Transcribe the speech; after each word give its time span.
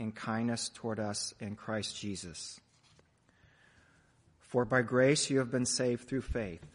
and 0.00 0.14
kindness 0.14 0.70
toward 0.70 0.98
us 0.98 1.34
in 1.40 1.54
Christ 1.54 1.96
Jesus. 1.96 2.58
For 4.40 4.64
by 4.64 4.82
grace 4.82 5.30
you 5.30 5.38
have 5.38 5.50
been 5.50 5.66
saved 5.66 6.08
through 6.08 6.22
faith, 6.22 6.66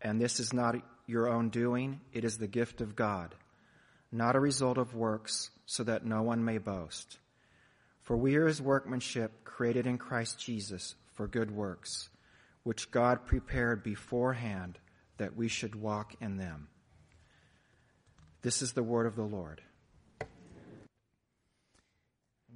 and 0.00 0.20
this 0.20 0.40
is 0.40 0.52
not 0.52 0.76
your 1.06 1.28
own 1.28 1.50
doing, 1.50 2.00
it 2.12 2.24
is 2.24 2.38
the 2.38 2.48
gift 2.48 2.80
of 2.80 2.96
God, 2.96 3.34
not 4.10 4.34
a 4.34 4.40
result 4.40 4.78
of 4.78 4.94
works, 4.94 5.50
so 5.66 5.84
that 5.84 6.04
no 6.04 6.22
one 6.22 6.44
may 6.44 6.58
boast. 6.58 7.18
For 8.02 8.16
we 8.16 8.36
are 8.36 8.46
his 8.46 8.62
workmanship, 8.62 9.44
created 9.44 9.86
in 9.86 9.98
Christ 9.98 10.40
Jesus 10.40 10.94
for 11.12 11.28
good 11.28 11.50
works, 11.50 12.08
which 12.62 12.90
God 12.90 13.26
prepared 13.26 13.82
beforehand 13.82 14.78
that 15.18 15.36
we 15.36 15.48
should 15.48 15.74
walk 15.74 16.14
in 16.20 16.38
them. 16.38 16.68
This 18.42 18.62
is 18.62 18.72
the 18.72 18.82
word 18.82 19.06
of 19.06 19.16
the 19.16 19.22
Lord 19.22 19.60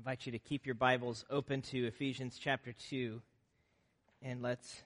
invite 0.01 0.25
you 0.25 0.33
to 0.33 0.39
keep 0.39 0.65
your 0.65 0.75
Bibles 0.75 1.27
open 1.29 1.61
to 1.61 1.87
Ephesians 1.87 2.39
chapter 2.43 2.73
2, 2.89 3.21
and 4.23 4.41
let's 4.41 4.83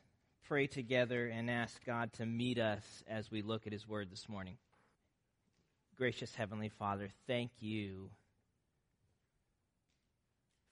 pray 0.49 0.67
together 0.67 1.29
and 1.29 1.49
ask 1.49 1.85
God 1.85 2.13
to 2.15 2.27
meet 2.27 2.59
us 2.59 2.83
as 3.07 3.31
we 3.31 3.41
look 3.41 3.65
at 3.65 3.73
His 3.73 3.87
Word 3.87 4.11
this 4.11 4.29
morning. 4.29 4.57
Gracious 5.97 6.35
Heavenly 6.35 6.69
Father, 6.69 7.11
thank 7.29 7.53
you 7.61 8.11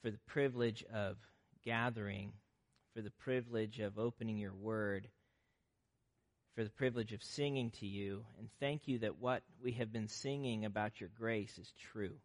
for 0.03 0.11
the 0.11 0.19
privilege 0.27 0.85
of 0.93 1.19
gathering, 1.65 2.33
for 2.97 3.01
the 3.01 3.13
privilege 3.13 3.79
of 3.79 3.97
opening 3.97 4.39
your 4.39 4.55
Word, 4.55 5.07
for 6.57 6.65
the 6.65 6.71
privilege 6.71 7.13
of 7.13 7.23
singing 7.23 7.71
to 7.79 7.87
you, 7.87 8.25
and 8.41 8.49
thank 8.59 8.89
you 8.89 8.99
that 8.99 9.21
what 9.21 9.45
we 9.63 9.71
have 9.71 9.93
been 9.93 10.09
singing 10.09 10.65
about 10.65 11.01
your 11.01 11.11
grace 11.17 11.59
is 11.59 11.73
true. 11.93 12.17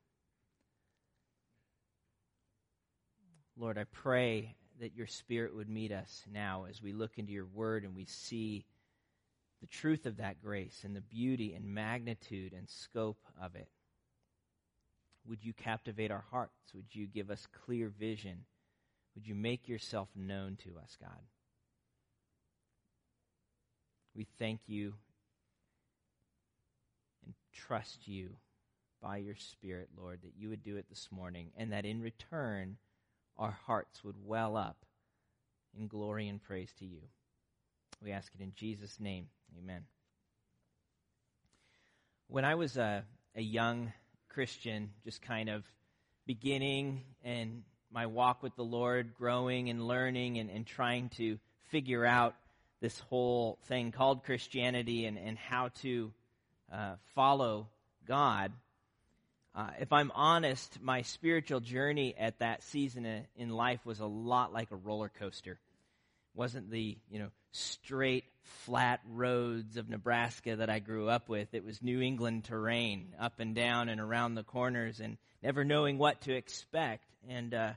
Lord, 3.59 3.77
I 3.77 3.85
pray 3.85 4.55
that 4.79 4.95
your 4.95 5.07
Spirit 5.07 5.55
would 5.55 5.69
meet 5.69 5.91
us 5.91 6.23
now 6.31 6.65
as 6.69 6.81
we 6.81 6.93
look 6.93 7.17
into 7.17 7.31
your 7.31 7.47
word 7.47 7.83
and 7.83 7.95
we 7.95 8.05
see 8.05 8.65
the 9.61 9.67
truth 9.67 10.05
of 10.05 10.17
that 10.17 10.41
grace 10.41 10.81
and 10.83 10.95
the 10.95 11.01
beauty 11.01 11.53
and 11.55 11.65
magnitude 11.65 12.53
and 12.53 12.69
scope 12.69 13.19
of 13.41 13.55
it. 13.55 13.67
Would 15.27 15.43
you 15.43 15.53
captivate 15.53 16.11
our 16.11 16.23
hearts? 16.29 16.73
Would 16.75 16.93
you 16.93 17.07
give 17.07 17.31
us 17.31 17.47
clear 17.65 17.89
vision? 17.89 18.45
Would 19.15 19.27
you 19.27 19.33
make 19.33 19.67
yourself 19.67 20.09
known 20.15 20.57
to 20.63 20.77
us, 20.79 20.95
God? 21.01 21.21
We 24.15 24.27
thank 24.37 24.61
you 24.67 24.93
and 27.25 27.33
trust 27.51 28.07
you 28.07 28.29
by 29.01 29.17
your 29.17 29.35
Spirit, 29.35 29.89
Lord, 29.99 30.19
that 30.23 30.33
you 30.37 30.49
would 30.49 30.63
do 30.63 30.77
it 30.77 30.85
this 30.89 31.09
morning 31.11 31.49
and 31.57 31.71
that 31.71 31.85
in 31.85 32.01
return, 32.01 32.77
our 33.37 33.57
hearts 33.65 34.03
would 34.03 34.15
well 34.25 34.57
up 34.57 34.85
in 35.77 35.87
glory 35.87 36.27
and 36.27 36.41
praise 36.41 36.73
to 36.79 36.85
you. 36.85 37.01
We 38.03 38.11
ask 38.11 38.31
it 38.33 38.43
in 38.43 38.53
Jesus' 38.55 38.99
name. 38.99 39.27
Amen. 39.57 39.83
When 42.27 42.45
I 42.45 42.55
was 42.55 42.77
a, 42.77 43.03
a 43.35 43.41
young 43.41 43.93
Christian, 44.29 44.91
just 45.03 45.21
kind 45.21 45.49
of 45.49 45.63
beginning 46.25 47.03
and 47.23 47.63
my 47.91 48.05
walk 48.05 48.43
with 48.43 48.55
the 48.55 48.63
Lord, 48.63 49.13
growing 49.17 49.69
and 49.69 49.87
learning 49.87 50.37
and, 50.37 50.49
and 50.49 50.65
trying 50.65 51.09
to 51.17 51.39
figure 51.69 52.05
out 52.05 52.35
this 52.81 52.99
whole 52.99 53.57
thing 53.65 53.91
called 53.91 54.23
Christianity 54.23 55.05
and, 55.05 55.17
and 55.17 55.37
how 55.37 55.69
to 55.81 56.11
uh, 56.71 56.95
follow 57.15 57.67
God, 58.05 58.51
uh, 59.57 59.71
if 59.79 59.91
I'm 59.91 60.11
honest, 60.13 60.77
my 60.83 61.01
spiritual 61.01 61.59
journey 61.59 62.13
at 62.15 62.37
that 62.39 62.61
season 62.61 63.25
in 63.35 63.49
life 63.49 63.83
was 63.87 63.99
a 63.99 64.05
lot 64.05 64.53
like 64.53 64.69
a 64.69 64.75
roller 64.75 65.09
coaster. 65.09 65.53
It 65.53 66.37
wasn't 66.37 66.69
the, 66.69 66.95
you 67.09 67.17
know, 67.17 67.29
straight, 67.53 68.25
flat 68.65 68.99
roads 69.09 69.75
of 69.77 69.89
Nebraska 69.89 70.57
that 70.57 70.69
I 70.69 70.77
grew 70.77 71.09
up 71.09 71.27
with. 71.27 71.55
It 71.55 71.65
was 71.65 71.81
New 71.81 72.01
England 72.01 72.43
terrain, 72.43 73.15
up 73.19 73.39
and 73.39 73.55
down 73.55 73.89
and 73.89 73.99
around 73.99 74.35
the 74.35 74.43
corners, 74.43 74.99
and 74.99 75.17
never 75.41 75.63
knowing 75.63 75.97
what 75.97 76.21
to 76.21 76.35
expect. 76.35 77.05
And 77.27 77.55
uh, 77.55 77.71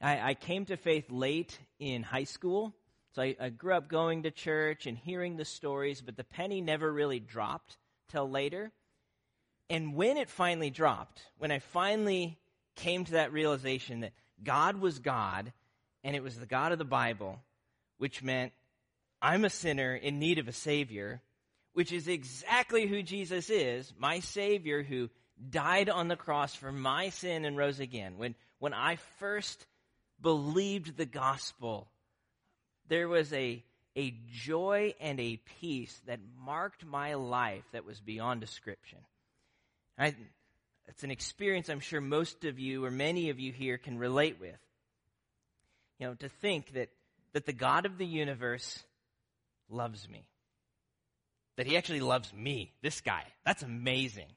I, 0.00 0.30
I, 0.30 0.34
came 0.34 0.66
to 0.66 0.76
faith 0.76 1.10
late 1.10 1.58
in 1.80 2.04
high 2.04 2.24
school. 2.24 2.76
So 3.16 3.22
I, 3.22 3.34
I 3.40 3.48
grew 3.48 3.74
up 3.74 3.88
going 3.88 4.22
to 4.22 4.30
church 4.30 4.86
and 4.86 4.96
hearing 4.96 5.36
the 5.36 5.44
stories, 5.44 6.00
but 6.00 6.16
the 6.16 6.22
penny 6.22 6.60
never 6.60 6.92
really 6.92 7.18
dropped 7.18 7.76
till 8.08 8.30
later. 8.30 8.70
And 9.72 9.94
when 9.94 10.18
it 10.18 10.28
finally 10.28 10.68
dropped, 10.68 11.22
when 11.38 11.50
I 11.50 11.58
finally 11.58 12.38
came 12.76 13.06
to 13.06 13.12
that 13.12 13.32
realization 13.32 14.00
that 14.00 14.12
God 14.44 14.76
was 14.76 14.98
God 14.98 15.50
and 16.04 16.14
it 16.14 16.22
was 16.22 16.36
the 16.36 16.44
God 16.44 16.72
of 16.72 16.78
the 16.78 16.84
Bible, 16.84 17.40
which 17.96 18.22
meant 18.22 18.52
I'm 19.22 19.46
a 19.46 19.50
sinner 19.50 19.94
in 19.94 20.18
need 20.18 20.38
of 20.38 20.46
a 20.46 20.52
Savior, 20.52 21.22
which 21.72 21.90
is 21.90 22.06
exactly 22.06 22.86
who 22.86 23.02
Jesus 23.02 23.48
is, 23.48 23.94
my 23.98 24.20
Savior 24.20 24.82
who 24.82 25.08
died 25.48 25.88
on 25.88 26.08
the 26.08 26.16
cross 26.16 26.54
for 26.54 26.70
my 26.70 27.08
sin 27.08 27.46
and 27.46 27.56
rose 27.56 27.80
again. 27.80 28.18
When, 28.18 28.34
when 28.58 28.74
I 28.74 28.96
first 29.20 29.64
believed 30.20 30.98
the 30.98 31.06
gospel, 31.06 31.88
there 32.88 33.08
was 33.08 33.32
a, 33.32 33.64
a 33.96 34.14
joy 34.30 34.92
and 35.00 35.18
a 35.18 35.40
peace 35.62 35.98
that 36.04 36.20
marked 36.38 36.84
my 36.84 37.14
life 37.14 37.64
that 37.72 37.86
was 37.86 38.00
beyond 38.00 38.42
description. 38.42 38.98
I, 39.98 40.14
it's 40.88 41.04
an 41.04 41.10
experience 41.10 41.68
I'm 41.68 41.80
sure 41.80 42.00
most 42.00 42.44
of 42.44 42.58
you 42.58 42.84
or 42.84 42.90
many 42.90 43.30
of 43.30 43.38
you 43.38 43.52
here 43.52 43.78
can 43.78 43.98
relate 43.98 44.38
with. 44.40 44.58
You 45.98 46.08
know, 46.08 46.14
to 46.14 46.28
think 46.28 46.72
that, 46.74 46.88
that 47.32 47.46
the 47.46 47.52
God 47.52 47.86
of 47.86 47.98
the 47.98 48.06
universe 48.06 48.82
loves 49.68 50.08
me. 50.08 50.26
That 51.56 51.66
he 51.66 51.76
actually 51.76 52.00
loves 52.00 52.32
me, 52.32 52.72
this 52.82 53.00
guy. 53.00 53.24
That's 53.44 53.62
amazing. 53.62 54.28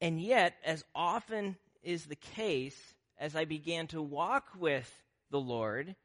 And 0.00 0.20
yet, 0.20 0.54
as 0.64 0.84
often 0.94 1.56
is 1.82 2.04
the 2.04 2.16
case, 2.16 2.78
as 3.18 3.34
I 3.34 3.44
began 3.44 3.86
to 3.88 4.02
walk 4.02 4.48
with 4.58 4.90
the 5.30 5.40
Lord 5.40 5.96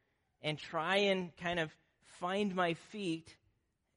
and 0.41 0.57
try 0.57 0.97
and 0.97 1.35
kind 1.37 1.59
of 1.59 1.71
find 2.19 2.55
my 2.55 2.73
feet 2.73 3.35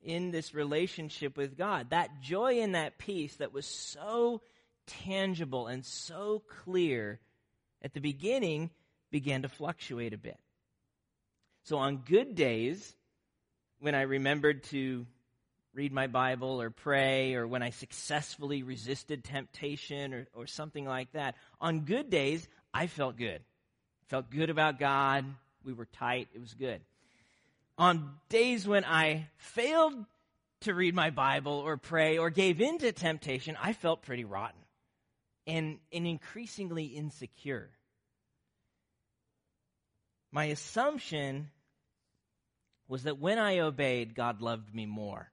in 0.05 0.31
this 0.31 0.55
relationship 0.55 1.37
with 1.37 1.57
God. 1.57 1.91
That 1.91 2.21
joy 2.21 2.61
and 2.61 2.75
that 2.75 2.99
peace 2.99 3.37
that 3.37 3.53
was 3.53 3.67
so 3.67 4.43
tangible 4.87 5.67
and 5.67 5.85
so 5.85 6.43
clear 6.65 7.19
at 7.83 7.95
the 7.95 8.01
beginning 8.01 8.71
began 9.11 9.43
to 9.43 9.49
fluctuate 9.49 10.13
a 10.13 10.19
bit. 10.19 10.39
So 11.65 11.79
on 11.79 12.03
good 12.05 12.35
days, 12.35 12.95
when 13.81 13.95
I 13.95 14.03
remembered 14.03 14.65
to 14.65 15.07
read 15.73 15.93
my 15.93 16.07
Bible 16.07 16.61
or 16.61 16.71
pray, 16.71 17.35
or 17.35 17.47
when 17.47 17.63
I 17.63 17.71
successfully 17.71 18.63
resisted 18.63 19.25
temptation 19.25 20.13
or, 20.13 20.27
or 20.35 20.47
something 20.47 20.85
like 20.85 21.11
that, 21.13 21.35
on 21.61 21.81
good 21.81 22.11
days, 22.11 22.47
I 22.73 22.87
felt 22.87 23.17
good. 23.17 23.41
Felt 24.09 24.31
good 24.31 24.51
about 24.51 24.79
God. 24.79 25.25
We 25.65 25.73
were 25.73 25.87
tight. 25.87 26.29
It 26.35 26.41
was 26.41 26.53
good 26.53 26.81
on 27.77 28.15
days 28.29 28.67
when 28.67 28.85
I 28.85 29.29
failed 29.37 29.95
to 30.61 30.75
read 30.75 30.95
my 30.95 31.11
Bible 31.11 31.53
or 31.53 31.77
pray 31.77 32.19
or 32.19 32.31
gave 32.31 32.61
in 32.61 32.79
to 32.79 32.93
temptation, 32.93 33.57
I 33.61 33.73
felt 33.73 34.03
pretty 34.03 34.25
rotten 34.25 34.61
and, 35.47 35.79
and 35.93 36.07
increasingly 36.07 36.87
insecure. 36.87 37.71
my 40.35 40.47
assumption 40.47 41.49
was 42.89 43.05
that 43.05 43.21
when 43.21 43.39
I 43.39 43.61
obeyed, 43.61 44.17
God 44.17 44.43
loved 44.43 44.75
me 44.75 44.85
more 44.85 45.31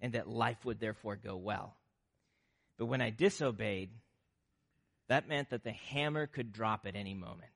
and 0.00 0.14
that 0.14 0.28
life 0.28 0.64
would 0.64 0.80
therefore 0.80 1.14
go 1.14 1.36
well. 1.36 1.76
But 2.76 2.86
when 2.86 3.00
I 3.00 3.10
disobeyed, 3.10 3.90
that 5.06 5.28
meant 5.28 5.50
that 5.50 5.62
the 5.62 5.70
hammer 5.70 6.26
could 6.26 6.52
drop 6.52 6.86
at 6.86 6.96
any 6.96 7.14
moment. 7.14 7.53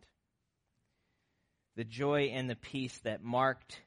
The 1.78 1.84
joy 1.84 2.32
and 2.34 2.50
the 2.50 2.56
peace 2.56 2.98
that 3.04 3.22
marked 3.22 3.80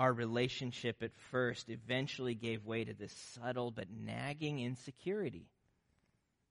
our 0.00 0.12
relationship 0.12 1.00
at 1.00 1.14
first 1.30 1.68
eventually 1.68 2.34
gave 2.34 2.66
way 2.66 2.82
to 2.82 2.92
this 2.92 3.12
subtle 3.12 3.70
but 3.70 3.86
nagging 3.88 4.58
insecurity, 4.58 5.46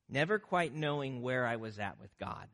never 0.08 0.40
quite 0.40 0.74
knowing 0.74 1.22
where 1.22 1.46
I 1.46 1.58
was 1.58 1.80
at 1.80 2.00
with 2.00 2.18
God. 2.18 2.48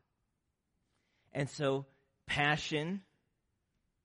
And 1.31 1.47
so 1.47 1.85
passion 2.25 3.03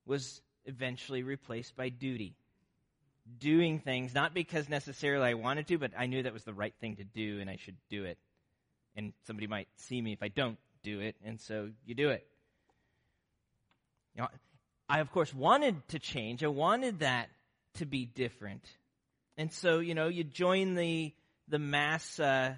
was 0.04 0.42
eventually 0.66 1.22
replaced 1.22 1.76
by 1.76 1.88
duty. 1.88 2.34
Doing 3.38 3.78
things, 3.78 4.14
not 4.14 4.34
because 4.34 4.68
necessarily 4.68 5.30
I 5.30 5.34
wanted 5.34 5.66
to, 5.68 5.78
but 5.78 5.92
I 5.96 6.04
knew 6.04 6.24
that 6.24 6.34
was 6.34 6.44
the 6.44 6.52
right 6.52 6.74
thing 6.78 6.96
to 6.96 7.04
do 7.04 7.40
and 7.40 7.48
I 7.48 7.56
should 7.56 7.76
do 7.88 8.04
it. 8.04 8.18
And 8.96 9.14
somebody 9.26 9.46
might 9.46 9.68
see 9.76 9.98
me 9.98 10.12
if 10.12 10.22
I 10.22 10.28
don't 10.28 10.58
do 10.82 11.00
it, 11.00 11.16
and 11.24 11.40
so 11.40 11.70
you 11.86 11.94
do 11.94 12.10
it. 12.10 12.26
I, 14.88 15.00
of 15.00 15.10
course, 15.12 15.34
wanted 15.34 15.86
to 15.88 15.98
change. 15.98 16.42
I 16.42 16.48
wanted 16.48 17.00
that 17.00 17.28
to 17.74 17.86
be 17.86 18.06
different. 18.06 18.64
And 19.36 19.52
so, 19.52 19.78
you 19.78 19.94
know, 19.94 20.08
you 20.08 20.24
join 20.24 20.74
the, 20.74 21.12
the 21.48 21.58
mass 21.58 22.18
uh, 22.18 22.54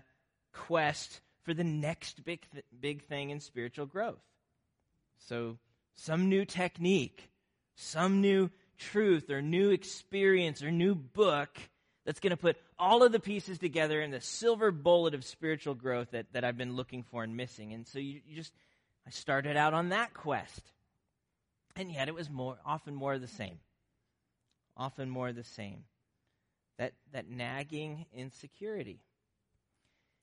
quest 0.53 1.21
for 1.43 1.55
the 1.55 1.65
next 1.65 2.25
big, 2.25 2.41
th- 2.53 2.65
big 2.81 3.05
thing 3.05 3.31
in 3.31 3.41
spiritual 3.41 3.87
growth. 3.87 4.23
So, 5.29 5.59
some 5.97 6.29
new 6.31 6.45
technique, 6.47 7.31
some 7.75 8.21
new 8.21 8.51
truth 8.79 9.29
or 9.29 9.43
new 9.43 9.71
experience 9.71 10.63
or 10.63 10.71
new 10.71 10.95
book 10.95 11.59
that's 12.07 12.21
going 12.21 12.31
to 12.31 12.37
put 12.37 12.57
all 12.79 13.03
of 13.03 13.13
the 13.13 13.21
pieces 13.21 13.59
together 13.59 14.01
in 14.01 14.11
the 14.11 14.21
silver 14.21 14.71
bullet 14.71 15.15
of 15.15 15.25
spiritual 15.25 15.75
growth 15.75 16.13
that, 16.13 16.33
that 16.33 16.45
I've 16.45 16.57
been 16.57 16.77
looking 16.77 17.03
for 17.03 17.23
and 17.23 17.37
missing. 17.37 17.75
And 17.75 17.87
so 17.87 17.99
you, 17.99 18.21
you 18.27 18.37
just, 18.37 18.55
I 19.07 19.11
started 19.11 19.57
out 19.57 19.75
on 19.75 19.91
that 19.91 20.15
quest. 20.15 20.63
And 21.81 21.91
yet 21.91 22.09
it 22.09 22.15
was 22.15 22.29
more, 22.29 22.59
often 22.67 22.95
more 22.95 23.15
of 23.15 23.23
the 23.23 23.27
same. 23.27 23.59
Often 24.77 25.09
more 25.09 25.29
of 25.29 25.35
the 25.35 25.43
same. 25.43 25.85
That, 26.77 26.93
that 27.15 27.31
nagging 27.31 28.05
insecurity. 28.15 29.01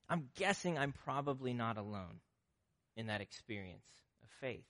I'm 0.08 0.28
guessing 0.36 0.78
I'm 0.78 0.92
probably 1.04 1.52
not 1.52 1.76
alone 1.76 2.20
in 2.96 3.08
that 3.08 3.20
experience 3.20 3.88
of 4.22 4.28
faith. 4.40 4.68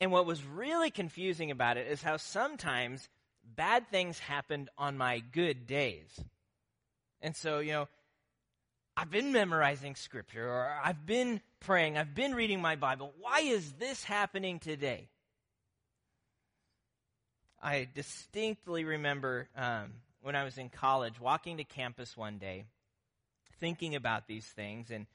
And 0.00 0.10
what 0.10 0.24
was 0.24 0.42
really 0.42 0.90
confusing 0.90 1.50
about 1.50 1.76
it 1.76 1.86
is 1.86 2.02
how 2.02 2.16
sometimes 2.16 3.10
bad 3.44 3.86
things 3.90 4.18
happened 4.18 4.70
on 4.78 4.96
my 4.96 5.18
good 5.18 5.66
days. 5.66 6.18
And 7.20 7.36
so, 7.36 7.58
you 7.58 7.72
know, 7.72 7.88
I've 8.96 9.10
been 9.10 9.32
memorizing 9.32 9.96
scripture 9.96 10.48
or 10.48 10.80
I've 10.82 11.04
been 11.04 11.42
praying, 11.60 11.98
I've 11.98 12.14
been 12.14 12.34
reading 12.34 12.62
my 12.62 12.76
Bible. 12.76 13.12
Why 13.20 13.40
is 13.40 13.72
this 13.72 14.02
happening 14.02 14.58
today? 14.58 15.10
I 17.62 17.88
distinctly 17.94 18.84
remember 18.84 19.48
um, 19.56 19.92
when 20.20 20.34
I 20.34 20.44
was 20.44 20.58
in 20.58 20.68
college 20.68 21.20
walking 21.20 21.58
to 21.58 21.64
campus 21.64 22.16
one 22.16 22.38
day, 22.38 22.64
thinking 23.60 23.94
about 23.94 24.26
these 24.26 24.46
things 24.46 24.90
and 24.90 25.06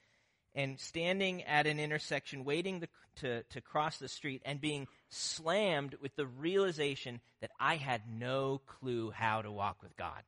and 0.56 0.80
standing 0.80 1.44
at 1.44 1.68
an 1.68 1.80
intersection 1.80 2.44
waiting 2.44 2.80
to, 2.80 2.88
to, 3.18 3.44
to, 3.44 3.62
cross 3.62 3.98
the 3.98 4.08
street 4.08 4.42
and 4.44 4.60
being 4.60 4.88
slammed 5.10 5.96
with 6.02 6.16
the 6.16 6.26
realization 6.26 7.22
that 7.42 7.52
I 7.60 7.76
had 7.76 8.02
no 8.10 8.62
clue 8.66 9.12
how 9.12 9.44
to 9.44 9.52
walk 9.52 9.84
with 9.84 9.96
God. 9.96 10.24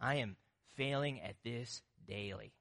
I 0.00 0.16
am 0.16 0.36
failing 0.76 1.20
at 1.20 1.36
this 1.44 1.82
daily. 2.08 2.54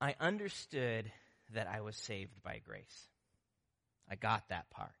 I 0.00 0.14
understood 0.20 1.10
that 1.54 1.68
I 1.68 1.80
was 1.80 1.96
saved 1.96 2.42
by 2.42 2.60
grace. 2.64 3.08
I 4.10 4.14
got 4.14 4.48
that 4.48 4.70
part. 4.70 4.92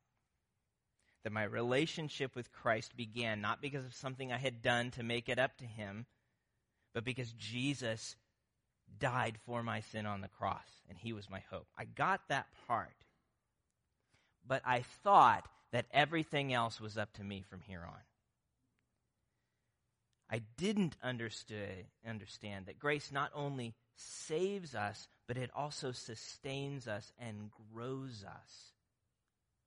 That 1.22 1.32
my 1.32 1.44
relationship 1.44 2.34
with 2.34 2.52
Christ 2.52 2.96
began 2.96 3.40
not 3.40 3.62
because 3.62 3.84
of 3.84 3.94
something 3.94 4.32
I 4.32 4.38
had 4.38 4.62
done 4.62 4.90
to 4.92 5.02
make 5.02 5.28
it 5.28 5.38
up 5.38 5.56
to 5.58 5.64
Him, 5.64 6.06
but 6.92 7.04
because 7.04 7.32
Jesus 7.32 8.16
died 8.98 9.38
for 9.46 9.62
my 9.62 9.80
sin 9.80 10.06
on 10.06 10.20
the 10.20 10.28
cross, 10.28 10.68
and 10.88 10.98
He 10.98 11.12
was 11.12 11.30
my 11.30 11.42
hope. 11.50 11.66
I 11.78 11.84
got 11.84 12.20
that 12.28 12.46
part. 12.66 12.94
But 14.46 14.62
I 14.64 14.82
thought 15.02 15.48
that 15.72 15.86
everything 15.92 16.52
else 16.52 16.80
was 16.80 16.98
up 16.98 17.12
to 17.14 17.24
me 17.24 17.42
from 17.48 17.60
here 17.62 17.82
on. 17.86 18.00
I 20.30 20.42
didn't 20.56 20.96
understand 21.02 22.66
that 22.66 22.78
grace 22.78 23.10
not 23.12 23.30
only 23.34 23.74
saves 23.96 24.74
us, 24.74 25.06
but 25.26 25.36
it 25.36 25.50
also 25.54 25.92
sustains 25.92 26.86
us 26.86 27.12
and 27.18 27.50
grows 27.72 28.24
us 28.26 28.72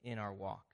in 0.04 0.19
our 0.19 0.33
walk. 0.33 0.65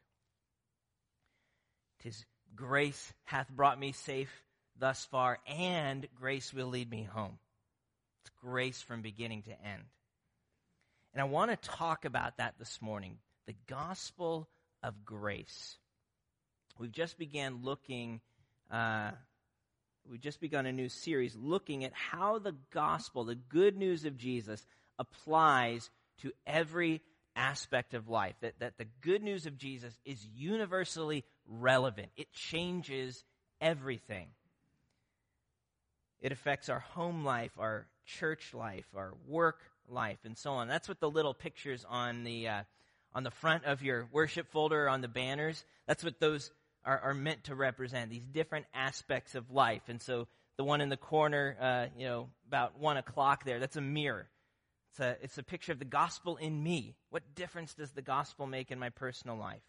Tis 2.01 2.25
grace 2.56 3.13
hath 3.24 3.50
brought 3.50 3.80
me 3.80 3.91
safe 3.91 4.44
thus 4.77 5.06
far, 5.06 5.39
and 5.47 6.07
grace 6.15 6.53
will 6.53 6.68
lead 6.68 6.89
me 6.89 7.03
home. 7.03 7.38
It's 8.21 8.31
grace 8.41 8.81
from 8.81 9.01
beginning 9.01 9.44
to 9.44 9.51
end. 9.51 9.83
And 11.13 11.21
I 11.21 11.25
want 11.25 11.51
to 11.51 11.69
talk 11.69 12.06
about 12.06 12.38
that 12.38 12.56
this 12.59 12.81
morning 12.81 13.18
the 13.45 13.56
gospel 13.68 14.47
of 14.81 15.06
grace. 15.06 15.77
We've 16.79 16.91
just 16.91 17.18
began 17.18 17.63
looking 17.63 18.21
uh, 18.71 19.12
we've 20.09 20.21
just 20.21 20.41
begun 20.41 20.65
a 20.65 20.71
new 20.71 20.89
series 20.89 21.35
looking 21.35 21.83
at 21.83 21.94
how 21.94 22.39
the 22.39 22.55
gospel, 22.71 23.23
the 23.23 23.35
good 23.35 23.77
news 23.77 24.05
of 24.05 24.17
Jesus, 24.17 24.65
applies 25.00 25.89
to 26.21 26.31
every 26.45 27.01
aspect 27.35 27.94
of 27.94 28.09
life. 28.09 28.35
That, 28.41 28.59
that 28.59 28.77
the 28.77 28.88
good 29.01 29.23
news 29.23 29.45
of 29.45 29.57
Jesus 29.57 29.94
is 30.05 30.25
universally 30.35 31.23
relevant, 31.47 32.09
it 32.15 32.31
changes 32.33 33.23
everything. 33.61 34.27
It 36.21 36.31
affects 36.31 36.69
our 36.69 36.79
home 36.79 37.25
life, 37.25 37.51
our 37.59 37.88
church 38.05 38.53
life, 38.53 38.85
our 38.95 39.13
work 39.27 39.60
life, 39.89 40.19
and 40.24 40.38
so 40.38 40.51
on. 40.51 40.69
That's 40.69 40.88
what 40.88 41.01
the 41.01 41.10
little 41.10 41.33
pictures 41.33 41.86
on 41.89 42.24
the 42.24 42.48
uh, 42.48 42.63
on 43.13 43.24
the 43.24 43.31
front 43.31 43.65
of 43.65 43.83
your 43.83 44.07
worship 44.12 44.50
folder 44.50 44.89
on 44.89 45.01
the 45.01 45.07
banners. 45.07 45.63
That's 45.86 46.03
what 46.03 46.19
those 46.19 46.51
are, 46.85 46.99
are 46.99 47.13
meant 47.13 47.45
to 47.45 47.55
represent 47.55 48.09
these 48.09 48.25
different 48.25 48.65
aspects 48.73 49.35
of 49.35 49.51
life. 49.51 49.83
And 49.87 50.01
so 50.01 50.27
the 50.57 50.63
one 50.63 50.81
in 50.81 50.89
the 50.89 50.97
corner, 50.97 51.57
uh, 51.59 51.85
you 51.97 52.05
know, 52.05 52.29
about 52.47 52.79
one 52.79 52.97
o'clock 52.97 53.45
there, 53.45 53.59
that's 53.59 53.75
a 53.75 53.81
mirror. 53.81 54.27
It's 54.91 54.99
a, 54.99 55.17
it's 55.23 55.37
a 55.37 55.43
picture 55.43 55.71
of 55.71 55.79
the 55.79 55.85
gospel 55.85 56.37
in 56.37 56.61
me. 56.61 56.95
What 57.09 57.35
difference 57.35 57.73
does 57.73 57.91
the 57.91 58.01
gospel 58.01 58.45
make 58.45 58.69
in 58.69 58.77
my 58.77 58.89
personal 58.89 59.37
life? 59.37 59.63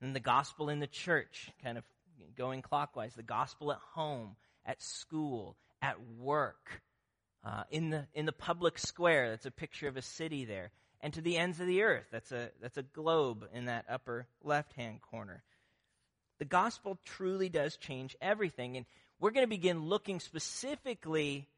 And 0.00 0.14
the 0.14 0.20
gospel 0.20 0.68
in 0.68 0.80
the 0.80 0.86
church, 0.86 1.50
kind 1.62 1.78
of 1.78 1.84
going 2.36 2.62
clockwise, 2.62 3.14
the 3.14 3.22
gospel 3.22 3.70
at 3.72 3.78
home, 3.94 4.36
at 4.64 4.82
school, 4.82 5.56
at 5.80 5.96
work, 6.18 6.82
uh, 7.44 7.62
in, 7.70 7.90
the, 7.90 8.06
in 8.12 8.26
the 8.26 8.32
public 8.32 8.78
square, 8.78 9.30
that's 9.30 9.46
a 9.46 9.52
picture 9.52 9.86
of 9.86 9.96
a 9.96 10.02
city 10.02 10.44
there. 10.44 10.72
And 11.00 11.12
to 11.14 11.20
the 11.20 11.36
ends 11.36 11.60
of 11.60 11.68
the 11.68 11.82
earth, 11.82 12.06
that's 12.10 12.32
a, 12.32 12.50
that's 12.60 12.76
a 12.76 12.82
globe 12.82 13.46
in 13.54 13.66
that 13.66 13.84
upper 13.88 14.26
left 14.42 14.72
hand 14.72 15.00
corner. 15.00 15.44
The 16.38 16.44
gospel 16.44 16.98
truly 17.04 17.48
does 17.48 17.76
change 17.76 18.16
everything. 18.20 18.76
And 18.76 18.86
we're 19.20 19.30
going 19.30 19.46
to 19.46 19.50
begin 19.50 19.86
looking 19.86 20.20
specifically 20.20 21.48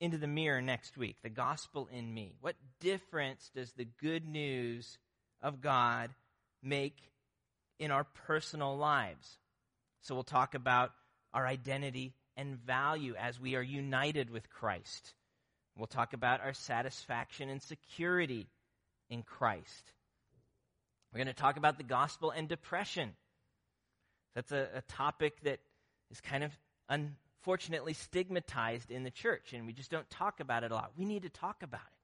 into 0.00 0.18
the 0.18 0.26
mirror 0.26 0.60
next 0.60 0.96
week. 0.96 1.16
The 1.22 1.30
gospel 1.30 1.88
in 1.92 2.12
me. 2.12 2.34
What 2.40 2.56
difference 2.80 3.50
does 3.54 3.72
the 3.72 3.86
good 4.00 4.26
news 4.26 4.98
of 5.42 5.60
God 5.60 6.10
make 6.62 6.96
in 7.78 7.90
our 7.90 8.04
personal 8.26 8.76
lives? 8.76 9.38
So 10.02 10.14
we'll 10.14 10.24
talk 10.24 10.54
about 10.54 10.92
our 11.34 11.46
identity 11.46 12.14
and 12.36 12.58
value 12.64 13.14
as 13.18 13.40
we 13.40 13.56
are 13.56 13.62
united 13.62 14.30
with 14.30 14.48
Christ. 14.50 15.14
We'll 15.76 15.86
talk 15.86 16.12
about 16.14 16.40
our 16.40 16.54
satisfaction 16.54 17.50
and 17.50 17.62
security 17.62 18.46
in 19.10 19.22
Christ. 19.22 19.92
We're 21.12 21.18
going 21.18 21.34
to 21.34 21.40
talk 21.40 21.56
about 21.56 21.78
the 21.78 21.84
gospel 21.84 22.30
and 22.30 22.48
depression. 22.48 23.14
That's 24.36 24.52
a, 24.52 24.68
a 24.74 24.82
topic 24.82 25.40
that 25.44 25.60
is 26.10 26.20
kind 26.20 26.44
of 26.44 26.52
unfortunately 26.90 27.94
stigmatized 27.94 28.90
in 28.90 29.02
the 29.02 29.10
church, 29.10 29.54
and 29.54 29.66
we 29.66 29.72
just 29.72 29.90
don't 29.90 30.08
talk 30.10 30.40
about 30.40 30.62
it 30.62 30.70
a 30.70 30.74
lot. 30.74 30.92
We 30.96 31.06
need 31.06 31.22
to 31.22 31.30
talk 31.30 31.62
about 31.62 31.80
it. 31.80 31.98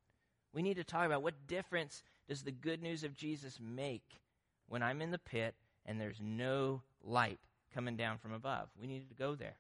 We 0.55 0.63
need 0.63 0.79
to 0.79 0.85
talk 0.85 1.05
about 1.05 1.23
what 1.23 1.47
difference 1.47 2.03
does 2.29 2.43
the 2.43 2.51
good 2.51 2.83
news 2.83 3.05
of 3.05 3.15
Jesus 3.15 3.59
make 3.61 4.19
when 4.67 4.83
I'm 4.83 5.03
in 5.03 5.11
the 5.11 5.19
pit 5.19 5.55
and 5.85 6.01
there's 6.01 6.21
no 6.23 6.83
light 7.05 7.39
coming 7.75 7.97
down 7.97 8.19
from 8.19 8.33
above. 8.33 8.69
We 8.81 8.87
need 8.87 9.09
to 9.11 9.15
go 9.15 9.35
there. 9.35 9.57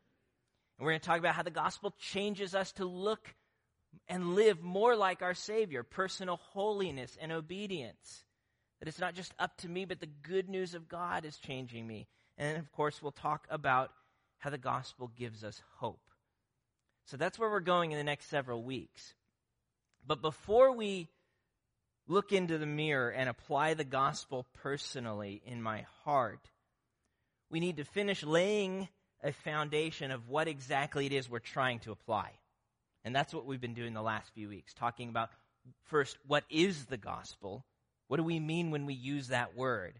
And 0.78 0.84
we're 0.84 0.92
going 0.92 1.00
to 1.00 1.06
talk 1.06 1.18
about 1.18 1.34
how 1.34 1.42
the 1.42 1.50
gospel 1.50 1.94
changes 1.98 2.54
us 2.54 2.72
to 2.72 2.86
look 2.86 3.34
and 4.08 4.34
live 4.34 4.62
more 4.62 4.96
like 4.96 5.20
our 5.20 5.34
Savior, 5.34 5.82
personal 5.82 6.36
holiness 6.52 7.18
and 7.20 7.32
obedience. 7.32 8.24
That 8.80 8.88
it's 8.88 8.98
not 8.98 9.14
just 9.14 9.34
up 9.38 9.56
to 9.58 9.68
me, 9.68 9.84
but 9.84 10.00
the 10.00 10.08
good 10.22 10.48
news 10.48 10.74
of 10.74 10.88
God 10.88 11.24
is 11.24 11.36
changing 11.36 11.86
me. 11.86 12.08
And 12.38 12.58
of 12.58 12.70
course, 12.72 13.02
we'll 13.02 13.12
talk 13.12 13.46
about 13.50 13.90
how 14.38 14.50
the 14.50 14.58
gospel 14.58 15.10
gives 15.16 15.44
us 15.44 15.62
hope. 15.76 16.00
So 17.06 17.16
that's 17.16 17.38
where 17.38 17.50
we're 17.50 17.60
going 17.60 17.92
in 17.92 17.98
the 17.98 18.04
next 18.04 18.28
several 18.28 18.62
weeks. 18.62 19.14
But 20.06 20.22
before 20.22 20.72
we 20.72 21.08
look 22.08 22.32
into 22.32 22.58
the 22.58 22.66
mirror 22.66 23.10
and 23.10 23.28
apply 23.28 23.74
the 23.74 23.84
gospel 23.84 24.46
personally 24.62 25.42
in 25.46 25.62
my 25.62 25.86
heart, 26.04 26.50
we 27.50 27.60
need 27.60 27.76
to 27.76 27.84
finish 27.84 28.22
laying 28.24 28.88
a 29.22 29.32
foundation 29.32 30.10
of 30.10 30.28
what 30.28 30.48
exactly 30.48 31.06
it 31.06 31.12
is 31.12 31.30
we're 31.30 31.38
trying 31.38 31.78
to 31.80 31.92
apply. 31.92 32.30
And 33.04 33.14
that's 33.14 33.34
what 33.34 33.46
we've 33.46 33.60
been 33.60 33.74
doing 33.74 33.94
the 33.94 34.02
last 34.02 34.32
few 34.34 34.48
weeks, 34.48 34.74
talking 34.74 35.08
about 35.08 35.30
first, 35.84 36.16
what 36.26 36.44
is 36.50 36.86
the 36.86 36.96
gospel? 36.96 37.64
What 38.08 38.16
do 38.16 38.24
we 38.24 38.40
mean 38.40 38.70
when 38.70 38.86
we 38.86 38.94
use 38.94 39.28
that 39.28 39.56
word? 39.56 39.94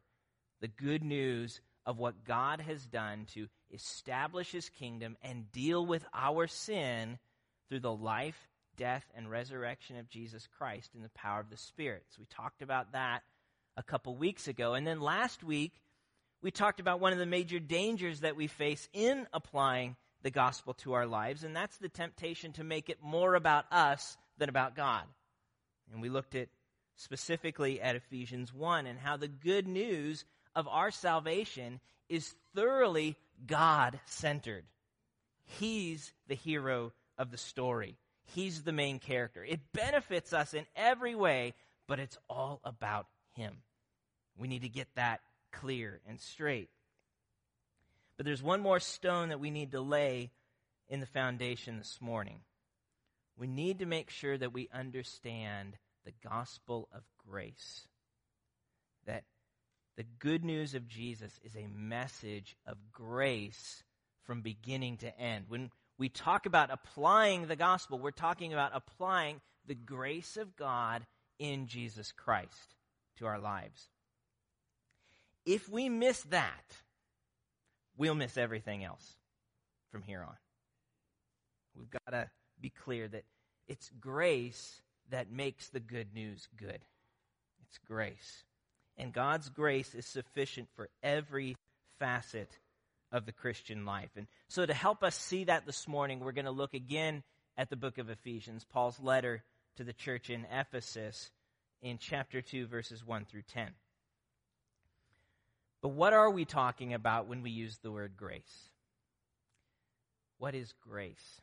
The 0.60 0.68
good 0.68 1.02
news 1.02 1.60
of 1.84 1.98
what 1.98 2.24
God 2.24 2.60
has 2.60 2.84
done 2.86 3.26
to 3.34 3.48
establish 3.70 4.52
his 4.52 4.68
kingdom 4.68 5.16
and 5.22 5.50
deal 5.52 5.84
with 5.84 6.04
our 6.14 6.46
sin 6.46 7.18
through 7.68 7.80
the 7.80 7.92
life, 7.92 8.48
death, 8.76 9.04
and 9.16 9.30
resurrection 9.30 9.96
of 9.96 10.08
Jesus 10.08 10.48
Christ 10.58 10.90
in 10.94 11.02
the 11.02 11.08
power 11.10 11.40
of 11.40 11.50
the 11.50 11.56
Spirit. 11.56 12.04
So 12.10 12.20
we 12.20 12.26
talked 12.26 12.62
about 12.62 12.92
that 12.92 13.22
a 13.76 13.82
couple 13.82 14.14
weeks 14.16 14.48
ago. 14.48 14.74
And 14.74 14.86
then 14.86 15.00
last 15.00 15.42
week, 15.42 15.72
we 16.42 16.50
talked 16.50 16.80
about 16.80 17.00
one 17.00 17.12
of 17.12 17.18
the 17.18 17.26
major 17.26 17.58
dangers 17.58 18.20
that 18.20 18.36
we 18.36 18.46
face 18.46 18.88
in 18.92 19.26
applying 19.32 19.96
the 20.22 20.30
gospel 20.30 20.74
to 20.74 20.92
our 20.92 21.06
lives, 21.06 21.42
and 21.44 21.54
that's 21.54 21.78
the 21.78 21.88
temptation 21.88 22.52
to 22.52 22.64
make 22.64 22.88
it 22.88 22.98
more 23.02 23.34
about 23.34 23.64
us 23.72 24.16
than 24.38 24.48
about 24.48 24.76
God. 24.76 25.02
And 25.92 26.00
we 26.00 26.08
looked 26.08 26.34
at 26.34 26.48
specifically 26.96 27.80
at 27.80 27.96
Ephesians 27.96 28.52
1 28.52 28.86
and 28.86 28.98
how 28.98 29.16
the 29.16 29.28
good 29.28 29.66
news 29.66 30.24
of 30.54 30.68
our 30.68 30.90
salvation 30.90 31.80
is 32.08 32.34
thoroughly 32.54 33.16
God 33.46 33.98
centered. 34.06 34.64
He's 35.44 36.12
the 36.28 36.34
hero 36.34 36.92
of 37.18 37.30
the 37.30 37.38
story. 37.38 37.96
He's 38.34 38.62
the 38.62 38.72
main 38.72 38.98
character. 38.98 39.44
It 39.44 39.60
benefits 39.72 40.32
us 40.32 40.54
in 40.54 40.64
every 40.76 41.14
way, 41.14 41.54
but 41.86 41.98
it's 41.98 42.18
all 42.28 42.60
about 42.64 43.06
Him. 43.34 43.58
We 44.38 44.48
need 44.48 44.62
to 44.62 44.68
get 44.68 44.88
that 44.94 45.20
clear 45.52 46.00
and 46.08 46.20
straight. 46.20 46.70
But 48.16 48.26
there's 48.26 48.42
one 48.42 48.60
more 48.60 48.80
stone 48.80 49.30
that 49.30 49.40
we 49.40 49.50
need 49.50 49.72
to 49.72 49.80
lay 49.80 50.30
in 50.88 51.00
the 51.00 51.06
foundation 51.06 51.78
this 51.78 51.98
morning. 52.00 52.40
We 53.36 53.46
need 53.46 53.80
to 53.80 53.86
make 53.86 54.10
sure 54.10 54.36
that 54.36 54.52
we 54.52 54.68
understand 54.72 55.76
the 56.04 56.12
gospel 56.28 56.88
of 56.94 57.02
grace. 57.28 57.88
That 59.06 59.24
the 59.96 60.04
good 60.18 60.44
news 60.44 60.74
of 60.74 60.88
Jesus 60.88 61.38
is 61.44 61.54
a 61.56 61.68
message 61.68 62.56
of 62.66 62.76
grace 62.92 63.82
from 64.24 64.40
beginning 64.40 64.96
to 64.98 65.18
end. 65.18 65.46
When 65.48 65.70
we 65.98 66.08
talk 66.08 66.46
about 66.46 66.70
applying 66.70 67.46
the 67.46 67.56
gospel, 67.56 67.98
we're 67.98 68.10
talking 68.10 68.52
about 68.52 68.72
applying 68.74 69.40
the 69.66 69.74
grace 69.74 70.36
of 70.36 70.56
God 70.56 71.04
in 71.38 71.66
Jesus 71.66 72.12
Christ 72.12 72.76
to 73.18 73.26
our 73.26 73.38
lives. 73.38 73.88
If 75.44 75.68
we 75.68 75.88
miss 75.88 76.22
that, 76.24 76.76
we'll 77.96 78.14
miss 78.14 78.38
everything 78.38 78.84
else 78.84 79.16
from 79.90 80.02
here 80.02 80.22
on. 80.22 80.36
We've 81.76 81.90
got 81.90 82.12
to 82.12 82.30
be 82.60 82.70
clear 82.70 83.08
that 83.08 83.24
it's 83.68 83.90
grace 84.00 84.80
that 85.10 85.30
makes 85.30 85.68
the 85.68 85.80
good 85.80 86.14
news 86.14 86.48
good. 86.56 86.80
It's 87.68 87.78
grace. 87.86 88.44
And 88.96 89.12
God's 89.12 89.48
grace 89.48 89.94
is 89.94 90.06
sufficient 90.06 90.68
for 90.74 90.88
every 91.02 91.56
facet 91.98 92.58
of 93.10 93.26
the 93.26 93.32
Christian 93.32 93.84
life. 93.84 94.10
And 94.16 94.26
so, 94.48 94.64
to 94.66 94.74
help 94.74 95.02
us 95.02 95.16
see 95.16 95.44
that 95.44 95.66
this 95.66 95.86
morning, 95.86 96.20
we're 96.20 96.32
going 96.32 96.46
to 96.46 96.50
look 96.50 96.74
again 96.74 97.22
at 97.56 97.70
the 97.70 97.76
book 97.76 97.98
of 97.98 98.10
Ephesians, 98.10 98.64
Paul's 98.64 99.00
letter 99.00 99.42
to 99.76 99.84
the 99.84 99.92
church 99.92 100.30
in 100.30 100.46
Ephesus, 100.50 101.30
in 101.80 101.98
chapter 101.98 102.40
2, 102.40 102.66
verses 102.66 103.06
1 103.06 103.26
through 103.26 103.42
10. 103.52 103.70
But 105.82 105.88
what 105.88 106.12
are 106.12 106.30
we 106.30 106.44
talking 106.44 106.94
about 106.94 107.26
when 107.26 107.42
we 107.42 107.50
use 107.50 107.78
the 107.78 107.90
word 107.90 108.12
grace? 108.16 108.70
What 110.38 110.54
is 110.54 110.72
grace? 110.80 111.40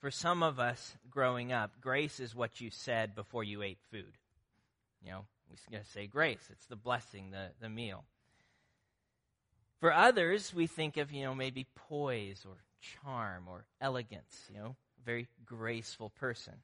For 0.00 0.10
some 0.10 0.42
of 0.42 0.58
us 0.58 0.96
growing 1.08 1.52
up, 1.52 1.80
grace 1.80 2.20
is 2.20 2.34
what 2.34 2.60
you 2.60 2.70
said 2.70 3.14
before 3.14 3.44
you 3.44 3.62
ate 3.62 3.78
food. 3.90 4.12
You 5.02 5.12
know, 5.12 5.24
we're 5.50 5.70
going 5.70 5.84
to 5.84 5.90
say 5.90 6.06
grace. 6.06 6.48
It's 6.50 6.66
the 6.66 6.76
blessing, 6.76 7.30
the, 7.30 7.50
the 7.60 7.68
meal. 7.68 8.04
For 9.80 9.92
others, 9.92 10.52
we 10.54 10.66
think 10.66 10.96
of, 10.96 11.12
you 11.12 11.24
know, 11.24 11.34
maybe 11.34 11.66
poise 11.74 12.44
or 12.48 12.56
charm 13.02 13.44
or 13.48 13.64
elegance, 13.80 14.48
you 14.50 14.58
know, 14.58 14.76
a 15.02 15.04
very 15.04 15.28
graceful 15.44 16.10
person. 16.10 16.54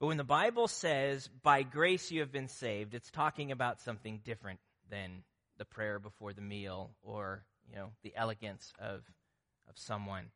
But 0.00 0.06
when 0.06 0.16
the 0.16 0.24
Bible 0.24 0.68
says, 0.68 1.28
by 1.42 1.62
grace 1.62 2.10
you 2.10 2.20
have 2.20 2.30
been 2.30 2.48
saved, 2.48 2.94
it's 2.94 3.10
talking 3.10 3.50
about 3.50 3.80
something 3.80 4.20
different 4.24 4.60
than 4.90 5.24
the 5.58 5.64
prayer 5.64 5.98
before 5.98 6.32
the 6.32 6.40
meal 6.40 6.90
or, 7.02 7.42
you 7.68 7.74
know, 7.74 7.90
the 8.02 8.12
elegance 8.14 8.72
of, 8.78 9.02
of 9.68 9.74
someone. 9.74 10.26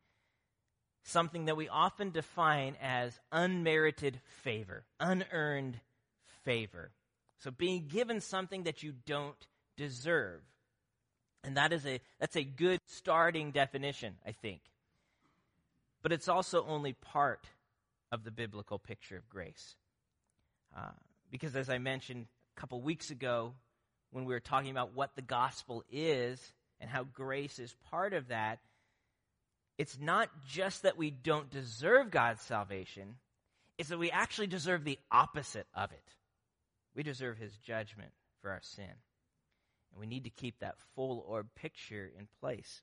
Something 1.05 1.45
that 1.47 1.57
we 1.57 1.69
often 1.69 2.11
define 2.11 2.77
as 2.83 3.19
unmerited 3.31 4.21
favor, 4.43 4.85
unearned 4.99 5.79
favor. 6.45 6.91
So 7.39 7.51
being 7.51 7.89
given 7.89 8.21
something 8.21 8.65
that 8.65 8.83
you 8.83 8.93
don't 9.07 9.47
deserve. 9.77 10.41
And 11.45 11.57
that 11.57 11.73
is 11.73 11.85
a, 11.87 12.01
that's 12.21 12.37
a 12.37 12.45
good 12.45 12.79
starting 12.87 13.51
definition, 13.51 14.15
I 14.25 14.33
think. 14.33 14.61
But 16.03 16.13
it's 16.13 16.29
also 16.29 16.65
only 16.67 16.93
part 16.93 17.47
of 18.13 18.25
the 18.25 18.31
biblical 18.31 18.79
picture 18.79 19.17
of 19.17 19.29
grace. 19.29 19.77
Uh, 20.77 20.91
because 21.31 21.57
as 21.57 21.69
I 21.69 21.79
mentioned 21.79 22.27
a 22.57 22.61
couple 22.61 22.81
weeks 22.81 23.11
ago, 23.11 23.55
when 24.13 24.25
we 24.25 24.35
were 24.35 24.41
talking 24.41 24.71
about 24.71 24.95
what 24.95 25.17
the 25.17 25.23
gospel 25.23 25.83
is 25.91 26.41
and 26.81 26.89
how 26.91 27.05
grace 27.05 27.59
is 27.59 27.75
part 27.91 28.13
of 28.13 28.29
that, 28.29 28.61
it's 29.79 29.99
not 29.99 30.29
just 30.49 30.83
that 30.83 30.99
we 30.99 31.11
don't 31.11 31.51
deserve 31.51 32.11
God's 32.11 32.43
salvation, 32.43 33.17
it's 33.79 33.89
that 33.89 33.99
we 33.99 34.11
actually 34.11 34.47
deserve 34.47 34.85
the 34.85 34.99
opposite 35.11 35.67
of 35.75 35.91
it. 35.93 36.05
We 36.95 37.03
deserve 37.03 37.39
his 37.39 37.57
judgment 37.59 38.11
for 38.41 38.51
our 38.51 38.61
sin. 38.63 38.85
And 38.85 40.01
we 40.01 40.07
need 40.07 40.25
to 40.25 40.31
keep 40.31 40.59
that 40.61 40.77
full 40.95 41.25
orb 41.27 41.49
picture 41.55 42.11
in 42.19 42.27
place. 42.41 42.83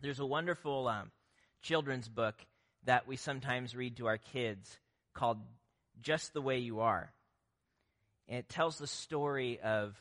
There's 0.00 0.20
a 0.20 0.26
wonderful 0.26 0.88
um, 0.88 1.10
children's 1.62 2.08
book 2.08 2.34
that 2.84 3.06
we 3.06 3.16
sometimes 3.16 3.76
read 3.76 3.96
to 3.98 4.06
our 4.06 4.18
kids 4.18 4.78
called 5.14 5.38
Just 6.00 6.32
the 6.32 6.40
Way 6.40 6.58
You 6.58 6.80
Are. 6.80 7.12
And 8.28 8.38
it 8.38 8.48
tells 8.48 8.78
the 8.78 8.86
story 8.86 9.60
of 9.60 9.94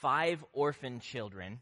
five 0.00 0.44
orphan 0.52 1.00
children 1.00 1.60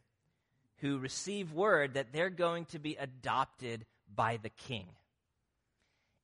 who 0.78 0.98
receive 0.98 1.52
word 1.52 1.94
that 1.94 2.12
they're 2.12 2.30
going 2.30 2.64
to 2.66 2.78
be 2.78 2.96
adopted 2.96 3.84
by 4.12 4.38
the 4.42 4.50
king. 4.50 4.86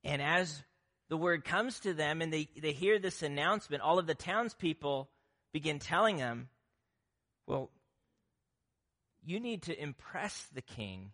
And 0.05 0.23
as 0.23 0.62
the 1.11 1.17
word 1.17 1.45
comes 1.45 1.81
to 1.81 1.93
them 1.93 2.23
and 2.23 2.33
they, 2.33 2.49
they 2.57 2.73
hear 2.73 2.99
this 2.99 3.23
announcement, 3.23 3.83
all 3.83 3.99
of 3.99 4.07
the 4.07 4.14
townspeople 4.14 5.11
begin 5.52 5.81
telling 5.81 6.17
them, 6.17 6.49
well, 7.49 7.69
you 9.23 9.40
need 9.40 9.62
to 9.62 9.79
impress 9.79 10.47
the 10.55 10.62
king 10.62 11.11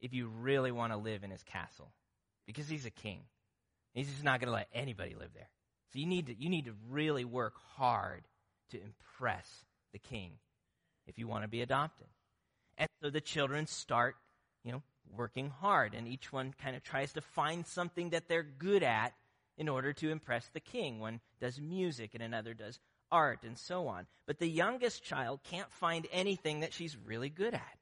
if 0.00 0.14
you 0.14 0.28
really 0.40 0.72
want 0.72 0.92
to 0.92 0.96
live 0.96 1.22
in 1.22 1.30
his 1.30 1.42
castle 1.42 1.92
because 2.46 2.66
he's 2.66 2.86
a 2.86 2.90
king. 2.90 3.20
He's 3.92 4.08
just 4.08 4.24
not 4.24 4.40
going 4.40 4.48
to 4.48 4.54
let 4.54 4.68
anybody 4.74 5.14
live 5.14 5.30
there. 5.34 5.50
So 5.92 5.98
you 5.98 6.06
need 6.06 6.26
to, 6.26 6.34
you 6.34 6.48
need 6.48 6.64
to 6.64 6.74
really 6.88 7.24
work 7.24 7.54
hard 7.76 8.22
to 8.70 8.80
impress 8.80 9.46
the 9.92 9.98
king 9.98 10.32
if 11.06 11.18
you 11.18 11.28
want 11.28 11.44
to 11.44 11.48
be 11.48 11.60
adopted. 11.60 12.08
And 12.78 12.88
so 13.02 13.10
the 13.10 13.20
children 13.20 13.66
start, 13.66 14.16
you 14.64 14.72
know, 14.72 14.82
working 15.14 15.50
hard 15.50 15.94
and 15.94 16.08
each 16.08 16.32
one 16.32 16.54
kind 16.60 16.74
of 16.74 16.82
tries 16.82 17.12
to 17.12 17.20
find 17.20 17.66
something 17.66 18.10
that 18.10 18.28
they're 18.28 18.42
good 18.42 18.82
at 18.82 19.12
in 19.56 19.68
order 19.68 19.92
to 19.94 20.10
impress 20.10 20.48
the 20.48 20.60
king. 20.60 21.00
One 21.00 21.20
does 21.40 21.60
music 21.60 22.10
and 22.14 22.22
another 22.22 22.54
does 22.54 22.78
art 23.10 23.44
and 23.44 23.56
so 23.56 23.88
on. 23.88 24.06
But 24.26 24.38
the 24.38 24.48
youngest 24.48 25.02
child 25.02 25.40
can't 25.44 25.70
find 25.70 26.06
anything 26.12 26.60
that 26.60 26.72
she's 26.72 26.96
really 26.96 27.30
good 27.30 27.54
at. 27.54 27.78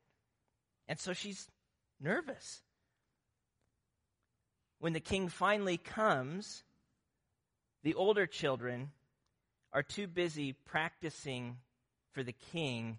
And 0.86 0.98
so 0.98 1.12
she's 1.12 1.48
nervous. 2.00 2.62
When 4.78 4.92
the 4.92 5.00
king 5.00 5.28
finally 5.28 5.78
comes, 5.78 6.62
the 7.82 7.94
older 7.94 8.26
children 8.26 8.90
are 9.72 9.82
too 9.82 10.06
busy 10.06 10.52
practicing 10.52 11.56
for 12.12 12.22
the 12.22 12.34
king 12.52 12.98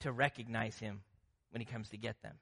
to 0.00 0.10
recognize 0.10 0.78
him 0.78 1.02
when 1.50 1.60
he 1.60 1.66
comes 1.66 1.90
to 1.90 1.96
get 1.96 2.20
them. 2.22 2.34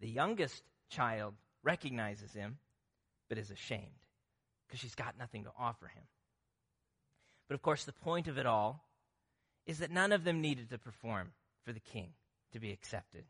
The 0.00 0.08
youngest 0.08 0.62
child 0.88 1.34
recognizes 1.62 2.32
him, 2.32 2.58
but 3.32 3.38
is 3.38 3.50
ashamed 3.50 3.86
because 4.66 4.78
she's 4.78 4.94
got 4.94 5.18
nothing 5.18 5.44
to 5.44 5.50
offer 5.58 5.86
him. 5.86 6.02
But 7.48 7.54
of 7.54 7.62
course, 7.62 7.84
the 7.84 7.92
point 7.94 8.28
of 8.28 8.36
it 8.36 8.44
all 8.44 8.84
is 9.64 9.78
that 9.78 9.90
none 9.90 10.12
of 10.12 10.22
them 10.22 10.42
needed 10.42 10.68
to 10.68 10.76
perform 10.76 11.32
for 11.64 11.72
the 11.72 11.80
king 11.80 12.10
to 12.52 12.60
be 12.60 12.72
accepted. 12.72 13.24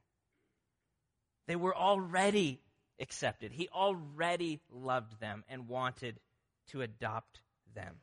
They 1.47 1.55
were 1.55 1.73
already 1.73 2.59
accepted. 2.99 3.53
He 3.53 3.69
already 3.69 4.59
loved 4.73 5.21
them 5.21 5.45
and 5.49 5.69
wanted 5.69 6.19
to 6.71 6.83
adopt 6.83 7.39
them. 7.73 8.01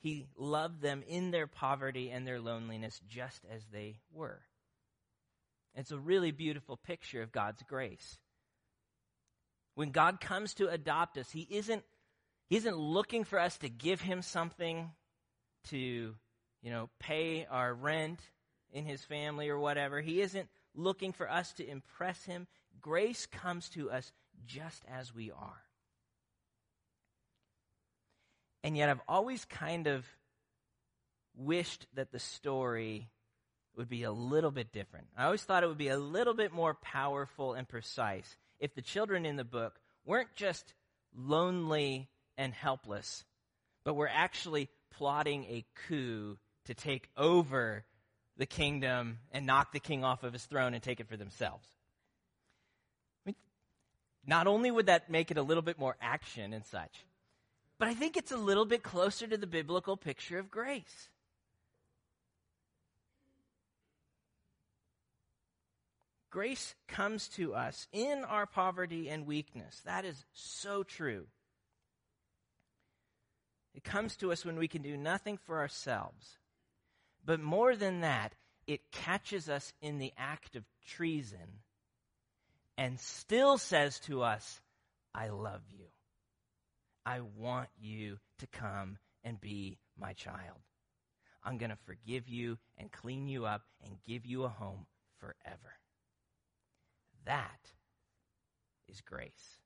He 0.00 0.26
loved 0.36 0.82
them 0.82 1.04
in 1.06 1.30
their 1.30 1.46
poverty 1.46 2.10
and 2.10 2.26
their 2.26 2.40
loneliness 2.40 3.00
just 3.06 3.42
as 3.48 3.62
they 3.72 4.00
were. 4.12 4.40
It's 5.76 5.92
a 5.92 5.98
really 6.00 6.32
beautiful 6.32 6.76
picture 6.76 7.22
of 7.22 7.30
God's 7.30 7.62
grace. 7.62 8.18
When 9.74 9.90
God 9.90 10.20
comes 10.20 10.54
to 10.54 10.68
adopt 10.68 11.16
us, 11.18 11.30
He 11.30 11.46
isn't, 11.50 11.82
he 12.48 12.56
isn't 12.56 12.76
looking 12.76 13.24
for 13.24 13.38
us 13.38 13.56
to 13.58 13.68
give 13.68 14.00
Him 14.00 14.22
something 14.22 14.90
to, 15.70 16.14
you 16.62 16.70
know, 16.70 16.90
pay 16.98 17.46
our 17.50 17.72
rent 17.72 18.20
in 18.72 18.84
His 18.84 19.02
family 19.02 19.48
or 19.48 19.58
whatever. 19.58 20.00
He 20.00 20.20
isn't 20.20 20.48
looking 20.74 21.12
for 21.12 21.30
us 21.30 21.52
to 21.54 21.68
impress 21.68 22.24
Him. 22.24 22.46
Grace 22.80 23.26
comes 23.26 23.68
to 23.70 23.90
us 23.90 24.12
just 24.46 24.82
as 24.90 25.14
we 25.14 25.30
are. 25.30 25.62
And 28.64 28.76
yet, 28.76 28.88
I've 28.88 29.00
always 29.08 29.44
kind 29.44 29.86
of 29.86 30.06
wished 31.34 31.86
that 31.94 32.12
the 32.12 32.18
story 32.18 33.08
would 33.76 33.88
be 33.88 34.02
a 34.02 34.12
little 34.12 34.50
bit 34.50 34.72
different. 34.72 35.06
I 35.16 35.24
always 35.24 35.42
thought 35.42 35.64
it 35.64 35.66
would 35.66 35.78
be 35.78 35.88
a 35.88 35.98
little 35.98 36.34
bit 36.34 36.52
more 36.52 36.74
powerful 36.74 37.54
and 37.54 37.66
precise 37.66 38.36
if 38.62 38.74
the 38.76 38.80
children 38.80 39.26
in 39.26 39.34
the 39.36 39.44
book 39.44 39.80
weren't 40.06 40.32
just 40.36 40.72
lonely 41.14 42.08
and 42.38 42.54
helpless, 42.54 43.24
but 43.84 43.94
were 43.94 44.08
actually 44.08 44.68
plotting 44.92 45.44
a 45.46 45.64
coup 45.86 46.38
to 46.66 46.72
take 46.72 47.08
over 47.16 47.84
the 48.36 48.46
kingdom 48.46 49.18
and 49.32 49.44
knock 49.44 49.72
the 49.72 49.80
king 49.80 50.04
off 50.04 50.22
of 50.22 50.32
his 50.32 50.44
throne 50.44 50.74
and 50.74 50.82
take 50.82 51.00
it 51.00 51.08
for 51.08 51.16
themselves. 51.16 51.66
I 53.26 53.30
mean, 53.30 53.34
not 54.24 54.46
only 54.46 54.70
would 54.70 54.86
that 54.86 55.10
make 55.10 55.32
it 55.32 55.38
a 55.38 55.42
little 55.42 55.62
bit 55.62 55.78
more 55.78 55.96
action 56.00 56.52
and 56.52 56.64
such, 56.64 57.04
but 57.80 57.88
I 57.88 57.94
think 57.94 58.16
it's 58.16 58.30
a 58.30 58.36
little 58.36 58.64
bit 58.64 58.84
closer 58.84 59.26
to 59.26 59.36
the 59.36 59.46
biblical 59.48 59.96
picture 59.96 60.38
of 60.38 60.52
grace. 60.52 61.08
Grace 66.32 66.74
comes 66.88 67.28
to 67.28 67.54
us 67.54 67.86
in 67.92 68.24
our 68.24 68.46
poverty 68.46 69.10
and 69.10 69.26
weakness. 69.26 69.82
That 69.84 70.06
is 70.06 70.24
so 70.32 70.82
true. 70.82 71.26
It 73.74 73.84
comes 73.84 74.16
to 74.16 74.32
us 74.32 74.42
when 74.42 74.56
we 74.56 74.66
can 74.66 74.80
do 74.80 74.96
nothing 74.96 75.36
for 75.36 75.58
ourselves. 75.58 76.38
But 77.22 77.40
more 77.40 77.76
than 77.76 78.00
that, 78.00 78.34
it 78.66 78.90
catches 78.90 79.50
us 79.50 79.74
in 79.82 79.98
the 79.98 80.14
act 80.16 80.56
of 80.56 80.64
treason 80.88 81.60
and 82.78 82.98
still 82.98 83.58
says 83.58 83.98
to 84.00 84.22
us, 84.22 84.62
I 85.14 85.28
love 85.28 85.60
you. 85.68 85.84
I 87.04 87.20
want 87.20 87.68
you 87.78 88.18
to 88.38 88.46
come 88.46 88.96
and 89.22 89.38
be 89.38 89.76
my 90.00 90.14
child. 90.14 90.56
I'm 91.44 91.58
going 91.58 91.70
to 91.70 91.78
forgive 91.84 92.26
you 92.26 92.56
and 92.78 92.90
clean 92.90 93.28
you 93.28 93.44
up 93.44 93.62
and 93.84 93.98
give 94.06 94.24
you 94.24 94.44
a 94.44 94.48
home 94.48 94.86
forever. 95.18 95.76
That 97.24 97.70
is 98.88 99.00
grace. 99.00 99.58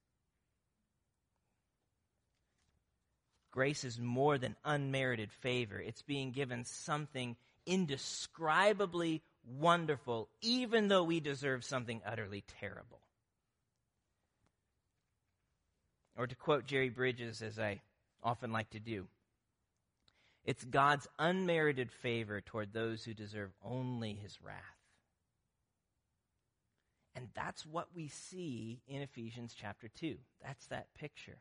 Grace 3.51 3.85
is 3.85 3.99
more 3.99 4.37
than 4.37 4.55
unmerited 4.65 5.33
favor. 5.33 5.79
It's 5.79 6.03
being 6.03 6.33
given 6.33 6.65
something 6.65 7.37
indescribably 7.65 9.23
wonderful, 9.59 10.29
even 10.43 10.89
though 10.89 11.05
we 11.05 11.21
deserve 11.21 11.65
something 11.65 12.03
utterly 12.05 12.45
terrible. 12.61 13.01
Or 16.19 16.27
to 16.27 16.35
quote 16.35 16.67
Jerry 16.67 16.91
Bridges, 16.91 17.43
as 17.43 17.59
I 17.59 17.81
often 18.23 18.53
like 18.53 18.71
to 18.71 18.81
do, 18.81 19.07
it's 20.45 20.65
God's 20.65 21.09
unmerited 21.19 21.91
favor 21.91 22.41
toward 22.41 22.73
those 22.73 23.05
who 23.05 23.15
deserve 23.15 23.51
only 23.65 24.15
his 24.15 24.39
wrath. 24.43 24.76
And 27.17 27.29
that's 27.35 27.65
what 27.65 27.89
we 27.95 28.09
see 28.09 28.83
in 28.87 29.01
Ephesians 29.01 29.57
chapter 29.59 29.89
2. 29.89 30.17
That's 30.45 30.67
that 30.67 30.95
picture. 30.95 31.39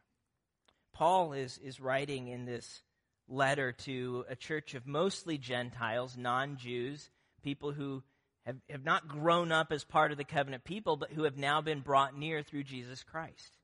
Paul 0.93 1.33
is, 1.33 1.57
is 1.57 1.81
writing 1.81 2.29
in 2.29 2.45
this 2.45 2.81
letter 3.27 3.73
to 3.73 4.23
a 4.29 4.37
church 4.37 4.73
of 4.73 4.87
mostly 4.87 5.37
Gentiles, 5.37 6.15
non 6.17 6.55
Jews, 6.55 7.09
people 7.43 7.73
who 7.73 8.03
have, 8.45 8.55
have 8.69 8.85
not 8.85 9.09
grown 9.09 9.51
up 9.51 9.73
as 9.73 9.83
part 9.83 10.13
of 10.13 10.17
the 10.17 10.23
covenant 10.23 10.63
people, 10.63 10.95
but 10.95 11.11
who 11.11 11.23
have 11.23 11.37
now 11.37 11.59
been 11.59 11.81
brought 11.81 12.17
near 12.17 12.41
through 12.41 12.63
Jesus 12.63 13.03
Christ. 13.03 13.57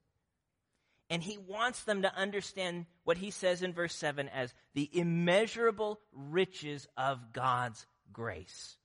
And 1.10 1.24
he 1.24 1.38
wants 1.38 1.84
them 1.84 2.02
to 2.02 2.14
understand 2.14 2.88
what 3.06 3.18
he 3.18 3.32
says 3.32 3.64
in 3.64 3.74
verse 3.74 3.96
7 3.96 4.28
as 4.28 4.54
the 4.74 4.90
immeasurable 4.92 6.00
riches 6.14 6.88
of 6.98 7.32
God's 7.32 7.86
grace 8.12 8.78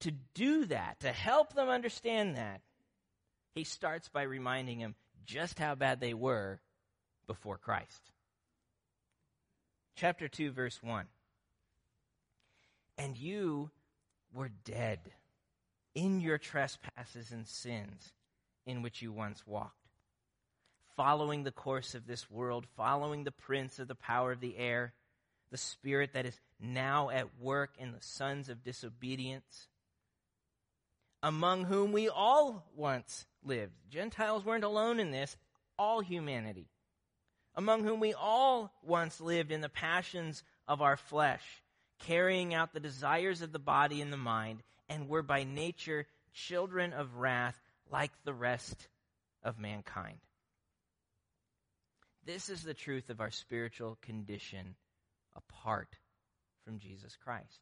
to 0.00 0.12
do 0.34 0.66
that, 0.66 1.00
to 1.00 1.12
help 1.12 1.54
them 1.54 1.68
understand 1.68 2.36
that, 2.36 2.60
he 3.54 3.64
starts 3.64 4.08
by 4.08 4.22
reminding 4.22 4.78
them 4.78 4.94
just 5.26 5.58
how 5.58 5.74
bad 5.74 6.00
they 6.00 6.14
were 6.14 6.60
before 7.26 7.58
Christ. 7.58 8.10
Chapter 9.96 10.28
2, 10.28 10.52
verse 10.52 10.80
1. 10.82 11.06
And 12.98 13.16
you 13.16 13.70
were 14.32 14.50
dead 14.64 15.00
in 15.94 16.20
your 16.20 16.38
trespasses 16.38 17.32
and 17.32 17.46
sins 17.46 18.12
in 18.66 18.82
which 18.82 19.02
you 19.02 19.10
once 19.10 19.46
walked, 19.46 19.88
following 20.96 21.42
the 21.42 21.50
course 21.50 21.94
of 21.94 22.06
this 22.06 22.30
world, 22.30 22.66
following 22.76 23.24
the 23.24 23.32
prince 23.32 23.78
of 23.78 23.88
the 23.88 23.94
power 23.94 24.32
of 24.32 24.40
the 24.40 24.56
air, 24.56 24.92
the 25.50 25.56
spirit 25.56 26.12
that 26.12 26.26
is 26.26 26.38
now 26.60 27.10
at 27.10 27.40
work 27.40 27.72
in 27.78 27.92
the 27.92 28.00
sons 28.00 28.48
of 28.48 28.62
disobedience 28.62 29.66
among 31.22 31.64
whom 31.64 31.92
we 31.92 32.08
all 32.08 32.64
once 32.76 33.26
lived. 33.44 33.72
Gentiles 33.90 34.44
weren't 34.44 34.64
alone 34.64 35.00
in 35.00 35.10
this, 35.10 35.36
all 35.78 36.00
humanity. 36.00 36.68
Among 37.54 37.82
whom 37.82 38.00
we 38.00 38.14
all 38.14 38.72
once 38.82 39.20
lived 39.20 39.50
in 39.50 39.60
the 39.60 39.68
passions 39.68 40.44
of 40.68 40.80
our 40.80 40.96
flesh, 40.96 41.42
carrying 42.00 42.54
out 42.54 42.72
the 42.72 42.80
desires 42.80 43.42
of 43.42 43.52
the 43.52 43.58
body 43.58 44.00
and 44.00 44.12
the 44.12 44.16
mind, 44.16 44.62
and 44.88 45.08
were 45.08 45.22
by 45.22 45.44
nature 45.44 46.06
children 46.32 46.92
of 46.92 47.16
wrath 47.16 47.60
like 47.90 48.12
the 48.24 48.34
rest 48.34 48.88
of 49.42 49.58
mankind. 49.58 50.18
This 52.24 52.48
is 52.48 52.62
the 52.62 52.74
truth 52.74 53.10
of 53.10 53.20
our 53.20 53.30
spiritual 53.30 53.96
condition 54.02 54.76
apart 55.34 55.88
from 56.64 56.78
Jesus 56.78 57.16
Christ. 57.24 57.60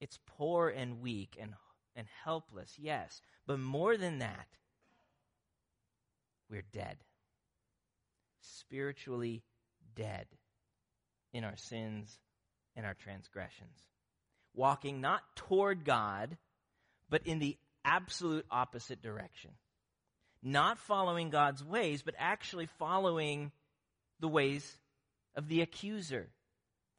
It's 0.00 0.18
poor 0.24 0.68
and 0.68 1.00
weak 1.00 1.36
and 1.40 1.52
and 1.98 2.06
helpless, 2.24 2.72
yes. 2.78 3.20
But 3.46 3.58
more 3.58 3.96
than 3.96 4.20
that, 4.20 4.46
we're 6.48 6.64
dead. 6.72 6.96
Spiritually 8.40 9.42
dead 9.96 10.26
in 11.32 11.44
our 11.44 11.56
sins 11.56 12.18
and 12.76 12.86
our 12.86 12.94
transgressions. 12.94 13.76
Walking 14.54 15.00
not 15.00 15.22
toward 15.34 15.84
God, 15.84 16.38
but 17.10 17.26
in 17.26 17.40
the 17.40 17.58
absolute 17.84 18.46
opposite 18.50 19.02
direction. 19.02 19.50
Not 20.40 20.78
following 20.78 21.30
God's 21.30 21.64
ways, 21.64 22.02
but 22.02 22.14
actually 22.16 22.66
following 22.78 23.50
the 24.20 24.28
ways 24.28 24.78
of 25.34 25.48
the 25.48 25.62
accuser, 25.62 26.28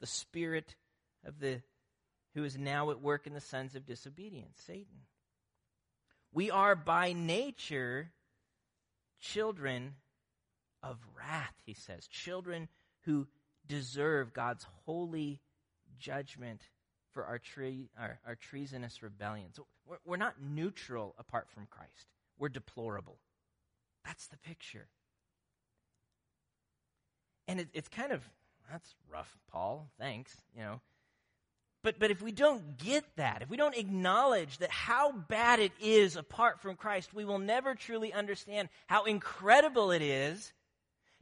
the 0.00 0.06
spirit 0.06 0.74
of 1.24 1.40
the 1.40 1.62
who 2.34 2.44
is 2.44 2.56
now 2.56 2.90
at 2.90 3.00
work 3.00 3.26
in 3.26 3.34
the 3.34 3.40
sons 3.40 3.74
of 3.74 3.86
disobedience, 3.86 4.60
Satan. 4.66 5.04
We 6.32 6.50
are 6.50 6.76
by 6.76 7.12
nature 7.12 8.12
children 9.20 9.94
of 10.82 10.98
wrath, 11.16 11.54
he 11.66 11.74
says, 11.74 12.06
children 12.06 12.68
who 13.02 13.26
deserve 13.66 14.32
God's 14.32 14.64
holy 14.84 15.40
judgment 15.98 16.62
for 17.12 17.24
our, 17.24 17.38
tre- 17.38 17.90
our, 17.98 18.20
our 18.26 18.34
treasonous 18.36 19.02
rebellion. 19.02 19.48
So 19.52 19.66
we're, 19.86 19.98
we're 20.04 20.16
not 20.16 20.40
neutral 20.40 21.14
apart 21.18 21.48
from 21.50 21.66
Christ, 21.68 22.06
we're 22.38 22.48
deplorable. 22.48 23.18
That's 24.04 24.28
the 24.28 24.38
picture. 24.38 24.86
And 27.46 27.60
it, 27.60 27.68
it's 27.74 27.88
kind 27.88 28.12
of, 28.12 28.22
that's 28.70 28.94
rough, 29.12 29.36
Paul. 29.50 29.90
Thanks. 29.98 30.36
You 30.56 30.62
know, 30.62 30.80
But, 31.82 31.98
but 31.98 32.10
if 32.10 32.20
we 32.20 32.32
don't 32.32 32.76
get 32.76 33.04
that, 33.16 33.40
if 33.42 33.48
we 33.48 33.56
don't 33.56 33.76
acknowledge 33.76 34.58
that 34.58 34.70
how 34.70 35.12
bad 35.12 35.60
it 35.60 35.72
is 35.80 36.16
apart 36.16 36.60
from 36.60 36.76
Christ, 36.76 37.14
we 37.14 37.24
will 37.24 37.38
never 37.38 37.74
truly 37.74 38.12
understand 38.12 38.68
how 38.86 39.04
incredible 39.04 39.90
it 39.90 40.02
is 40.02 40.52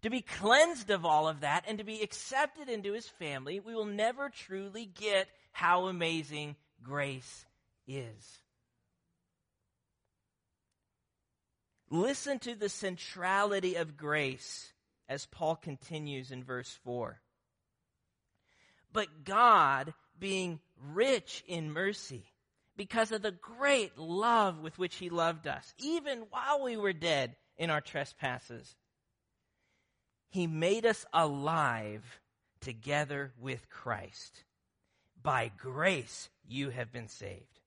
to 0.02 0.10
be 0.10 0.20
cleansed 0.20 0.90
of 0.90 1.04
all 1.04 1.28
of 1.28 1.40
that 1.40 1.64
and 1.68 1.78
to 1.78 1.84
be 1.84 2.02
accepted 2.02 2.68
into 2.68 2.92
his 2.92 3.08
family. 3.08 3.60
We 3.60 3.74
will 3.74 3.84
never 3.84 4.30
truly 4.30 4.86
get 4.86 5.28
how 5.52 5.86
amazing 5.86 6.56
grace 6.82 7.44
is. 7.86 8.40
Listen 11.90 12.38
to 12.40 12.54
the 12.54 12.68
centrality 12.68 13.76
of 13.76 13.96
grace 13.96 14.72
as 15.08 15.24
Paul 15.26 15.56
continues 15.56 16.30
in 16.30 16.44
verse 16.44 16.78
4. 16.84 17.20
But 18.92 19.24
God, 19.24 19.94
being 20.18 20.60
rich 20.92 21.44
in 21.46 21.72
mercy, 21.72 22.24
because 22.76 23.12
of 23.12 23.22
the 23.22 23.32
great 23.32 23.98
love 23.98 24.60
with 24.60 24.78
which 24.78 24.96
he 24.96 25.10
loved 25.10 25.46
us, 25.46 25.74
even 25.78 26.26
while 26.30 26.62
we 26.62 26.76
were 26.76 26.92
dead 26.92 27.36
in 27.56 27.70
our 27.70 27.80
trespasses, 27.80 28.76
he 30.30 30.46
made 30.46 30.86
us 30.86 31.04
alive 31.12 32.20
together 32.60 33.32
with 33.40 33.68
Christ. 33.70 34.44
By 35.22 35.50
grace 35.56 36.28
you 36.46 36.70
have 36.70 36.92
been 36.92 37.08
saved. 37.08 37.60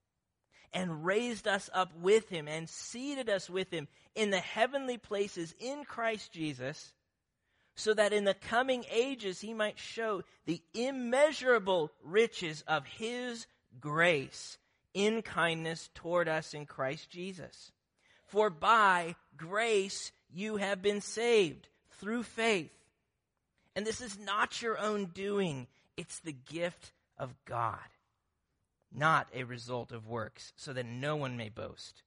And 0.73 1.05
raised 1.05 1.47
us 1.47 1.69
up 1.73 1.93
with 1.97 2.29
him 2.29 2.47
and 2.47 2.69
seated 2.69 3.29
us 3.29 3.49
with 3.49 3.71
him 3.71 3.89
in 4.15 4.29
the 4.29 4.39
heavenly 4.39 4.97
places 4.97 5.53
in 5.59 5.83
Christ 5.83 6.31
Jesus 6.31 6.93
so 7.75 7.93
that 7.93 8.13
in 8.13 8.25
the 8.25 8.33
coming 8.33 8.85
ages 8.91 9.41
he 9.41 9.53
might 9.53 9.79
show 9.79 10.23
the 10.45 10.61
immeasurable 10.73 11.91
riches 12.03 12.63
of 12.67 12.85
his 12.85 13.47
grace 13.79 14.57
in 14.93 15.21
kindness 15.21 15.89
toward 15.93 16.27
us 16.27 16.53
in 16.53 16.65
Christ 16.65 17.09
Jesus. 17.09 17.71
For 18.25 18.49
by 18.49 19.15
grace 19.37 20.11
you 20.33 20.57
have 20.57 20.81
been 20.81 21.01
saved 21.01 21.67
through 21.99 22.23
faith. 22.23 22.71
And 23.75 23.85
this 23.85 24.01
is 24.01 24.19
not 24.19 24.61
your 24.61 24.77
own 24.77 25.05
doing, 25.05 25.67
it's 25.95 26.19
the 26.19 26.33
gift 26.33 26.91
of 27.17 27.33
God, 27.45 27.77
not 28.93 29.27
a 29.33 29.43
result 29.43 29.91
of 29.91 30.07
works, 30.07 30.51
so 30.57 30.73
that 30.73 30.85
no 30.85 31.15
one 31.15 31.37
may 31.37 31.49
boast. 31.49 32.03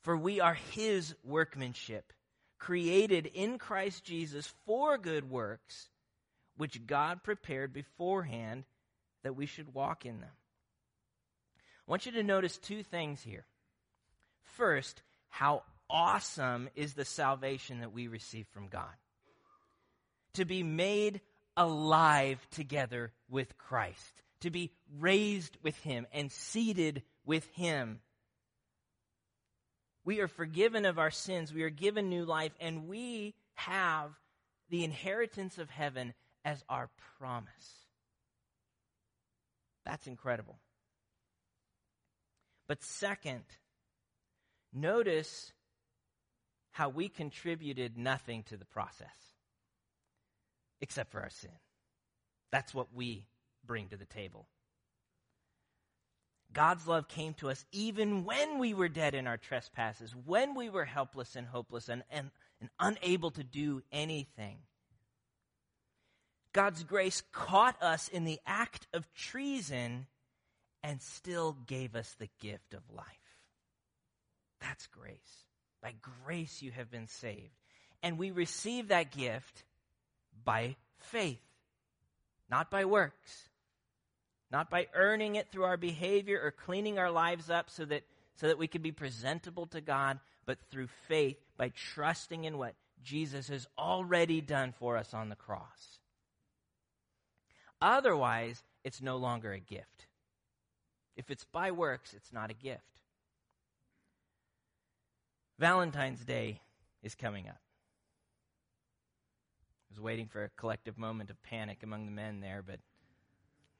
For 0.00 0.16
we 0.16 0.40
are 0.40 0.54
his 0.54 1.14
workmanship 1.22 2.14
created 2.60 3.26
in 3.26 3.58
Christ 3.58 4.04
Jesus 4.04 4.52
for 4.64 4.96
good 4.98 5.28
works, 5.28 5.88
which 6.56 6.86
God 6.86 7.24
prepared 7.24 7.72
beforehand 7.72 8.64
that 9.24 9.34
we 9.34 9.46
should 9.46 9.74
walk 9.74 10.06
in 10.06 10.20
them. 10.20 10.30
I 11.58 11.90
want 11.90 12.06
you 12.06 12.12
to 12.12 12.22
notice 12.22 12.58
two 12.58 12.84
things 12.84 13.22
here. 13.22 13.46
First, 14.56 15.02
how 15.28 15.64
awesome 15.88 16.68
is 16.76 16.94
the 16.94 17.04
salvation 17.04 17.80
that 17.80 17.92
we 17.92 18.06
receive 18.06 18.46
from 18.52 18.68
God. 18.68 18.94
To 20.34 20.44
be 20.44 20.62
made 20.62 21.20
alive 21.56 22.46
together 22.52 23.12
with 23.28 23.58
Christ, 23.58 24.22
to 24.40 24.50
be 24.50 24.70
raised 24.98 25.56
with 25.62 25.76
Him 25.78 26.06
and 26.12 26.30
seated 26.30 27.02
with 27.24 27.46
Him 27.54 28.00
we 30.04 30.20
are 30.20 30.28
forgiven 30.28 30.84
of 30.84 30.98
our 30.98 31.10
sins. 31.10 31.52
We 31.52 31.62
are 31.62 31.70
given 31.70 32.08
new 32.08 32.24
life, 32.24 32.52
and 32.60 32.88
we 32.88 33.34
have 33.54 34.10
the 34.70 34.84
inheritance 34.84 35.58
of 35.58 35.70
heaven 35.70 36.14
as 36.44 36.64
our 36.68 36.88
promise. 37.18 37.86
That's 39.84 40.06
incredible. 40.06 40.58
But 42.68 42.82
second, 42.82 43.44
notice 44.72 45.52
how 46.70 46.88
we 46.88 47.08
contributed 47.08 47.98
nothing 47.98 48.44
to 48.44 48.56
the 48.56 48.64
process 48.64 49.08
except 50.80 51.10
for 51.10 51.20
our 51.20 51.30
sin. 51.30 51.50
That's 52.52 52.72
what 52.72 52.94
we 52.94 53.26
bring 53.66 53.88
to 53.88 53.96
the 53.96 54.06
table. 54.06 54.46
God's 56.52 56.86
love 56.86 57.06
came 57.06 57.34
to 57.34 57.50
us 57.50 57.64
even 57.70 58.24
when 58.24 58.58
we 58.58 58.74
were 58.74 58.88
dead 58.88 59.14
in 59.14 59.26
our 59.26 59.36
trespasses, 59.36 60.14
when 60.24 60.54
we 60.54 60.68
were 60.68 60.84
helpless 60.84 61.36
and 61.36 61.46
hopeless 61.46 61.88
and, 61.88 62.02
and, 62.10 62.30
and 62.60 62.70
unable 62.80 63.30
to 63.32 63.44
do 63.44 63.82
anything. 63.92 64.58
God's 66.52 66.82
grace 66.82 67.22
caught 67.30 67.80
us 67.80 68.08
in 68.08 68.24
the 68.24 68.40
act 68.44 68.88
of 68.92 69.12
treason 69.14 70.06
and 70.82 71.00
still 71.00 71.56
gave 71.66 71.94
us 71.94 72.16
the 72.18 72.28
gift 72.40 72.74
of 72.74 72.82
life. 72.92 73.06
That's 74.60 74.88
grace. 74.88 75.44
By 75.80 75.94
grace 76.24 76.62
you 76.62 76.72
have 76.72 76.90
been 76.90 77.06
saved. 77.06 77.54
And 78.02 78.18
we 78.18 78.32
receive 78.32 78.88
that 78.88 79.12
gift 79.12 79.62
by 80.44 80.76
faith, 80.98 81.42
not 82.50 82.70
by 82.70 82.84
works 82.86 83.49
not 84.50 84.70
by 84.70 84.88
earning 84.94 85.36
it 85.36 85.50
through 85.50 85.64
our 85.64 85.76
behavior 85.76 86.40
or 86.42 86.50
cleaning 86.50 86.98
our 86.98 87.10
lives 87.10 87.50
up 87.50 87.70
so 87.70 87.84
that, 87.84 88.02
so 88.36 88.48
that 88.48 88.58
we 88.58 88.66
can 88.66 88.82
be 88.82 88.92
presentable 88.92 89.66
to 89.66 89.80
God, 89.80 90.18
but 90.46 90.58
through 90.70 90.88
faith 91.08 91.38
by 91.56 91.70
trusting 91.70 92.44
in 92.44 92.58
what 92.58 92.74
Jesus 93.02 93.48
has 93.48 93.66
already 93.78 94.40
done 94.40 94.74
for 94.78 94.96
us 94.96 95.14
on 95.14 95.28
the 95.28 95.36
cross. 95.36 95.98
Otherwise, 97.80 98.62
it's 98.84 99.00
no 99.00 99.16
longer 99.16 99.52
a 99.52 99.60
gift. 99.60 100.06
If 101.16 101.30
it's 101.30 101.44
by 101.44 101.70
works, 101.70 102.14
it's 102.14 102.32
not 102.32 102.50
a 102.50 102.54
gift. 102.54 102.82
Valentine's 105.58 106.24
Day 106.24 106.60
is 107.02 107.14
coming 107.14 107.46
up. 107.48 107.60
I 109.90 109.92
was 109.92 110.00
waiting 110.00 110.26
for 110.26 110.44
a 110.44 110.50
collective 110.56 110.96
moment 110.96 111.30
of 111.30 111.42
panic 111.42 111.82
among 111.82 112.06
the 112.06 112.12
men 112.12 112.40
there, 112.40 112.62
but 112.66 112.80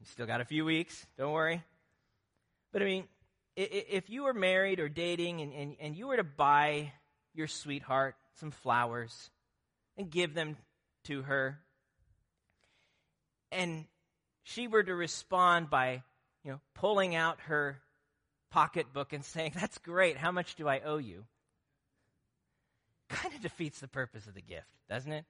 still 0.04 0.26
got 0.26 0.40
a 0.40 0.44
few 0.44 0.64
weeks, 0.64 1.06
don't 1.18 1.32
worry. 1.32 1.62
But 2.72 2.82
I 2.82 2.84
mean, 2.84 3.04
if 3.56 4.08
you 4.08 4.24
were 4.24 4.34
married 4.34 4.80
or 4.80 4.88
dating 4.88 5.40
and, 5.40 5.52
and, 5.52 5.76
and 5.80 5.96
you 5.96 6.06
were 6.06 6.16
to 6.16 6.24
buy 6.24 6.92
your 7.34 7.46
sweetheart 7.46 8.16
some 8.36 8.50
flowers 8.50 9.30
and 9.96 10.10
give 10.10 10.34
them 10.34 10.56
to 11.04 11.22
her, 11.22 11.58
and 13.52 13.84
she 14.44 14.68
were 14.68 14.82
to 14.82 14.94
respond 14.94 15.68
by, 15.68 16.02
you 16.44 16.52
know, 16.52 16.60
pulling 16.74 17.14
out 17.14 17.40
her 17.42 17.80
pocketbook 18.50 19.12
and 19.12 19.24
saying, 19.24 19.52
That's 19.54 19.78
great, 19.78 20.16
how 20.16 20.32
much 20.32 20.54
do 20.54 20.68
I 20.68 20.80
owe 20.80 20.98
you? 20.98 21.24
Kind 23.08 23.34
of 23.34 23.42
defeats 23.42 23.80
the 23.80 23.88
purpose 23.88 24.26
of 24.26 24.34
the 24.34 24.42
gift, 24.42 24.68
doesn't 24.88 25.12
it? 25.12 25.24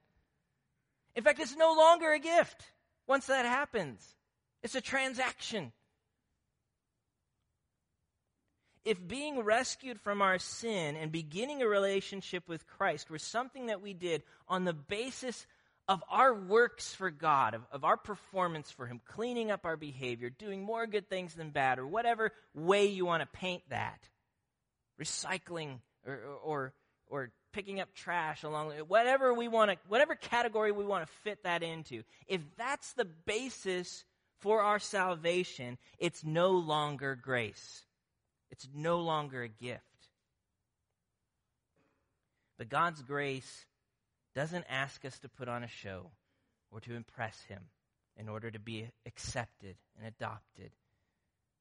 In 1.17 1.25
fact, 1.25 1.41
it's 1.41 1.57
no 1.57 1.75
longer 1.75 2.13
a 2.13 2.19
gift 2.19 2.63
once 3.07 3.27
that 3.27 3.47
happens. 3.47 4.15
It's 4.63 4.75
a 4.75 4.81
transaction. 4.81 5.73
If 8.85 9.07
being 9.07 9.41
rescued 9.41 10.01
from 10.01 10.23
our 10.23 10.39
sin 10.39 10.97
and 10.97 11.13
beginning 11.13 11.63
a 11.63 11.69
relationship 11.69 12.49
with 12.49 12.67
Christ 12.67 13.11
were 13.11 13.19
something 13.19 13.67
that 13.67 13.83
we 13.83 13.93
did 13.93 14.23
on 14.49 14.65
the 14.65 14.73
basis 14.73 15.47
of 15.87 16.03
our 16.09 16.35
works 16.35 16.95
for 16.95 17.11
God, 17.11 17.55
of, 17.55 17.63
of 17.73 17.85
our 17.85 17.97
performance 17.97 18.71
for 18.71 18.87
Him, 18.87 19.01
cleaning 19.07 19.51
up 19.51 19.65
our 19.65 19.77
behavior, 19.77 20.31
doing 20.31 20.63
more 20.63 20.87
good 20.87 21.09
things 21.09 21.35
than 21.35 21.51
bad, 21.51 21.79
or 21.79 21.87
whatever 21.87 22.33
way 22.55 22.87
you 22.87 23.05
want 23.05 23.23
to 23.23 23.39
paint 23.39 23.63
that, 23.71 24.09
recycling 25.01 25.81
or, 26.07 26.21
or, 26.43 26.73
or 27.09 27.31
picking 27.53 27.81
up 27.81 27.93
trash 27.95 28.45
along 28.45 28.71
whatever 28.87 29.35
we 29.35 29.49
want 29.49 29.71
to 29.71 29.77
whatever 29.89 30.15
category 30.15 30.71
we 30.71 30.85
want 30.85 31.05
to 31.05 31.13
fit 31.25 31.43
that 31.43 31.65
into 31.65 32.05
if 32.29 32.41
that's 32.57 32.93
the 32.93 33.05
basis 33.05 34.05
for 34.41 34.63
our 34.63 34.79
salvation, 34.79 35.79
it's 35.99 36.25
no 36.25 36.51
longer 36.51 37.15
grace. 37.15 37.85
It's 38.51 38.67
no 38.75 39.01
longer 39.01 39.43
a 39.43 39.49
gift. 39.49 39.85
But 42.59 42.69
God's 42.69 43.03
grace 43.03 43.67
doesn't 44.35 44.65
ask 44.69 45.05
us 45.05 45.19
to 45.21 45.29
put 45.29 45.49
on 45.49 45.63
a 45.63 45.69
show 45.69 46.11
or 46.71 46.81
to 46.81 46.95
impress 46.95 47.41
Him 47.43 47.63
in 48.17 48.29
order 48.29 48.51
to 48.51 48.59
be 48.59 48.87
accepted 49.07 49.77
and 49.97 50.07
adopted 50.07 50.71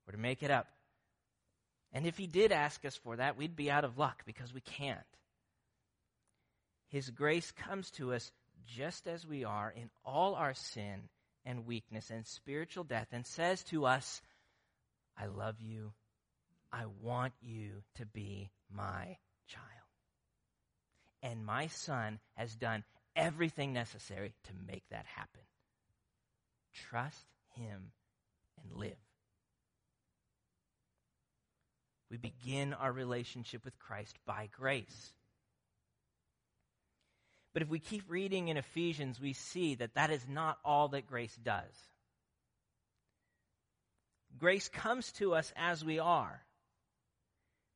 or 0.07 0.11
to 0.11 0.17
make 0.17 0.43
it 0.43 0.51
up. 0.51 0.67
And 1.93 2.05
if 2.05 2.17
He 2.17 2.27
did 2.27 2.51
ask 2.51 2.83
us 2.85 2.95
for 2.95 3.15
that, 3.15 3.37
we'd 3.37 3.55
be 3.55 3.71
out 3.71 3.85
of 3.85 3.97
luck 3.97 4.23
because 4.25 4.53
we 4.53 4.61
can't. 4.61 4.99
His 6.89 7.09
grace 7.09 7.51
comes 7.51 7.91
to 7.91 8.13
us 8.13 8.31
just 8.65 9.07
as 9.07 9.25
we 9.25 9.43
are 9.43 9.73
in 9.75 9.89
all 10.03 10.35
our 10.35 10.53
sin 10.53 11.09
and 11.45 11.65
weakness 11.65 12.09
and 12.09 12.25
spiritual 12.25 12.83
death 12.83 13.07
and 13.11 13.25
says 13.25 13.63
to 13.65 13.85
us, 13.85 14.21
I 15.17 15.27
love 15.27 15.55
you. 15.59 15.91
I 16.71 16.83
want 17.01 17.33
you 17.41 17.83
to 17.95 18.05
be 18.05 18.49
my 18.73 19.17
child. 19.47 19.65
And 21.21 21.45
my 21.45 21.67
son 21.67 22.19
has 22.35 22.55
done 22.55 22.83
everything 23.15 23.73
necessary 23.73 24.33
to 24.45 24.51
make 24.67 24.83
that 24.91 25.05
happen. 25.05 25.41
Trust 26.89 27.25
him 27.55 27.91
and 28.63 28.79
live. 28.79 28.95
We 32.09 32.17
begin 32.17 32.73
our 32.73 32.91
relationship 32.91 33.65
with 33.65 33.77
Christ 33.77 34.17
by 34.25 34.49
grace. 34.57 35.13
But 37.53 37.63
if 37.63 37.69
we 37.69 37.79
keep 37.79 38.03
reading 38.07 38.47
in 38.47 38.57
Ephesians, 38.57 39.19
we 39.19 39.33
see 39.33 39.75
that 39.75 39.95
that 39.95 40.11
is 40.11 40.25
not 40.27 40.59
all 40.63 40.89
that 40.89 41.07
grace 41.07 41.35
does. 41.43 41.89
Grace 44.37 44.69
comes 44.69 45.11
to 45.13 45.33
us 45.33 45.51
as 45.55 45.83
we 45.83 45.99
are, 45.99 46.41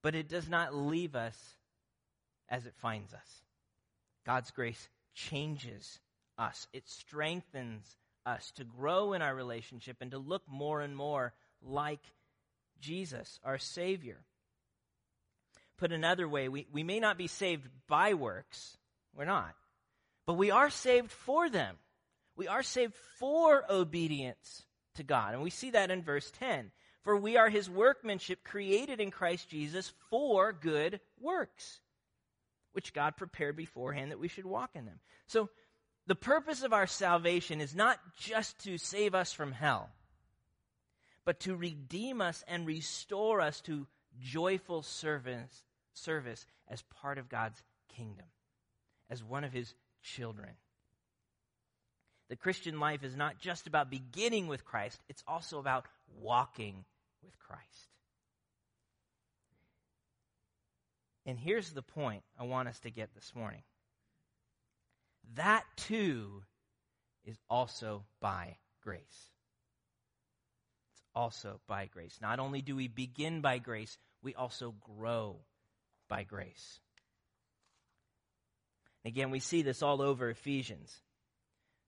but 0.02 0.16
it 0.16 0.30
does 0.30 0.48
not 0.48 0.76
leave 0.76 1.16
us 1.16 1.38
as 2.50 2.66
it 2.66 2.76
finds 2.76 3.14
us. 3.14 3.44
God's 4.26 4.52
grace 4.52 4.90
changes 5.14 6.00
us, 6.38 6.68
it 6.72 6.88
strengthens 6.88 7.98
us 8.26 8.52
to 8.52 8.64
grow 8.64 9.14
in 9.14 9.22
our 9.22 9.36
relationship 9.36 9.98
and 10.00 10.12
to 10.12 10.18
look 10.18 10.44
more 10.48 10.82
and 10.82 10.96
more 10.96 11.34
like 11.62 12.02
Jesus, 12.80 13.40
our 13.44 13.58
Savior. 13.58 14.18
Put 15.78 15.92
another 15.92 16.28
way, 16.28 16.48
we, 16.48 16.68
we 16.72 16.84
may 16.84 17.00
not 17.00 17.18
be 17.18 17.28
saved 17.28 17.68
by 17.88 18.14
works, 18.14 18.78
we're 19.16 19.26
not, 19.26 19.54
but 20.26 20.34
we 20.34 20.52
are 20.52 20.70
saved 20.70 21.12
for 21.12 21.50
them. 21.50 21.76
We 22.36 22.48
are 22.48 22.64
saved 22.64 22.96
for 23.20 23.64
obedience 23.70 24.64
to 24.96 25.04
God. 25.04 25.34
And 25.34 25.44
we 25.44 25.50
see 25.50 25.72
that 25.72 25.92
in 25.92 26.02
verse 26.02 26.32
10. 26.40 26.72
For 27.04 27.18
we 27.18 27.36
are 27.36 27.50
his 27.50 27.70
workmanship 27.70 28.44
created 28.44 29.02
in 29.02 29.12
Christ 29.12 29.50
Jesus 29.50 29.94
for 30.10 30.54
good 30.54 31.02
works, 31.20 31.82
which 32.72 32.94
God 32.94 33.18
prepared 33.18 33.58
beforehand 33.58 34.12
that 34.12 34.20
we 34.20 34.30
should 34.30 34.46
walk 34.46 34.72
in 34.74 34.86
them. 34.86 35.00
So 35.28 35.50
the 36.08 36.16
purpose 36.16 36.64
of 36.64 36.74
our 36.74 36.88
salvation 36.88 37.60
is 37.60 37.76
not 37.76 38.00
just 38.18 38.64
to 38.64 38.78
save 38.78 39.14
us 39.14 39.34
from 39.34 39.52
hell, 39.52 39.90
but 41.26 41.42
to 41.42 41.56
redeem 41.56 42.22
us 42.22 42.44
and 42.48 42.66
restore 42.66 43.42
us 43.42 43.60
to 43.62 43.88
joyful 44.22 44.82
service, 44.82 45.64
service 45.94 46.46
as 46.70 46.82
part 46.84 47.18
of 47.18 47.30
God's 47.30 47.62
kingdom, 47.96 48.26
as 49.10 49.24
one 49.24 49.44
of 49.44 49.54
his 49.54 49.74
children. 50.04 50.50
The 52.30 52.36
Christian 52.36 52.80
life 52.80 53.04
is 53.04 53.16
not 53.16 53.40
just 53.40 53.68
about 53.68 53.90
beginning 53.90 54.48
with 54.48 54.66
Christ, 54.66 55.00
it's 55.10 55.24
also 55.28 55.60
about 55.60 55.86
walking 56.22 56.86
with 57.24 57.38
Christ. 57.40 57.90
And 61.26 61.38
here's 61.38 61.72
the 61.72 61.82
point 61.82 62.24
I 62.40 62.44
want 62.44 62.68
us 62.68 62.80
to 62.82 62.92
get 62.92 63.14
this 63.14 63.32
morning 63.36 63.64
that 65.36 65.64
too 65.78 66.44
is 67.26 67.38
also 67.50 68.04
by 68.20 68.58
grace. 68.84 69.32
It's 70.92 71.02
also 71.16 71.60
by 71.68 71.86
grace. 71.86 72.20
Not 72.22 72.40
only 72.40 72.62
do 72.62 72.76
we 72.76 72.88
begin 72.88 73.42
by 73.42 73.60
grace, 73.60 73.98
we 74.22 74.36
also 74.36 74.76
grow 74.98 75.38
by 76.10 76.24
grace. 76.24 76.80
Again, 79.06 79.32
we 79.32 79.40
see 79.40 79.62
this 79.62 79.82
all 79.82 80.02
over 80.02 80.30
Ephesians. 80.30 80.94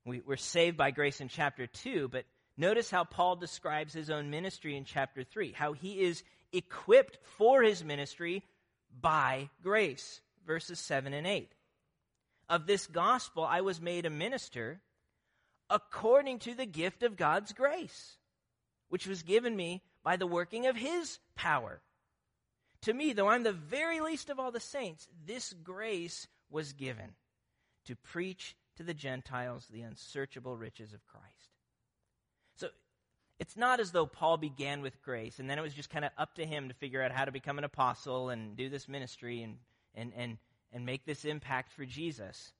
We, 0.04 0.22
are 0.28 0.36
saved 0.36 0.76
by 0.76 0.90
grace 0.90 1.20
in 1.20 1.28
chapter 1.28 1.66
2, 1.66 2.08
but 2.08 2.24
notice 2.56 2.90
how 2.90 3.04
Paul 3.04 3.36
describes 3.36 3.92
his 3.92 4.10
own 4.10 4.30
ministry 4.30 4.76
in 4.76 4.84
chapter 4.84 5.24
3, 5.24 5.52
how 5.52 5.72
he 5.72 6.00
is 6.02 6.22
equipped 6.52 7.18
for 7.38 7.62
his 7.62 7.84
ministry 7.84 8.44
by 9.00 9.50
grace, 9.62 10.20
verses 10.46 10.78
7 10.78 11.12
and 11.12 11.26
8 11.26 11.50
of 12.48 12.66
this 12.66 12.86
gospel 12.86 13.44
I 13.44 13.60
was 13.60 13.80
made 13.80 14.06
a 14.06 14.10
minister 14.10 14.80
according 15.68 16.40
to 16.40 16.54
the 16.54 16.66
gift 16.66 17.02
of 17.02 17.16
God's 17.16 17.52
grace, 17.52 18.16
which 18.88 19.06
was 19.06 19.22
given 19.22 19.56
me 19.56 19.82
by 20.04 20.16
the 20.16 20.26
working 20.26 20.66
of 20.66 20.76
his 20.76 21.18
power. 21.34 21.80
To 22.82 22.92
me, 22.92 23.12
though 23.12 23.28
I'm 23.28 23.42
the 23.42 23.52
very 23.52 24.00
least 24.00 24.30
of 24.30 24.38
all 24.38 24.52
the 24.52 24.60
saints, 24.60 25.08
this 25.26 25.52
grace 25.52 26.28
was 26.50 26.72
given 26.72 27.14
to 27.86 27.96
preach 27.96 28.56
to 28.76 28.82
the 28.82 28.94
Gentiles 28.94 29.66
the 29.70 29.82
unsearchable 29.82 30.56
riches 30.56 30.92
of 30.92 31.06
Christ. 31.06 31.26
So 32.56 32.68
it's 33.38 33.56
not 33.56 33.80
as 33.80 33.92
though 33.92 34.06
Paul 34.06 34.36
began 34.36 34.82
with 34.82 35.02
grace 35.02 35.38
and 35.38 35.48
then 35.48 35.58
it 35.58 35.62
was 35.62 35.74
just 35.74 35.90
kind 35.90 36.04
of 36.04 36.10
up 36.18 36.34
to 36.34 36.46
him 36.46 36.68
to 36.68 36.74
figure 36.74 37.02
out 37.02 37.12
how 37.12 37.24
to 37.24 37.32
become 37.32 37.58
an 37.58 37.64
apostle 37.64 38.30
and 38.30 38.56
do 38.56 38.68
this 38.68 38.88
ministry 38.88 39.42
and, 39.42 39.56
and, 39.94 40.12
and 40.16 40.38
and 40.72 40.84
make 40.84 41.04
this 41.04 41.24
impact 41.24 41.72
for 41.72 41.84
Jesus. 41.84 42.52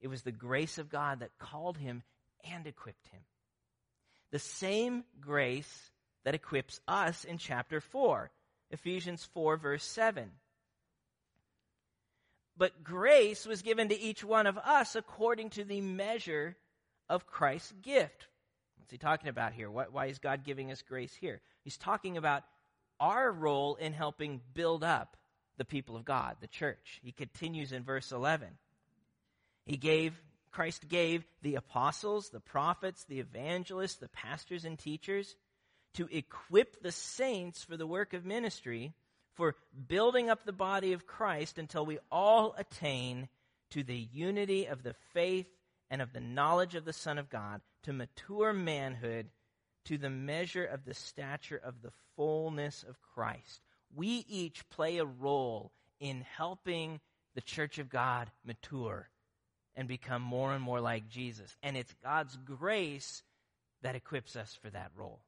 It 0.00 0.08
was 0.08 0.22
the 0.22 0.32
grace 0.32 0.78
of 0.78 0.90
God 0.90 1.20
that 1.20 1.38
called 1.38 1.78
him 1.78 2.02
and 2.50 2.66
equipped 2.66 3.08
him. 3.08 3.20
The 4.30 4.38
same 4.38 5.04
grace 5.20 5.90
that 6.24 6.34
equips 6.34 6.80
us 6.88 7.24
in 7.24 7.38
chapter 7.38 7.80
4, 7.80 8.30
Ephesians 8.70 9.28
4, 9.34 9.56
verse 9.58 9.84
7. 9.84 10.30
But 12.62 12.84
grace 12.84 13.44
was 13.44 13.62
given 13.62 13.88
to 13.88 14.00
each 14.00 14.22
one 14.22 14.46
of 14.46 14.56
us 14.56 14.94
according 14.94 15.50
to 15.50 15.64
the 15.64 15.80
measure 15.80 16.56
of 17.08 17.26
Christ's 17.26 17.72
gift. 17.82 18.28
What's 18.78 18.92
he 18.92 18.98
talking 18.98 19.28
about 19.28 19.52
here? 19.52 19.68
Why 19.68 20.06
is 20.06 20.20
God 20.20 20.44
giving 20.44 20.70
us 20.70 20.80
grace 20.80 21.12
here? 21.12 21.40
He's 21.64 21.76
talking 21.76 22.16
about 22.16 22.44
our 23.00 23.32
role 23.32 23.74
in 23.74 23.92
helping 23.92 24.42
build 24.54 24.84
up 24.84 25.16
the 25.56 25.64
people 25.64 25.96
of 25.96 26.04
God, 26.04 26.36
the 26.40 26.46
church. 26.46 27.00
He 27.02 27.10
continues 27.10 27.72
in 27.72 27.82
verse 27.82 28.12
11. 28.12 28.46
He 29.66 29.76
gave, 29.76 30.14
Christ 30.52 30.86
gave 30.86 31.24
the 31.42 31.56
apostles, 31.56 32.30
the 32.30 32.38
prophets, 32.38 33.02
the 33.08 33.18
evangelists, 33.18 33.96
the 33.96 34.06
pastors 34.06 34.64
and 34.64 34.78
teachers 34.78 35.34
to 35.94 36.06
equip 36.12 36.80
the 36.80 36.92
saints 36.92 37.64
for 37.64 37.76
the 37.76 37.88
work 37.88 38.14
of 38.14 38.24
ministry, 38.24 38.92
for 39.34 39.54
building 39.88 40.30
up 40.30 40.44
the 40.44 40.52
body 40.52 40.92
of 40.92 41.06
Christ 41.06 41.58
until 41.58 41.86
we 41.86 41.98
all 42.10 42.54
attain 42.58 43.28
to 43.70 43.82
the 43.82 44.08
unity 44.12 44.66
of 44.66 44.82
the 44.82 44.94
faith 45.12 45.48
and 45.90 46.02
of 46.02 46.12
the 46.12 46.20
knowledge 46.20 46.74
of 46.74 46.84
the 46.84 46.92
Son 46.92 47.18
of 47.18 47.30
God, 47.30 47.60
to 47.82 47.92
mature 47.92 48.52
manhood, 48.52 49.30
to 49.86 49.98
the 49.98 50.10
measure 50.10 50.64
of 50.64 50.84
the 50.84 50.94
stature 50.94 51.60
of 51.62 51.82
the 51.82 51.92
fullness 52.16 52.84
of 52.86 53.00
Christ 53.14 53.60
we 53.94 54.24
each 54.28 54.68
play 54.70 54.98
a 54.98 55.04
role 55.04 55.72
in 56.00 56.22
helping 56.36 57.00
the 57.34 57.40
church 57.40 57.78
of 57.78 57.88
God 57.88 58.30
mature 58.44 59.08
and 59.74 59.88
become 59.88 60.22
more 60.22 60.52
and 60.52 60.62
more 60.62 60.80
like 60.80 61.08
Jesus. 61.08 61.56
And 61.62 61.76
it's 61.76 61.94
God's 62.02 62.36
grace 62.36 63.22
that 63.82 63.94
equips 63.94 64.36
us 64.36 64.56
for 64.60 64.70
that 64.70 64.90
role. 64.96 65.20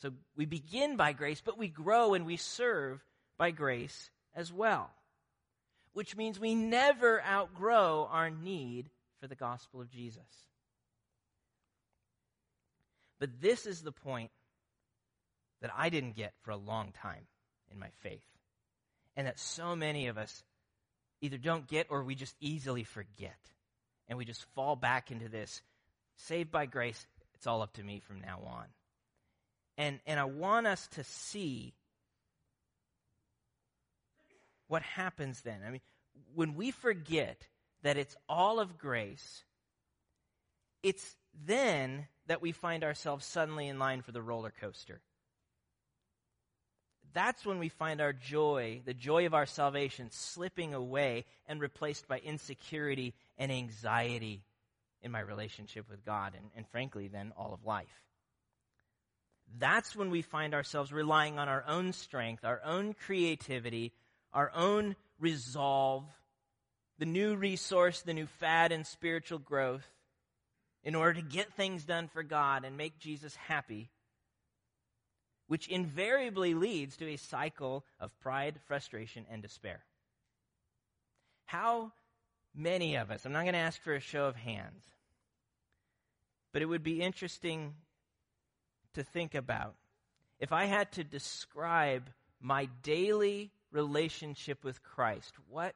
So 0.00 0.12
we 0.36 0.46
begin 0.46 0.96
by 0.96 1.12
grace, 1.12 1.42
but 1.44 1.58
we 1.58 1.68
grow 1.68 2.14
and 2.14 2.24
we 2.24 2.36
serve 2.36 3.04
by 3.36 3.50
grace 3.50 4.10
as 4.34 4.52
well. 4.52 4.90
Which 5.92 6.16
means 6.16 6.38
we 6.38 6.54
never 6.54 7.22
outgrow 7.22 8.08
our 8.10 8.30
need 8.30 8.90
for 9.20 9.26
the 9.26 9.34
gospel 9.34 9.80
of 9.80 9.90
Jesus. 9.90 10.22
But 13.18 13.40
this 13.40 13.66
is 13.66 13.82
the 13.82 13.92
point 13.92 14.30
that 15.60 15.72
I 15.76 15.88
didn't 15.88 16.14
get 16.14 16.34
for 16.42 16.52
a 16.52 16.56
long 16.56 16.92
time 16.92 17.26
in 17.72 17.80
my 17.80 17.88
faith. 18.02 18.22
And 19.16 19.26
that 19.26 19.40
so 19.40 19.74
many 19.74 20.06
of 20.06 20.16
us 20.16 20.44
either 21.20 21.38
don't 21.38 21.66
get 21.66 21.88
or 21.90 22.04
we 22.04 22.14
just 22.14 22.36
easily 22.40 22.84
forget. 22.84 23.36
And 24.08 24.16
we 24.16 24.24
just 24.24 24.44
fall 24.54 24.76
back 24.76 25.10
into 25.10 25.28
this 25.28 25.60
saved 26.16 26.52
by 26.52 26.66
grace, 26.66 27.06
it's 27.34 27.46
all 27.46 27.62
up 27.62 27.72
to 27.74 27.82
me 27.82 28.00
from 28.00 28.20
now 28.20 28.40
on. 28.46 28.64
And, 29.78 30.00
and 30.06 30.20
I 30.20 30.24
want 30.24 30.66
us 30.66 30.86
to 30.88 31.04
see 31.04 31.72
what 34.66 34.82
happens 34.82 35.40
then. 35.40 35.60
I 35.66 35.70
mean, 35.70 35.80
when 36.34 36.54
we 36.54 36.70
forget 36.70 37.48
that 37.82 37.96
it's 37.96 38.16
all 38.28 38.60
of 38.60 38.76
grace, 38.76 39.44
it's 40.82 41.16
then 41.46 42.06
that 42.26 42.42
we 42.42 42.52
find 42.52 42.84
ourselves 42.84 43.24
suddenly 43.24 43.68
in 43.68 43.78
line 43.78 44.02
for 44.02 44.12
the 44.12 44.20
roller 44.20 44.52
coaster 44.60 45.00
that's 47.12 47.44
when 47.44 47.58
we 47.58 47.68
find 47.68 48.00
our 48.00 48.12
joy, 48.12 48.82
the 48.84 48.94
joy 48.94 49.26
of 49.26 49.34
our 49.34 49.46
salvation, 49.46 50.08
slipping 50.10 50.74
away 50.74 51.24
and 51.46 51.60
replaced 51.60 52.06
by 52.06 52.18
insecurity 52.18 53.14
and 53.36 53.50
anxiety 53.50 54.42
in 55.02 55.10
my 55.10 55.20
relationship 55.20 55.88
with 55.88 56.04
God, 56.04 56.34
and, 56.36 56.50
and 56.56 56.66
frankly, 56.68 57.08
then 57.08 57.32
all 57.36 57.52
of 57.52 57.64
life. 57.64 58.07
That's 59.56 59.96
when 59.96 60.10
we 60.10 60.22
find 60.22 60.54
ourselves 60.54 60.92
relying 60.92 61.38
on 61.38 61.48
our 61.48 61.64
own 61.66 61.92
strength, 61.92 62.44
our 62.44 62.60
own 62.64 62.94
creativity, 62.94 63.92
our 64.32 64.52
own 64.54 64.96
resolve, 65.18 66.04
the 66.98 67.06
new 67.06 67.34
resource, 67.36 68.02
the 68.02 68.14
new 68.14 68.26
fad 68.26 68.72
in 68.72 68.84
spiritual 68.84 69.38
growth, 69.38 69.86
in 70.84 70.94
order 70.94 71.14
to 71.14 71.26
get 71.26 71.54
things 71.54 71.84
done 71.84 72.08
for 72.08 72.22
God 72.22 72.64
and 72.64 72.76
make 72.76 72.98
Jesus 72.98 73.34
happy 73.36 73.90
which 75.48 75.66
invariably 75.66 76.54
leads 76.54 76.96
to 76.98 77.08
a 77.08 77.16
cycle 77.16 77.84
of 77.98 78.16
pride, 78.20 78.60
frustration, 78.66 79.26
and 79.30 79.42
despair. 79.42 79.80
How 81.46 81.92
many 82.54 82.96
of 82.96 83.10
us, 83.10 83.24
I'm 83.24 83.32
not 83.32 83.42
going 83.42 83.54
to 83.54 83.58
ask 83.58 83.82
for 83.82 83.94
a 83.94 84.00
show 84.00 84.26
of 84.26 84.36
hands, 84.36 84.84
but 86.52 86.60
it 86.60 86.66
would 86.66 86.82
be 86.82 87.00
interesting 87.00 87.74
to 88.94 89.02
think 89.02 89.34
about 89.34 89.74
if 90.38 90.52
I 90.52 90.66
had 90.66 90.92
to 90.92 91.04
describe 91.04 92.10
my 92.40 92.68
daily 92.82 93.50
relationship 93.72 94.64
with 94.64 94.82
Christ, 94.82 95.34
what 95.48 95.74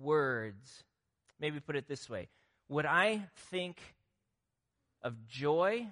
words, 0.00 0.84
maybe 1.38 1.60
put 1.60 1.76
it 1.76 1.86
this 1.86 2.08
way, 2.08 2.28
would 2.68 2.86
I 2.86 3.26
think 3.50 3.78
of 5.02 5.26
joy 5.26 5.86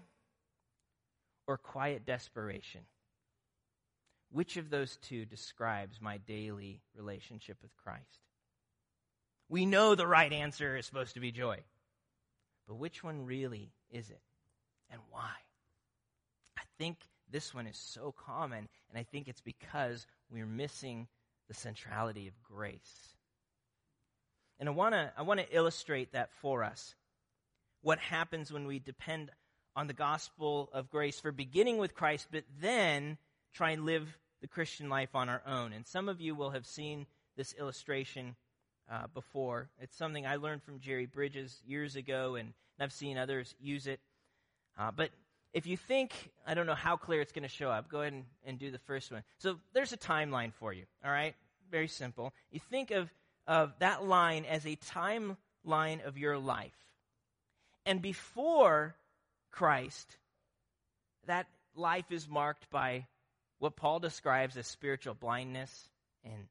or 1.47 1.59
quiet 1.59 2.07
desperation? 2.07 2.83
Which 4.31 4.57
of 4.57 4.71
those 4.71 4.97
two 4.97 5.25
describes 5.25 6.01
my 6.01 6.18
daily 6.18 6.81
relationship 6.94 7.59
with 7.62 7.77
Christ? 7.77 8.21
We 9.49 9.64
know 9.64 9.94
the 9.94 10.07
right 10.07 10.33
answer 10.33 10.77
is 10.77 10.87
supposed 10.87 11.14
to 11.14 11.21
be 11.21 11.33
joy. 11.33 11.59
But 12.66 12.77
which 12.77 13.03
one 13.03 13.25
really 13.25 13.73
is 13.90 14.11
it? 14.11 14.21
And 14.90 15.01
why? 15.11 15.33
I 16.78 16.84
think 16.84 16.98
this 17.30 17.52
one 17.52 17.66
is 17.66 17.76
so 17.76 18.14
common, 18.16 18.68
and 18.90 18.98
I 18.98 19.02
think 19.02 19.26
it's 19.26 19.40
because 19.40 20.06
we're 20.30 20.46
missing 20.46 21.08
the 21.48 21.54
centrality 21.54 22.28
of 22.28 22.42
grace. 22.42 23.14
And 24.60 24.68
I 24.68 24.72
want 24.72 24.94
to 24.94 25.12
I 25.16 25.22
want 25.22 25.40
to 25.40 25.56
illustrate 25.56 26.12
that 26.12 26.30
for 26.40 26.62
us. 26.62 26.94
What 27.82 27.98
happens 27.98 28.52
when 28.52 28.66
we 28.66 28.78
depend 28.78 29.30
on 29.74 29.86
the 29.86 29.92
gospel 29.92 30.68
of 30.72 30.90
grace 30.90 31.18
for 31.18 31.32
beginning 31.32 31.78
with 31.78 31.94
Christ, 31.94 32.28
but 32.30 32.44
then 32.60 33.18
try 33.52 33.70
and 33.70 33.84
live 33.84 34.16
the 34.40 34.48
Christian 34.48 34.88
life 34.88 35.14
on 35.14 35.28
our 35.28 35.42
own. 35.46 35.72
And 35.72 35.86
some 35.86 36.08
of 36.08 36.20
you 36.20 36.34
will 36.34 36.50
have 36.50 36.66
seen 36.66 37.06
this 37.36 37.54
illustration 37.58 38.36
uh, 38.90 39.06
before. 39.14 39.68
It's 39.80 39.96
something 39.96 40.26
I 40.26 40.36
learned 40.36 40.62
from 40.62 40.80
Jerry 40.80 41.06
Bridges 41.06 41.60
years 41.66 41.96
ago, 41.96 42.36
and 42.36 42.52
I've 42.78 42.92
seen 42.92 43.18
others 43.18 43.54
use 43.60 43.86
it. 43.86 44.00
Uh, 44.78 44.90
but 44.90 45.10
if 45.59 45.66
you 45.66 45.77
think, 45.77 46.12
I 46.47 46.55
don't 46.55 46.66
know 46.66 46.77
how 46.77 46.97
clear 46.97 47.21
it's 47.21 47.33
going 47.33 47.42
to 47.42 47.49
show 47.49 47.68
up, 47.68 47.90
go 47.90 48.03
ahead 48.03 48.12
and, 48.12 48.25
and 48.47 48.61
do 48.61 48.71
the 48.71 48.79
first 48.79 49.11
one. 49.11 49.25
So 49.38 49.57
there's 49.75 49.92
a 49.92 49.97
timeline 49.97 50.53
for 50.55 50.73
you, 50.73 50.85
all 51.05 51.11
right? 51.11 51.35
Very 51.68 51.88
simple. 51.88 52.33
You 52.53 52.61
think 52.71 52.92
of, 52.92 53.12
of 53.49 53.73
that 53.81 54.05
line 54.05 54.44
as 54.44 54.64
a 54.64 54.77
timeline 54.77 56.07
of 56.07 56.16
your 56.16 56.38
life. 56.38 56.79
And 57.85 58.01
before 58.01 58.94
Christ, 59.51 60.16
that 61.27 61.47
life 61.75 62.12
is 62.12 62.29
marked 62.29 62.71
by 62.71 63.09
what 63.59 63.75
Paul 63.75 63.99
describes 63.99 64.57
as 64.57 64.68
spiritual 64.68 65.14
blindness 65.14 65.88
and, 66.23 66.47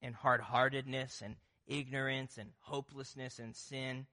and 0.00 0.14
hard 0.14 0.40
heartedness 0.40 1.20
and 1.22 1.36
ignorance 1.66 2.38
and 2.38 2.48
hopelessness 2.60 3.38
and 3.38 3.54
sin. 3.54 4.06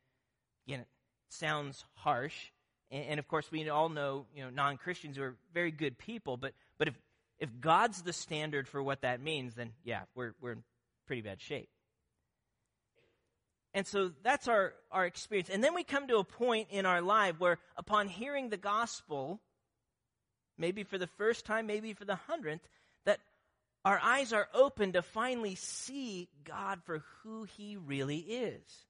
Again, 0.68 0.82
it 0.82 0.88
sounds 1.30 1.86
harsh. 1.94 2.52
And, 2.92 3.06
and 3.06 3.20
of 3.20 3.28
course, 3.28 3.52
we 3.52 3.70
all 3.70 3.90
know, 3.90 4.26
you 4.36 4.44
know, 4.44 4.50
non 4.50 4.78
Christians 4.78 5.18
who 5.18 5.24
are 5.24 5.36
very 5.54 5.72
good 5.72 5.98
people, 5.98 6.38
but, 6.38 6.54
but 6.78 6.88
if, 6.88 6.96
if 7.40 7.50
God's 7.60 8.02
the 8.02 8.14
standard 8.14 8.68
for 8.68 8.82
what 8.82 9.02
that 9.02 9.22
means, 9.22 9.56
then 9.56 9.72
yeah, 9.84 10.02
we're, 10.16 10.34
we're 10.42 10.54
in 10.54 10.64
pretty 11.08 11.22
bad 11.22 11.42
shape. 11.42 11.70
And 13.74 13.86
so 13.86 14.12
that's 14.24 14.48
our, 14.48 14.74
our 14.92 15.06
experience. 15.06 15.50
And 15.50 15.64
then 15.64 15.76
we 15.76 15.84
come 15.84 16.08
to 16.08 16.18
a 16.18 16.24
point 16.24 16.70
in 16.72 16.86
our 16.86 17.02
life 17.02 17.36
where, 17.40 17.60
upon 17.78 18.08
hearing 18.08 18.50
the 18.50 18.58
gospel, 18.58 19.40
maybe 20.58 20.84
for 20.84 20.98
the 20.98 21.08
first 21.08 21.46
time, 21.46 21.68
maybe 21.68 21.94
for 21.94 22.06
the 22.06 22.16
hundredth, 22.16 22.68
that 23.06 23.20
our 23.86 24.00
eyes 24.02 24.34
are 24.34 24.50
open 24.54 24.94
to 24.94 25.02
finally 25.02 25.56
see 25.56 26.30
God 26.44 26.82
for 26.84 27.04
who 27.22 27.44
He 27.44 27.78
really 27.78 28.18
is. 28.18 28.86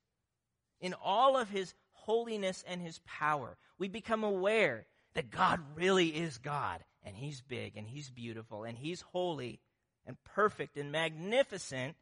In 0.80 0.96
all 1.04 1.36
of 1.36 1.50
His 1.50 1.74
holiness 2.10 2.64
and 2.68 2.82
His 2.82 3.00
power, 3.06 3.56
we 3.78 3.88
become 3.88 4.24
aware 4.24 4.88
that 5.14 5.30
God 5.30 5.60
really 5.76 6.08
is 6.08 6.40
God, 6.40 6.84
and 7.04 7.16
He's 7.16 7.40
big, 7.40 7.78
and 7.78 7.88
He's 7.88 8.10
beautiful, 8.10 8.64
and 8.64 8.76
He's 8.76 9.02
holy, 9.02 9.60
and 10.08 10.18
perfect, 10.24 10.76
and 10.76 10.92
magnificent, 10.92 11.96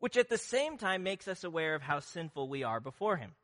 which 0.00 0.16
at 0.16 0.28
the 0.28 0.36
same 0.36 0.78
time 0.78 1.04
makes 1.04 1.28
us 1.28 1.44
aware 1.44 1.76
of 1.76 1.82
how 1.82 2.00
sinful 2.00 2.48
we 2.48 2.64
are 2.64 2.80
before 2.80 3.16
Him. 3.16 3.36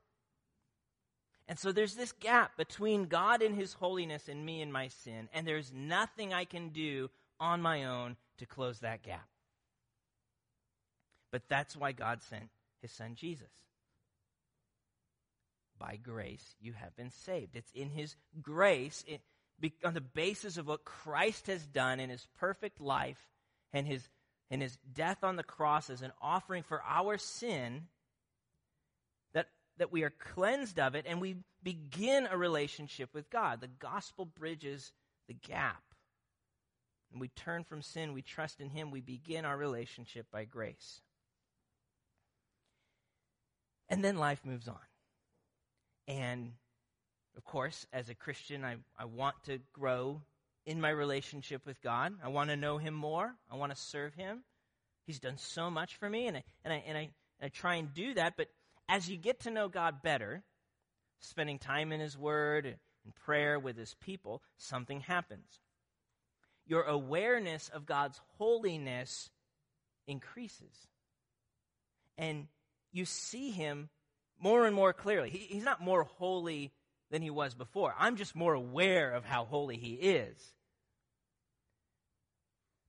And 1.46 1.56
so 1.56 1.70
there's 1.70 1.94
this 1.94 2.11
gap 2.11 2.56
between 2.56 3.04
God 3.04 3.40
and 3.40 3.54
His 3.54 3.74
holiness 3.74 4.26
and 4.28 4.44
me 4.44 4.62
and 4.62 4.72
my 4.72 4.88
sin, 4.88 5.28
and 5.33 5.46
there's 5.46 5.72
nothing 5.72 6.35
I 6.35 6.46
can 6.46 6.70
do 6.70 7.11
on 7.38 7.62
my 7.62 7.85
own 7.85 8.16
to 8.38 8.44
close 8.44 8.80
that 8.80 9.04
gap. 9.04 9.28
But 11.30 11.42
that's 11.48 11.76
why 11.76 11.92
God 11.92 12.22
sent 12.22 12.50
His 12.83 12.90
Son 12.90 13.14
Jesus. 13.14 13.52
By 15.80 15.96
grace, 15.96 16.54
you 16.60 16.74
have 16.74 16.94
been 16.94 17.10
saved. 17.10 17.56
It's 17.56 17.72
in 17.72 17.88
His 17.88 18.14
grace, 18.42 19.02
it, 19.08 19.22
on 19.82 19.94
the 19.94 20.02
basis 20.02 20.58
of 20.58 20.66
what 20.66 20.84
Christ 20.84 21.46
has 21.46 21.66
done 21.66 22.00
in 22.00 22.10
His 22.10 22.26
perfect 22.38 22.82
life 22.82 23.18
and 23.72 23.86
His, 23.86 24.06
and 24.50 24.60
His 24.60 24.76
death 24.92 25.24
on 25.24 25.36
the 25.36 25.42
cross 25.42 25.88
as 25.88 26.02
an 26.02 26.12
offering 26.20 26.62
for 26.62 26.82
our 26.86 27.16
sin 27.16 27.86
that 29.32 29.46
that 29.78 29.90
we 29.90 30.02
are 30.02 30.10
cleansed 30.10 30.78
of 30.78 30.94
it 30.94 31.06
and 31.08 31.18
we 31.18 31.36
begin 31.62 32.28
a 32.30 32.36
relationship 32.36 33.14
with 33.14 33.30
God. 33.30 33.62
The 33.62 33.68
gospel 33.68 34.26
bridges 34.26 34.92
the 35.28 35.34
gap. 35.34 35.82
And 37.10 37.20
we 37.20 37.28
turn 37.28 37.64
from 37.64 37.80
sin, 37.80 38.12
we 38.12 38.22
trust 38.22 38.60
in 38.60 38.68
Him, 38.68 38.90
we 38.90 39.00
begin 39.00 39.46
our 39.46 39.56
relationship 39.56 40.26
by 40.30 40.44
grace. 40.44 41.00
And 43.88 44.04
then 44.04 44.18
life 44.18 44.44
moves 44.44 44.68
on. 44.68 44.76
And 46.10 46.50
of 47.36 47.44
course, 47.44 47.86
as 47.92 48.08
a 48.08 48.16
Christian, 48.16 48.64
I, 48.64 48.76
I 48.98 49.04
want 49.04 49.36
to 49.44 49.60
grow 49.72 50.20
in 50.66 50.80
my 50.80 50.90
relationship 50.90 51.64
with 51.64 51.80
God. 51.82 52.14
I 52.22 52.28
want 52.28 52.50
to 52.50 52.56
know 52.56 52.78
Him 52.78 52.94
more. 52.94 53.32
I 53.48 53.54
want 53.54 53.70
to 53.70 53.80
serve 53.80 54.14
Him. 54.14 54.42
He's 55.06 55.20
done 55.20 55.38
so 55.38 55.70
much 55.70 55.96
for 55.96 56.10
me, 56.10 56.26
and 56.26 56.36
I, 56.36 56.44
and 56.64 56.74
I, 56.74 56.84
and 56.86 56.98
I, 56.98 57.10
I 57.40 57.48
try 57.48 57.76
and 57.76 57.94
do 57.94 58.14
that, 58.14 58.34
but 58.36 58.48
as 58.88 59.08
you 59.08 59.16
get 59.16 59.40
to 59.40 59.52
know 59.52 59.68
God 59.68 60.02
better, 60.02 60.42
spending 61.20 61.60
time 61.60 61.92
in 61.92 62.00
His 62.00 62.18
Word 62.18 62.66
and 62.66 63.14
prayer 63.14 63.60
with 63.60 63.76
His 63.76 63.94
people, 64.00 64.42
something 64.56 65.00
happens. 65.00 65.60
Your 66.66 66.82
awareness 66.82 67.70
of 67.72 67.86
God's 67.86 68.20
holiness 68.36 69.30
increases. 70.08 70.88
And 72.18 72.48
you 72.90 73.04
see 73.04 73.52
Him 73.52 73.90
more 74.40 74.66
and 74.66 74.74
more 74.74 74.92
clearly. 74.92 75.31
He, 75.31 75.38
he's 75.38 75.64
not 75.64 75.83
more 75.83 76.05
holy 76.05 76.72
than 77.11 77.22
He 77.22 77.31
was 77.31 77.55
before. 77.55 77.94
I'm 77.98 78.16
just 78.16 78.35
more 78.35 78.55
aware 78.55 79.12
of 79.12 79.24
how 79.24 79.44
holy 79.44 79.76
He 79.76 79.92
is. 79.94 80.37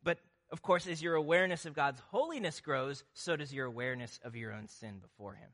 But 0.03 0.19
of 0.51 0.61
course, 0.61 0.87
as 0.87 1.01
your 1.01 1.15
awareness 1.15 1.65
of 1.65 1.73
God's 1.73 1.99
holiness 2.11 2.59
grows, 2.59 3.03
so 3.13 3.35
does 3.35 3.53
your 3.53 3.65
awareness 3.65 4.19
of 4.23 4.35
your 4.35 4.53
own 4.53 4.67
sin 4.67 4.99
before 5.01 5.33
Him. 5.33 5.49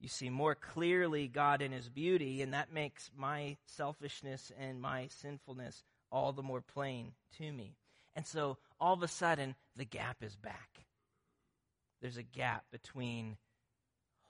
You 0.00 0.08
see 0.08 0.30
more 0.30 0.54
clearly 0.54 1.28
God 1.28 1.60
in 1.60 1.72
His 1.72 1.90
beauty, 1.90 2.40
and 2.40 2.54
that 2.54 2.72
makes 2.72 3.10
my 3.14 3.58
selfishness 3.66 4.50
and 4.58 4.80
my 4.80 5.08
sinfulness 5.08 5.84
all 6.10 6.32
the 6.32 6.42
more 6.42 6.62
plain 6.62 7.12
to 7.38 7.52
me. 7.52 7.76
And 8.16 8.26
so 8.26 8.56
all 8.80 8.94
of 8.94 9.02
a 9.02 9.08
sudden, 9.08 9.54
the 9.76 9.84
gap 9.84 10.22
is 10.22 10.36
back. 10.36 10.86
There's 12.00 12.16
a 12.16 12.22
gap 12.22 12.64
between 12.70 13.36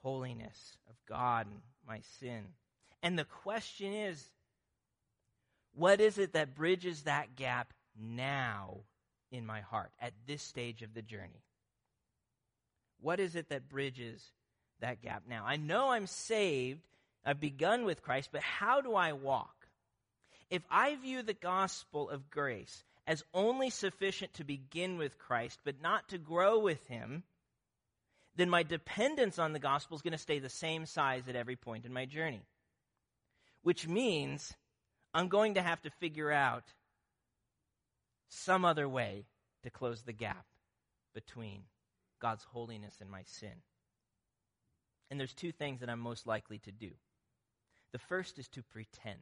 holiness 0.01 0.77
of 0.89 0.95
God 1.07 1.47
and 1.47 1.61
my 1.87 2.01
sin. 2.19 2.43
And 3.03 3.17
the 3.17 3.25
question 3.25 3.93
is 3.93 4.23
what 5.73 6.01
is 6.01 6.17
it 6.17 6.33
that 6.33 6.55
bridges 6.55 7.03
that 7.03 7.35
gap 7.35 7.73
now 7.97 8.81
in 9.31 9.45
my 9.45 9.61
heart 9.61 9.91
at 9.99 10.13
this 10.27 10.41
stage 10.41 10.81
of 10.81 10.93
the 10.93 11.01
journey? 11.01 11.43
What 12.99 13.19
is 13.19 13.35
it 13.35 13.49
that 13.49 13.69
bridges 13.69 14.21
that 14.81 15.01
gap 15.01 15.23
now. 15.27 15.45
I 15.47 15.55
know 15.55 15.89
I'm 15.89 16.07
saved, 16.07 16.81
I've 17.25 17.39
begun 17.39 17.85
with 17.85 18.01
Christ, 18.01 18.29
but 18.31 18.41
how 18.41 18.81
do 18.81 18.95
I 18.95 19.13
walk? 19.13 19.55
If 20.49 20.63
I 20.69 20.95
view 20.95 21.23
the 21.23 21.33
gospel 21.33 22.09
of 22.09 22.29
grace 22.29 22.83
as 23.07 23.23
only 23.33 23.69
sufficient 23.69 24.33
to 24.33 24.43
begin 24.43 24.97
with 24.97 25.17
Christ, 25.17 25.59
but 25.63 25.81
not 25.81 26.09
to 26.09 26.17
grow 26.17 26.59
with 26.59 26.85
Him, 26.87 27.23
then 28.35 28.49
my 28.49 28.63
dependence 28.63 29.39
on 29.39 29.53
the 29.53 29.59
gospel 29.59 29.95
is 29.95 30.01
going 30.01 30.13
to 30.13 30.17
stay 30.17 30.39
the 30.39 30.49
same 30.49 30.85
size 30.85 31.27
at 31.27 31.35
every 31.35 31.55
point 31.55 31.85
in 31.85 31.93
my 31.93 32.05
journey. 32.05 32.45
Which 33.63 33.87
means 33.87 34.53
I'm 35.13 35.27
going 35.27 35.55
to 35.55 35.61
have 35.61 35.81
to 35.81 35.89
figure 35.99 36.31
out 36.31 36.63
some 38.29 38.63
other 38.63 38.87
way 38.87 39.25
to 39.63 39.69
close 39.69 40.01
the 40.01 40.13
gap 40.13 40.45
between 41.13 41.63
God's 42.21 42.43
holiness 42.45 42.97
and 43.01 43.09
my 43.09 43.23
sin. 43.25 43.61
And 45.09 45.19
there's 45.19 45.33
two 45.33 45.51
things 45.51 45.81
that 45.81 45.89
I'm 45.89 45.99
most 45.99 46.25
likely 46.25 46.59
to 46.59 46.71
do. 46.71 46.91
The 47.91 47.99
first 47.99 48.39
is 48.39 48.47
to 48.49 48.63
pretend. 48.63 49.19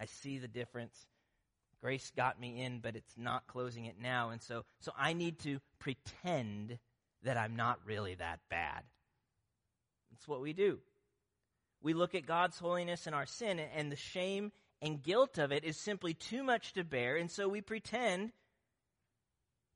I 0.00 0.06
see 0.06 0.38
the 0.38 0.48
difference. 0.48 1.06
Grace 1.80 2.10
got 2.16 2.40
me 2.40 2.60
in, 2.60 2.80
but 2.80 2.96
it's 2.96 3.16
not 3.16 3.46
closing 3.46 3.84
it 3.84 3.96
now. 4.00 4.30
And 4.30 4.42
so, 4.42 4.64
so 4.80 4.92
I 4.98 5.12
need 5.12 5.38
to 5.40 5.60
pretend 5.78 6.78
that 7.22 7.36
I'm 7.36 7.56
not 7.56 7.78
really 7.84 8.14
that 8.14 8.40
bad. 8.48 8.82
That's 10.10 10.28
what 10.28 10.40
we 10.40 10.52
do. 10.52 10.78
We 11.82 11.94
look 11.94 12.14
at 12.14 12.26
God's 12.26 12.58
holiness 12.58 13.06
and 13.06 13.14
our 13.14 13.26
sin, 13.26 13.60
and 13.60 13.90
the 13.90 13.96
shame 13.96 14.52
and 14.80 15.02
guilt 15.02 15.38
of 15.38 15.52
it 15.52 15.64
is 15.64 15.76
simply 15.76 16.14
too 16.14 16.42
much 16.42 16.72
to 16.74 16.84
bear, 16.84 17.16
and 17.16 17.30
so 17.30 17.48
we 17.48 17.60
pretend 17.60 18.32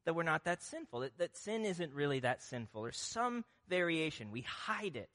that 0.05 0.15
we're 0.15 0.23
not 0.25 0.45
that 0.45 0.63
sinful, 0.63 1.01
that, 1.01 1.19
that 1.19 1.37
sin 1.37 1.65
isn't 1.65 1.93
really 1.93 2.21
that 2.21 2.43
sinful, 2.43 2.85
or 2.85 2.93
some 2.93 3.45
variation. 3.69 4.33
We 4.33 4.43
hide 4.43 4.97
it. 4.97 5.11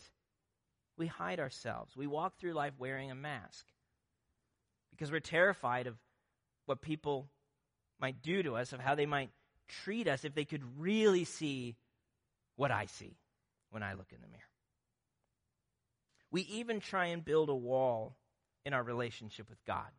We 0.97 1.07
hide 1.07 1.39
ourselves. 1.39 1.95
We 1.95 2.07
walk 2.07 2.38
through 2.38 2.53
life 2.53 2.73
wearing 2.80 3.11
a 3.11 3.15
mask 3.15 3.65
because 4.91 5.11
we're 5.11 5.19
terrified 5.19 5.88
of 5.88 5.95
what 6.65 6.82
people 6.82 7.28
might 7.99 8.21
do 8.21 8.43
to 8.43 8.55
us, 8.55 8.73
of 8.73 8.80
how 8.80 8.95
they 8.95 9.05
might 9.05 9.30
treat 9.84 10.07
us 10.07 10.23
if 10.23 10.34
they 10.34 10.45
could 10.45 10.63
really 10.78 11.25
see 11.25 11.75
what 12.58 12.72
I 12.72 12.88
see 12.88 13.16
when 13.70 13.84
I 13.84 13.93
look 13.93 14.12
in 14.12 14.22
the 14.22 14.28
mirror. 14.28 14.41
We 16.30 16.41
even 16.41 16.82
try 16.82 17.05
and 17.08 17.24
build 17.24 17.47
a 17.49 17.55
wall 17.55 18.18
in 18.66 18.74
our 18.74 18.84
relationship 18.84 19.49
with 19.49 19.64
God. 19.64 19.89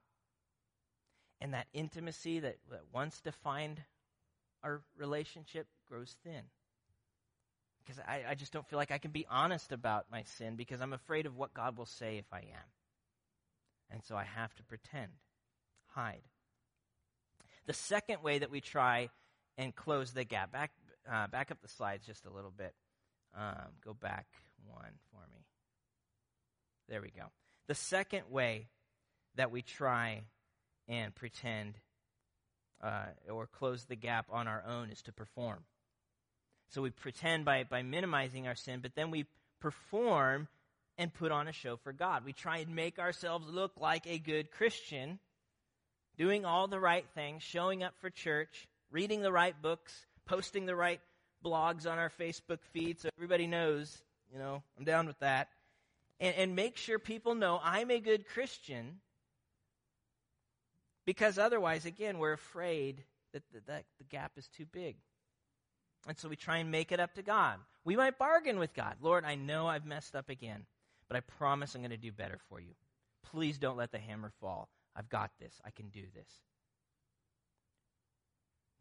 And 1.41 1.55
that 1.55 1.69
intimacy 1.73 2.41
that, 2.41 2.59
that 2.71 2.83
once 2.93 3.21
defined 3.21 3.81
our 4.63 4.83
relationship 4.99 5.67
grows 5.89 6.17
thin. 6.25 6.43
Because 7.79 8.03
I, 8.07 8.25
I 8.31 8.35
just 8.35 8.53
don't 8.53 8.69
feel 8.69 8.79
like 8.79 8.91
I 8.91 8.99
can 8.99 9.13
be 9.13 9.27
honest 9.31 9.73
about 9.73 10.07
my 10.13 10.25
sin 10.25 10.57
because 10.57 10.83
I'm 10.83 10.93
afraid 10.93 11.25
of 11.25 11.37
what 11.37 11.55
God 11.55 11.79
will 11.79 11.87
say 11.87 12.19
if 12.19 12.27
I 12.33 12.41
am. 12.41 12.69
And 13.91 14.03
so 14.05 14.17
I 14.17 14.25
have 14.25 14.55
to 14.57 14.63
pretend, 14.65 15.13
hide. 15.87 16.21
The 17.67 17.73
second 17.73 18.23
way 18.23 18.41
that 18.41 18.51
we 18.51 18.61
try 18.61 19.09
and 19.57 19.75
close 19.75 20.13
the 20.13 20.25
gap, 20.25 20.53
back, 20.53 20.73
uh, 21.11 21.27
back 21.27 21.51
up 21.51 21.61
the 21.63 21.69
slides 21.69 22.07
just 22.07 22.27
a 22.27 22.31
little 22.31 22.53
bit. 22.57 22.75
Um, 23.37 23.73
go 23.85 23.95
back 23.95 24.27
one 24.67 24.93
for 25.11 25.21
me. 25.33 25.45
There 26.89 27.03
we 27.03 27.11
go. 27.11 27.27
The 27.67 27.75
second 27.75 28.25
way 28.31 28.69
that 29.37 29.51
we 29.51 29.63
try 29.63 30.23
and 30.89 31.15
pretend 31.15 31.75
uh, 32.83 33.07
or 33.31 33.47
close 33.47 33.85
the 33.85 33.97
gap 33.97 34.27
on 34.31 34.49
our 34.49 34.65
own 34.67 34.91
is 34.91 35.03
to 35.03 35.13
perform. 35.13 35.59
So 36.71 36.83
we 36.83 36.91
pretend 36.91 37.45
by, 37.45 37.65
by 37.65 37.83
minimizing 37.83 38.47
our 38.47 38.55
sin, 38.55 38.81
but 38.81 38.95
then 38.95 39.11
we 39.11 39.27
perform 39.61 40.49
and 40.97 41.13
put 41.13 41.33
on 41.33 41.49
a 41.49 41.53
show 41.53 41.77
for 41.77 41.93
God. 41.93 42.25
We 42.25 42.33
try 42.33 42.59
and 42.59 42.75
make 42.75 42.99
ourselves 42.99 43.47
look 43.49 43.73
like 43.79 44.07
a 44.07 44.19
good 44.19 44.51
Christian, 44.51 45.19
doing 46.17 46.45
all 46.45 46.69
the 46.69 46.81
right 46.81 47.07
things, 47.15 47.43
showing 47.43 47.83
up 47.83 47.95
for 48.01 48.11
church, 48.11 48.69
reading 48.91 49.23
the 49.23 49.33
right 49.33 49.55
books, 49.61 50.07
posting 50.29 50.67
the 50.67 50.77
right 50.77 51.01
blogs 51.45 51.91
on 51.91 51.99
our 51.99 52.11
Facebook 52.11 52.59
feed 52.73 53.01
so 53.01 53.09
everybody 53.17 53.47
knows, 53.47 54.03
you 54.33 54.39
know, 54.39 54.63
I'm 54.79 54.85
down 54.85 55.07
with 55.07 55.19
that. 55.21 55.49
And, 56.21 56.35
and 56.37 56.57
make 56.57 56.77
sure 56.77 56.99
people 56.99 57.35
know 57.35 57.61
I'm 57.63 57.91
a 57.91 58.01
good 58.01 58.27
Christian 58.29 59.01
because 61.07 61.39
otherwise, 61.39 61.87
again, 61.87 62.19
we're 62.19 62.33
afraid 62.33 63.03
that, 63.33 63.43
that, 63.53 63.67
that 63.67 63.85
the 63.99 64.05
gap 64.05 64.33
is 64.37 64.49
too 64.49 64.67
big. 64.67 64.97
And 66.07 66.19
so 66.19 66.29
we 66.29 66.37
try 66.37 66.59
and 66.59 66.71
make 66.71 66.93
it 66.93 67.01
up 67.01 67.15
to 67.15 67.23
God. 67.23 67.59
We 67.85 67.97
might 67.97 68.19
bargain 68.19 68.59
with 68.59 68.75
God. 68.75 68.97
Lord, 69.01 69.25
I 69.25 69.35
know 69.35 69.67
I've 69.67 69.87
messed 69.87 70.15
up 70.15 70.29
again, 70.29 70.67
but 71.09 71.17
I 71.17 71.21
promise 71.21 71.75
I'm 71.75 71.81
going 71.81 71.91
to 71.91 71.97
do 71.97 72.13
better 72.13 72.39
for 72.49 72.61
you. 72.61 72.75
Please 73.23 73.59
don't 73.59 73.77
let 73.77 73.93
the 73.93 73.99
hammer 73.99 74.33
fall. 74.41 74.69
I've 74.95 75.09
got 75.09 75.31
this. 75.41 75.61
I 75.65 75.71
can 75.71 75.89
do 75.89 76.03
this. 76.15 76.31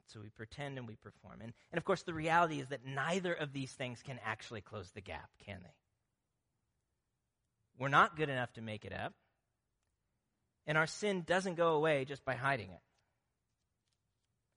So 0.08 0.22
we 0.22 0.30
pretend 0.30 0.78
and 0.78 0.88
we 0.88 0.96
perform. 0.96 1.42
And, 1.42 1.54
and 1.72 1.78
of 1.78 1.84
course, 1.84 2.04
the 2.04 2.14
reality 2.14 2.60
is 2.60 2.68
that 2.68 2.86
neither 2.86 3.34
of 3.34 3.54
these 3.54 3.72
things 3.72 4.02
can 4.02 4.20
actually 4.26 4.62
close 4.62 4.90
the 4.92 5.02
gap, 5.02 5.30
can 5.46 5.60
they? 5.62 5.74
We're 7.78 7.90
not 7.90 8.16
good 8.16 8.30
enough 8.30 8.54
to 8.54 8.62
make 8.62 8.86
it 8.86 8.94
up. 8.94 9.14
And 10.66 10.78
our 10.78 10.88
sin 10.88 11.24
doesn't 11.26 11.56
go 11.56 11.76
away 11.76 12.06
just 12.06 12.26
by 12.26 12.36
hiding 12.36 12.72
it. 12.72 12.82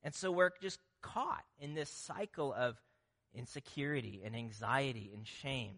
And 0.03 0.14
so 0.14 0.30
we're 0.30 0.51
just 0.62 0.78
caught 1.03 1.44
in 1.59 1.74
this 1.74 1.90
cycle 1.90 2.53
of 2.53 2.76
insecurity 3.34 4.22
and 4.24 4.34
anxiety 4.34 5.11
and 5.14 5.26
shame. 5.26 5.76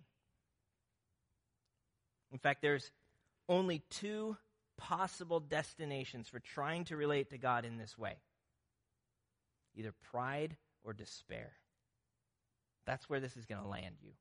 In 2.30 2.38
fact, 2.38 2.62
there's 2.62 2.90
only 3.48 3.82
two 3.90 4.36
possible 4.78 5.40
destinations 5.40 6.28
for 6.28 6.40
trying 6.40 6.84
to 6.84 6.96
relate 6.96 7.30
to 7.30 7.38
God 7.38 7.64
in 7.64 7.76
this 7.76 7.98
way 7.98 8.16
either 9.74 9.92
pride 10.10 10.56
or 10.84 10.92
despair. 10.92 11.52
That's 12.86 13.08
where 13.08 13.20
this 13.20 13.36
is 13.36 13.46
going 13.46 13.62
to 13.62 13.68
land 13.68 13.96
you. 14.02 14.12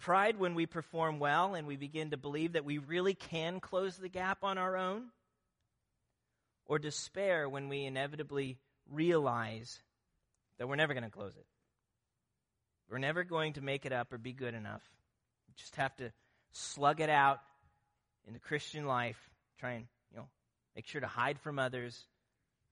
Pride 0.00 0.38
when 0.38 0.54
we 0.54 0.66
perform 0.66 1.18
well 1.18 1.54
and 1.54 1.66
we 1.66 1.76
begin 1.76 2.10
to 2.10 2.16
believe 2.16 2.52
that 2.52 2.64
we 2.64 2.78
really 2.78 3.14
can 3.14 3.60
close 3.60 3.96
the 3.96 4.08
gap 4.08 4.44
on 4.44 4.56
our 4.56 4.76
own. 4.76 5.04
Or 6.66 6.78
despair 6.78 7.48
when 7.48 7.68
we 7.68 7.84
inevitably 7.84 8.58
realize 8.90 9.82
that 10.58 10.68
we're 10.68 10.76
never 10.76 10.94
going 10.94 11.04
to 11.04 11.10
close 11.10 11.34
it. 11.36 11.46
We're 12.90 12.98
never 12.98 13.24
going 13.24 13.54
to 13.54 13.60
make 13.60 13.86
it 13.86 13.92
up 13.92 14.12
or 14.12 14.18
be 14.18 14.32
good 14.32 14.54
enough. 14.54 14.82
We 15.46 15.54
just 15.56 15.76
have 15.76 15.94
to 15.96 16.12
slug 16.52 17.00
it 17.00 17.10
out 17.10 17.40
in 18.26 18.32
the 18.32 18.38
Christian 18.38 18.86
life, 18.86 19.18
try 19.58 19.72
and, 19.72 19.86
you 20.10 20.18
know, 20.18 20.28
make 20.76 20.86
sure 20.86 21.00
to 21.00 21.06
hide 21.06 21.38
from 21.40 21.58
others 21.58 22.04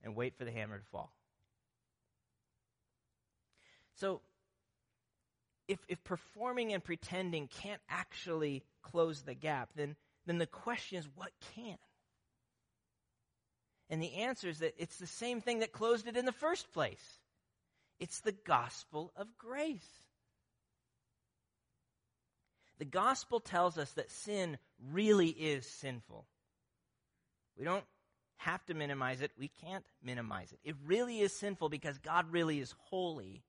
and 0.03 0.15
wait 0.15 0.35
for 0.37 0.45
the 0.45 0.51
hammer 0.51 0.77
to 0.77 0.85
fall. 0.85 1.11
So, 3.99 4.21
if, 5.67 5.79
if 5.87 6.03
performing 6.03 6.73
and 6.73 6.83
pretending 6.83 7.47
can't 7.47 7.81
actually 7.89 8.63
close 8.81 9.21
the 9.21 9.33
gap, 9.33 9.69
then, 9.75 9.95
then 10.25 10.37
the 10.37 10.45
question 10.45 10.97
is 10.97 11.07
what 11.15 11.31
can? 11.55 11.77
And 13.89 14.01
the 14.01 14.15
answer 14.15 14.49
is 14.49 14.59
that 14.59 14.75
it's 14.77 14.97
the 14.97 15.07
same 15.07 15.41
thing 15.41 15.59
that 15.59 15.71
closed 15.71 16.07
it 16.07 16.17
in 16.17 16.25
the 16.25 16.31
first 16.31 16.71
place 16.73 17.19
it's 17.99 18.19
the 18.21 18.35
gospel 18.45 19.11
of 19.15 19.27
grace. 19.37 19.89
The 22.77 22.85
gospel 22.85 23.39
tells 23.39 23.77
us 23.77 23.91
that 23.93 24.11
sin 24.11 24.59
really 24.91 25.29
is 25.29 25.65
sinful. 25.65 26.27
We 27.57 27.65
don't 27.65 27.85
have 28.37 28.63
to 28.65 28.75
minimize 28.75 29.21
it. 29.21 29.31
We 29.39 29.49
can't 29.65 29.83
minimize 30.03 30.51
it. 30.51 30.59
It 30.63 30.75
really 30.85 31.21
is 31.21 31.33
sinful 31.33 31.69
because 31.69 31.97
God 31.97 32.31
really 32.31 32.59
is 32.59 32.75
holy 32.89 33.41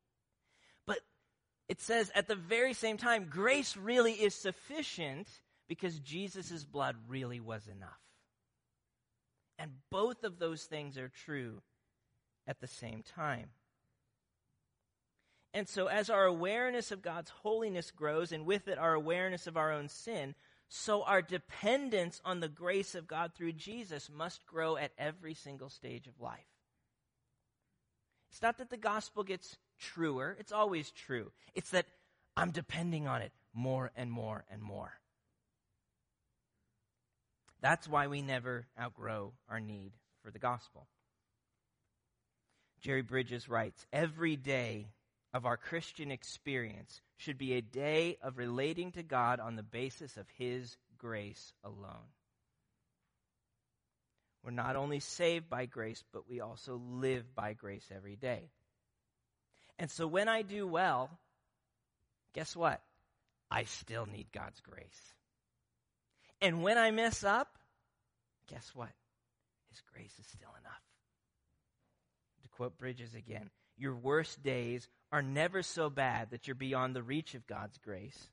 it 1.69 1.81
says 1.81 2.11
at 2.15 2.29
the 2.29 2.35
very 2.35 2.73
same 2.73 2.97
time, 2.97 3.27
grace 3.29 3.77
really 3.77 4.13
is 4.13 4.35
sufficient 4.35 5.29
because 5.69 5.99
Jesus' 6.01 6.65
blood 6.65 6.97
really 7.09 7.41
was 7.41 7.69
enough. 7.69 8.01
And 9.59 9.73
both 9.91 10.25
of 10.25 10.39
those 10.39 10.65
things 10.65 10.97
are 10.97 11.09
true 11.09 11.61
at 12.47 12.61
the 12.61 12.67
same 12.67 13.03
time. 13.03 13.51
And 15.53 15.69
so, 15.69 15.87
as 15.87 16.11
our 16.11 16.25
awareness 16.25 16.93
of 16.93 17.03
God's 17.03 17.31
holiness 17.31 17.91
grows, 17.91 18.33
and 18.33 18.47
with 18.47 18.69
it 18.69 18.79
our 18.79 18.95
awareness 18.95 19.47
of 19.47 19.57
our 19.57 19.73
own 19.73 19.89
sin, 19.89 20.35
so 20.69 21.03
our 21.03 21.23
dependence 21.23 22.21
on 22.25 22.41
the 22.41 22.49
grace 22.49 22.95
of 22.95 23.09
God 23.09 23.33
through 23.35 23.53
Jesus 23.53 24.11
must 24.15 24.47
grow 24.47 24.77
at 24.77 24.93
every 24.99 25.35
single 25.35 25.71
stage 25.71 26.07
of 26.07 26.21
life. 26.21 26.47
It's 28.31 28.43
not 28.43 28.59
that 28.59 28.69
the 28.71 28.77
gospel 28.77 29.25
gets 29.25 29.57
truer. 29.79 30.37
It's 30.39 30.53
always 30.53 30.91
true. 30.91 31.31
It's 31.55 31.71
that 31.71 31.87
I'm 32.37 32.51
depending 32.51 33.07
on 33.07 33.23
it 33.23 33.33
more 33.55 33.91
and 33.97 34.11
more 34.11 34.45
and 34.51 34.63
more. 34.63 34.93
That's 37.61 37.89
why 37.89 38.07
we 38.07 38.23
never 38.23 38.67
outgrow 38.81 39.33
our 39.49 39.61
need 39.61 39.93
for 40.23 40.31
the 40.31 40.39
gospel. 40.39 40.87
Jerry 42.81 43.03
Bridges 43.03 43.49
writes 43.49 43.85
Every 43.93 44.37
day 44.37 44.87
of 45.35 45.45
our 45.45 45.57
Christian 45.57 46.11
experience 46.11 47.01
should 47.17 47.39
be 47.39 47.55
a 47.55 47.63
day 47.63 48.17
of 48.23 48.39
relating 48.39 48.93
to 48.93 49.03
God 49.03 49.41
on 49.41 49.57
the 49.57 49.63
basis 49.63 50.17
of 50.17 50.27
His 50.37 50.77
grace 50.99 51.53
alone. 51.65 52.13
We're 54.45 54.53
not 54.53 54.77
only 54.77 55.01
saved 55.01 55.51
by 55.51 55.67
grace, 55.67 56.03
but 56.13 56.29
we 56.29 56.41
also 56.41 56.81
live 56.91 57.35
by 57.35 57.55
grace 57.55 57.87
every 57.95 58.17
day. 58.17 58.51
And 59.79 59.91
so 59.91 60.07
when 60.07 60.29
I 60.29 60.43
do 60.43 60.67
well, 60.67 61.11
guess 62.35 62.57
what? 62.57 62.81
I 63.51 63.65
still 63.65 64.07
need 64.07 64.27
God's 64.33 64.61
grace. 64.61 65.15
And 66.41 66.63
when 66.63 66.79
I 66.79 66.91
mess 66.91 67.25
up, 67.25 67.59
guess 68.49 68.71
what? 68.75 68.91
His 69.71 69.81
grace 69.93 70.13
is 70.19 70.27
still 70.27 70.51
enough. 70.61 70.83
To 72.43 72.49
quote 72.49 72.79
Bridges 72.79 73.15
again, 73.15 73.51
your 73.77 73.95
worst 73.95 74.43
days 74.43 74.89
are 75.13 75.23
never 75.23 75.63
so 75.63 75.89
bad 75.89 76.31
that 76.31 76.47
you're 76.47 76.55
beyond 76.55 76.95
the 76.95 77.03
reach 77.03 77.35
of 77.35 77.47
God's 77.47 77.79
grace. 77.79 78.29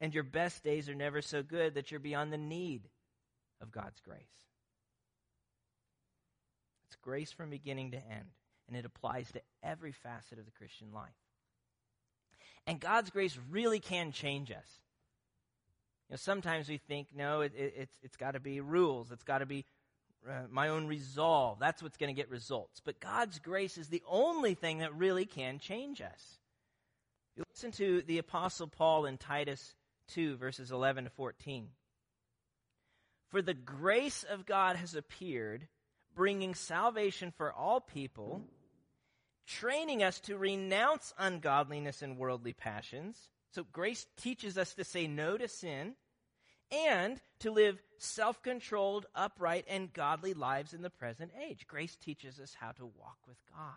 And 0.00 0.14
your 0.14 0.24
best 0.24 0.64
days 0.64 0.88
are 0.88 0.94
never 0.94 1.22
so 1.22 1.42
good 1.42 1.74
that 1.74 1.90
you're 1.90 2.00
beyond 2.00 2.32
the 2.32 2.38
need 2.38 2.88
of 3.60 3.70
God's 3.70 4.00
grace. 4.00 4.18
It's 6.86 6.96
grace 6.96 7.30
from 7.32 7.50
beginning 7.50 7.92
to 7.92 7.98
end 7.98 8.30
and 8.72 8.78
it 8.78 8.86
applies 8.86 9.30
to 9.32 9.40
every 9.62 9.92
facet 9.92 10.38
of 10.38 10.46
the 10.46 10.50
Christian 10.50 10.88
life. 10.94 11.10
And 12.66 12.80
God's 12.80 13.10
grace 13.10 13.38
really 13.50 13.80
can 13.80 14.12
change 14.12 14.50
us. 14.50 14.66
You 16.08 16.14
know, 16.14 16.16
sometimes 16.16 16.70
we 16.70 16.78
think, 16.78 17.08
no, 17.14 17.42
it, 17.42 17.52
it, 17.54 17.74
it's, 17.76 17.98
it's 18.02 18.16
got 18.16 18.30
to 18.30 18.40
be 18.40 18.60
rules. 18.60 19.12
It's 19.12 19.24
got 19.24 19.38
to 19.38 19.46
be 19.46 19.66
uh, 20.26 20.44
my 20.50 20.68
own 20.68 20.86
resolve. 20.86 21.58
That's 21.58 21.82
what's 21.82 21.98
going 21.98 22.14
to 22.14 22.18
get 22.18 22.30
results. 22.30 22.80
But 22.82 22.98
God's 22.98 23.38
grace 23.40 23.76
is 23.76 23.88
the 23.88 24.02
only 24.08 24.54
thing 24.54 24.78
that 24.78 24.94
really 24.94 25.26
can 25.26 25.58
change 25.58 26.00
us. 26.00 26.38
You 27.36 27.44
listen 27.50 27.72
to 27.72 28.02
the 28.06 28.18
Apostle 28.18 28.68
Paul 28.68 29.04
in 29.04 29.18
Titus 29.18 29.74
2, 30.14 30.36
verses 30.36 30.70
11 30.70 31.04
to 31.04 31.10
14. 31.10 31.68
For 33.28 33.42
the 33.42 33.54
grace 33.54 34.22
of 34.22 34.46
God 34.46 34.76
has 34.76 34.94
appeared, 34.94 35.68
bringing 36.14 36.54
salvation 36.54 37.32
for 37.36 37.52
all 37.52 37.80
people, 37.80 38.42
training 39.46 40.02
us 40.02 40.20
to 40.20 40.36
renounce 40.36 41.12
ungodliness 41.18 42.02
and 42.02 42.18
worldly 42.18 42.52
passions. 42.52 43.28
So 43.50 43.64
grace 43.72 44.06
teaches 44.16 44.56
us 44.56 44.74
to 44.74 44.84
say 44.84 45.06
no 45.06 45.36
to 45.36 45.48
sin 45.48 45.94
and 46.70 47.20
to 47.40 47.50
live 47.50 47.82
self 47.98 48.42
controlled, 48.42 49.06
upright, 49.14 49.66
and 49.68 49.92
godly 49.92 50.34
lives 50.34 50.72
in 50.72 50.82
the 50.82 50.90
present 50.90 51.30
age. 51.48 51.66
Grace 51.66 51.96
teaches 51.96 52.40
us 52.40 52.56
how 52.58 52.72
to 52.72 52.86
walk 52.86 53.18
with 53.26 53.36
God, 53.54 53.76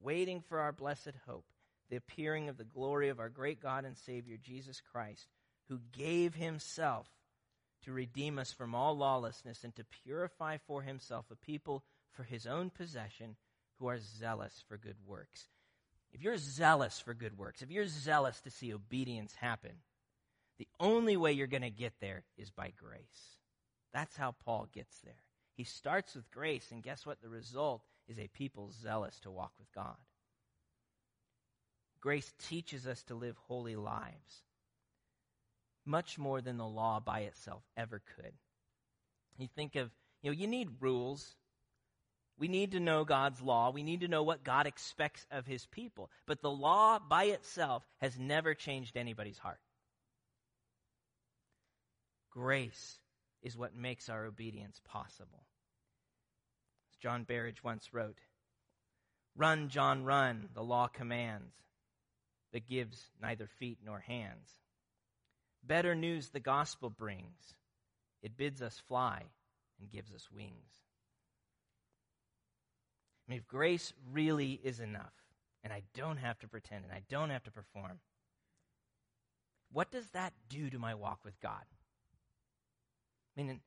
waiting 0.00 0.40
for 0.40 0.60
our 0.60 0.72
blessed 0.72 1.12
hope, 1.26 1.46
the 1.90 1.96
appearing 1.96 2.48
of 2.48 2.56
the 2.56 2.64
glory 2.64 3.08
of 3.08 3.18
our 3.18 3.28
great 3.28 3.60
God 3.60 3.84
and 3.84 3.96
Savior, 3.96 4.36
Jesus 4.40 4.80
Christ, 4.80 5.26
who 5.68 5.80
gave 5.92 6.34
himself 6.34 7.08
to 7.84 7.92
redeem 7.92 8.38
us 8.38 8.52
from 8.52 8.74
all 8.74 8.96
lawlessness 8.96 9.64
and 9.64 9.74
to 9.74 9.84
purify 10.04 10.56
for 10.56 10.82
himself 10.82 11.26
a 11.30 11.36
people 11.36 11.82
for 12.12 12.22
his 12.22 12.46
own 12.46 12.70
possession 12.70 13.36
who 13.82 13.88
are 13.88 13.98
zealous 13.98 14.62
for 14.68 14.76
good 14.76 14.94
works. 15.08 15.48
If 16.12 16.22
you're 16.22 16.36
zealous 16.36 17.00
for 17.00 17.14
good 17.14 17.36
works, 17.36 17.62
if 17.62 17.70
you're 17.70 17.88
zealous 17.88 18.40
to 18.42 18.50
see 18.50 18.72
obedience 18.72 19.34
happen, 19.34 19.72
the 20.58 20.68
only 20.78 21.16
way 21.16 21.32
you're 21.32 21.48
going 21.48 21.62
to 21.62 21.70
get 21.70 21.94
there 22.00 22.22
is 22.38 22.50
by 22.50 22.72
grace. 22.78 23.00
That's 23.92 24.16
how 24.16 24.36
Paul 24.44 24.68
gets 24.72 25.00
there. 25.00 25.24
He 25.56 25.64
starts 25.64 26.14
with 26.14 26.30
grace, 26.30 26.70
and 26.70 26.82
guess 26.82 27.04
what? 27.04 27.20
The 27.20 27.28
result 27.28 27.82
is 28.06 28.18
a 28.20 28.28
people 28.28 28.70
zealous 28.70 29.18
to 29.20 29.32
walk 29.32 29.50
with 29.58 29.72
God. 29.74 29.96
Grace 32.00 32.32
teaches 32.48 32.86
us 32.86 33.02
to 33.04 33.14
live 33.14 33.36
holy 33.48 33.74
lives 33.74 34.44
much 35.84 36.18
more 36.18 36.40
than 36.40 36.56
the 36.56 36.66
law 36.66 37.00
by 37.00 37.20
itself 37.20 37.64
ever 37.76 38.00
could. 38.14 38.32
You 39.38 39.48
think 39.56 39.74
of, 39.74 39.90
you 40.22 40.30
know, 40.30 40.36
you 40.36 40.46
need 40.46 40.68
rules. 40.78 41.34
We 42.38 42.48
need 42.48 42.72
to 42.72 42.80
know 42.80 43.04
God's 43.04 43.40
law. 43.40 43.70
We 43.70 43.82
need 43.82 44.00
to 44.00 44.08
know 44.08 44.22
what 44.22 44.44
God 44.44 44.66
expects 44.66 45.26
of 45.30 45.46
his 45.46 45.66
people. 45.66 46.10
But 46.26 46.40
the 46.40 46.50
law 46.50 46.98
by 46.98 47.24
itself 47.24 47.84
has 48.00 48.18
never 48.18 48.54
changed 48.54 48.96
anybody's 48.96 49.38
heart. 49.38 49.60
Grace 52.30 52.98
is 53.42 53.56
what 53.56 53.76
makes 53.76 54.08
our 54.08 54.24
obedience 54.24 54.80
possible. 54.84 55.44
As 56.90 56.96
John 56.96 57.24
Berridge 57.24 57.62
once 57.62 57.92
wrote, 57.92 58.18
Run, 59.36 59.68
John, 59.68 60.04
run, 60.04 60.48
the 60.54 60.62
law 60.62 60.88
commands, 60.88 61.54
but 62.52 62.66
gives 62.66 63.10
neither 63.20 63.46
feet 63.46 63.78
nor 63.84 63.98
hands. 64.00 64.56
Better 65.62 65.94
news 65.94 66.30
the 66.30 66.40
gospel 66.40 66.90
brings. 66.90 67.54
It 68.22 68.36
bids 68.36 68.62
us 68.62 68.78
fly 68.88 69.22
and 69.80 69.90
gives 69.90 70.12
us 70.12 70.28
wings. 70.30 70.81
Mean, 73.32 73.38
if 73.38 73.48
grace 73.48 73.94
really 74.12 74.60
is 74.62 74.78
enough, 74.78 75.14
and 75.64 75.72
I 75.72 75.84
don't 75.94 76.18
have 76.18 76.38
to 76.40 76.48
pretend 76.48 76.84
and 76.84 76.92
I 76.92 77.00
don't 77.08 77.30
have 77.30 77.42
to 77.44 77.50
perform, 77.50 78.00
what 79.72 79.90
does 79.90 80.06
that 80.10 80.34
do 80.50 80.68
to 80.68 80.78
my 80.78 80.94
walk 80.94 81.20
with 81.24 81.40
God? 81.40 81.64
I 83.34 83.42
mean, 83.42 83.60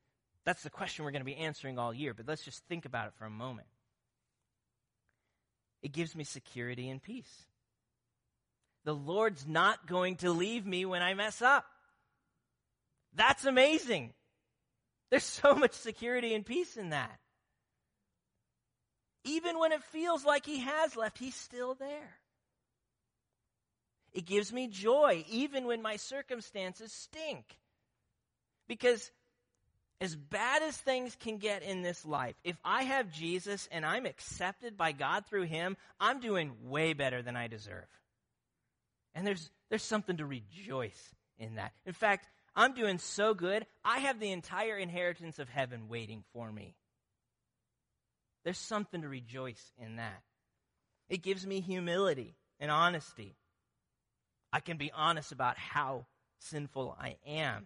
that's 0.43 0.61
the 0.61 0.69
question 0.69 1.03
we're 1.03 1.09
going 1.09 1.21
to 1.21 1.25
be 1.25 1.37
answering 1.37 1.79
all 1.79 1.91
year, 1.91 2.13
but 2.13 2.27
let's 2.27 2.45
just 2.45 2.63
think 2.67 2.85
about 2.85 3.07
it 3.07 3.13
for 3.17 3.25
a 3.25 3.29
moment. 3.31 3.65
It 5.81 5.93
gives 5.93 6.15
me 6.15 6.25
security 6.25 6.87
and 6.87 7.01
peace. 7.01 7.47
The 8.83 8.93
Lord's 8.93 9.47
not 9.47 9.87
going 9.87 10.17
to 10.17 10.29
leave 10.29 10.67
me 10.67 10.85
when 10.85 11.01
I 11.01 11.15
mess 11.15 11.41
up. 11.41 11.65
That's 13.15 13.45
amazing. 13.45 14.13
There's 15.09 15.23
so 15.23 15.55
much 15.55 15.73
security 15.73 16.35
and 16.35 16.45
peace 16.45 16.77
in 16.77 16.91
that. 16.91 17.19
Even 19.25 19.59
when 19.59 19.71
it 19.71 19.83
feels 19.83 20.23
like 20.23 20.45
he 20.45 20.59
has 20.59 20.95
left, 20.95 21.17
he's 21.17 21.35
still 21.35 21.73
there. 21.73 22.15
It 24.13 24.25
gives 24.25 24.53
me 24.53 24.67
joy, 24.67 25.25
even 25.29 25.65
when 25.65 25.81
my 25.81 25.97
circumstances 25.97 26.93
stink. 26.93 27.43
Because 28.67 29.11
as 29.99 30.15
bad 30.15 30.61
as 30.61 30.77
things 30.77 31.17
can 31.19 31.37
get 31.37 31.63
in 31.63 31.81
this 31.81 32.05
life, 32.05 32.35
if 32.43 32.55
I 32.63 32.83
have 32.83 33.11
Jesus 33.11 33.67
and 33.71 33.85
I'm 33.85 34.05
accepted 34.05 34.77
by 34.77 34.91
God 34.91 35.25
through 35.25 35.43
him, 35.43 35.75
I'm 35.99 36.19
doing 36.19 36.53
way 36.63 36.93
better 36.93 37.21
than 37.21 37.35
I 37.35 37.47
deserve. 37.47 37.87
And 39.15 39.25
there's, 39.25 39.49
there's 39.69 39.83
something 39.83 40.17
to 40.17 40.25
rejoice 40.25 41.15
in 41.39 41.55
that. 41.55 41.73
In 41.85 41.93
fact, 41.93 42.27
I'm 42.55 42.73
doing 42.73 42.99
so 42.99 43.33
good, 43.33 43.65
I 43.83 43.99
have 43.99 44.19
the 44.19 44.31
entire 44.31 44.77
inheritance 44.77 45.39
of 45.39 45.49
heaven 45.49 45.89
waiting 45.89 46.23
for 46.31 46.51
me. 46.51 46.75
There's 48.45 48.57
something 48.57 49.01
to 49.01 49.09
rejoice 49.09 49.73
in 49.77 49.97
that. 49.97 50.21
It 51.09 51.23
gives 51.23 51.45
me 51.45 51.59
humility 51.59 52.35
and 52.59 52.71
honesty. 52.71 53.35
I 54.53 54.61
can 54.61 54.77
be 54.77 54.91
honest 54.95 55.33
about 55.33 55.57
how 55.57 56.05
sinful 56.39 56.95
I 56.97 57.17
am 57.27 57.65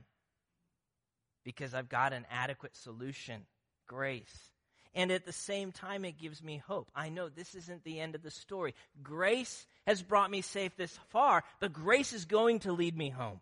because 1.44 1.74
I've 1.74 1.90
got 1.90 2.14
an 2.14 2.26
adequate 2.32 2.76
solution 2.76 3.46
grace. 3.88 4.52
And 4.96 5.12
at 5.12 5.26
the 5.26 5.34
same 5.34 5.72
time, 5.72 6.04
it 6.04 6.18
gives 6.18 6.42
me 6.42 6.62
hope. 6.66 6.90
I 6.96 7.10
know 7.10 7.30
this 7.30 7.54
isn't 7.56 7.84
the 7.84 8.00
end 8.00 8.16
of 8.16 8.24
the 8.24 8.32
story. 8.32 8.74
Grace 9.04 9.68
has 9.86 10.02
brought 10.02 10.32
me 10.32 10.42
safe 10.42 10.76
this 10.78 10.98
far, 11.10 11.44
but 11.60 11.74
grace 11.74 12.12
is 12.14 12.26
going 12.26 12.60
to 12.60 12.72
lead 12.72 12.98
me 12.98 13.10
home. 13.10 13.40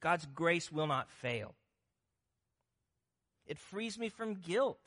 God's 0.00 0.26
grace 0.26 0.70
will 0.70 0.86
not 0.86 1.10
fail. 1.10 1.54
It 3.46 3.58
frees 3.58 3.98
me 3.98 4.08
from 4.08 4.34
guilt, 4.34 4.78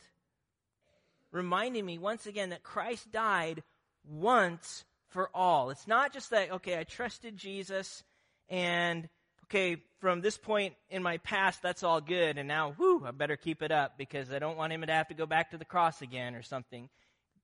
reminding 1.38 1.86
me 1.86 1.98
once 1.98 2.26
again 2.26 2.50
that 2.50 2.64
Christ 2.64 3.12
died 3.12 3.64
once 4.04 4.84
for 5.10 5.30
all. 5.34 5.70
It's 5.70 5.88
not 5.88 6.14
just 6.14 6.32
that, 6.32 6.52
okay, 6.52 6.78
I 6.78 6.84
trusted 6.84 7.38
Jesus 7.38 8.04
and 8.50 9.08
okay, 9.46 9.82
from 10.00 10.22
this 10.22 10.38
point 10.38 10.74
in 10.90 11.02
my 11.02 11.18
past, 11.20 11.62
that's 11.62 11.84
all 11.84 12.02
good, 12.02 12.38
and 12.38 12.48
now, 12.48 12.76
whoo, 12.78 13.04
I 13.06 13.12
better 13.12 13.38
keep 13.38 13.62
it 13.62 13.72
up 13.72 13.98
because 13.98 14.32
I 14.32 14.40
don't 14.40 14.58
want 14.58 14.74
him 14.74 14.82
to 14.82 14.92
have 14.92 15.08
to 15.08 15.14
go 15.14 15.26
back 15.26 15.52
to 15.52 15.58
the 15.58 15.66
cross 15.66 16.02
again 16.02 16.36
or 16.36 16.42
something. 16.42 16.90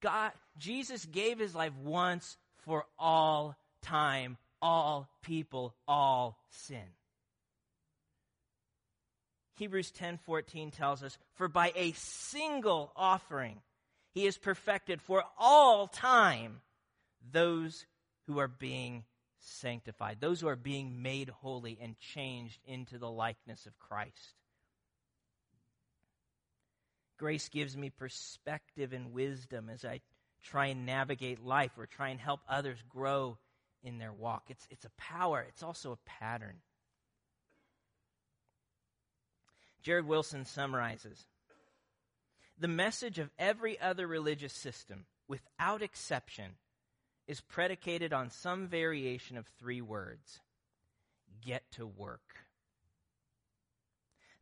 God, 0.02 0.32
Jesus 0.58 1.06
gave 1.06 1.40
his 1.40 1.56
life 1.56 1.74
once 1.82 2.38
for 2.66 2.86
all 3.00 3.56
time, 3.82 4.38
all 4.62 5.10
people, 5.22 5.74
all 5.88 6.38
sin. 6.50 6.84
Hebrews 9.56 9.92
10:14 9.92 10.72
tells 10.72 11.04
us, 11.04 11.18
"For 11.36 11.48
by 11.48 11.72
a 11.76 11.94
single 11.94 12.92
offering 12.96 13.62
he 14.14 14.26
has 14.26 14.38
perfected 14.38 15.02
for 15.02 15.24
all 15.38 15.88
time 15.88 16.62
those 17.32 17.86
who 18.28 18.40
are 18.40 18.48
being 18.48 19.04
sanctified, 19.40 20.22
those 20.22 20.40
who 20.40 20.48
are 20.48 20.56
being 20.56 21.02
made 21.02 21.30
holy 21.30 21.78
and 21.82 21.98
changed 22.00 22.60
into 22.66 22.98
the 22.98 23.10
likeness 23.10 23.66
of 23.66 23.78
Christ." 23.80 24.36
Grace 27.18 27.50
gives 27.50 27.78
me 27.78 27.90
perspective 27.90 28.92
and 28.92 29.14
wisdom 29.14 29.70
as 29.70 29.86
I 29.86 30.02
try 30.42 30.68
and 30.68 30.86
navigate 30.86 31.40
life 31.40 31.72
or 31.78 31.86
try 31.86 32.10
and 32.10 32.20
help 32.20 32.42
others 32.48 32.82
grow 32.90 33.38
in 33.82 33.98
their 33.98 34.14
walk. 34.14 34.50
It's, 34.50 34.68
it's 34.70 34.86
a 34.86 34.92
power, 34.98 35.46
it's 35.48 35.64
also 35.64 35.94
a 35.94 35.98
pattern. 36.06 36.62
Jared 39.82 40.08
Wilson 40.08 40.46
summarizes 40.46 41.26
The 42.60 42.68
message 42.68 43.20
of 43.20 43.32
every 43.38 43.80
other 43.80 44.08
religious 44.08 44.54
system, 44.54 45.06
without 45.28 45.82
exception, 45.82 46.52
is 47.28 47.42
predicated 47.42 48.14
on 48.14 48.30
some 48.30 48.68
variation 48.68 49.38
of 49.38 49.48
three 49.60 49.82
words 49.82 50.40
get 51.42 51.64
to 51.72 51.86
work. 51.86 52.36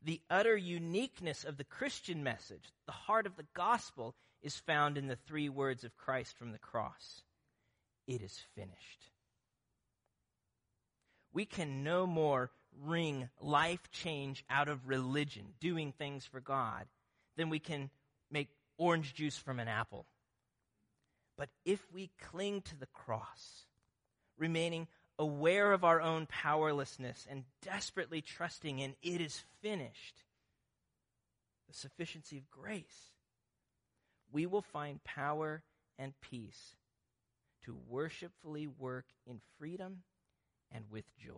The 0.04 0.22
utter 0.30 0.58
uniqueness 0.58 1.44
of 1.44 1.58
the 1.58 1.64
Christian 1.64 2.24
message, 2.24 2.72
the 2.86 2.92
heart 2.92 3.28
of 3.28 3.38
the 3.38 3.46
gospel, 3.54 4.16
is 4.42 4.58
found 4.58 4.98
in 4.98 5.08
the 5.08 5.16
three 5.16 5.50
words 5.50 5.84
of 5.84 5.96
Christ 5.96 6.38
from 6.38 6.52
the 6.52 6.60
cross 6.60 7.22
It 8.08 8.22
is 8.22 8.38
finished. 8.56 9.10
We 11.34 11.46
can 11.46 11.84
no 11.84 12.06
more 12.06 12.52
wring 12.84 13.30
life 13.40 13.90
change 13.92 14.44
out 14.50 14.68
of 14.68 14.88
religion, 14.88 15.54
doing 15.60 15.92
things 15.92 16.26
for 16.26 16.42
God, 16.42 16.88
than 17.38 17.50
we 17.50 17.60
can 17.60 17.90
make 18.32 18.50
orange 18.78 19.14
juice 19.14 19.38
from 19.38 19.60
an 19.60 19.68
apple. 19.68 20.06
But 21.38 21.50
if 21.66 21.80
we 21.94 22.12
cling 22.20 22.62
to 22.64 22.80
the 22.80 22.88
cross, 22.88 23.66
remaining 24.38 24.88
aware 25.18 25.72
of 25.72 25.84
our 25.84 26.02
own 26.02 26.26
powerlessness 26.26 27.28
and 27.30 27.44
desperately 27.62 28.22
trusting 28.22 28.80
in 28.80 28.96
it 29.04 29.22
is 29.22 29.44
finished, 29.62 30.24
the 31.68 31.74
sufficiency 31.74 32.38
of 32.38 32.50
grace, 32.50 33.14
we 34.32 34.46
will 34.46 34.62
find 34.62 35.04
power 35.04 35.64
and 36.00 36.14
peace 36.22 36.76
to 37.66 37.78
worshipfully 37.88 38.68
work 38.68 39.06
in 39.28 39.40
freedom 39.60 40.04
and 40.72 40.86
with 40.90 41.06
joy. 41.18 41.34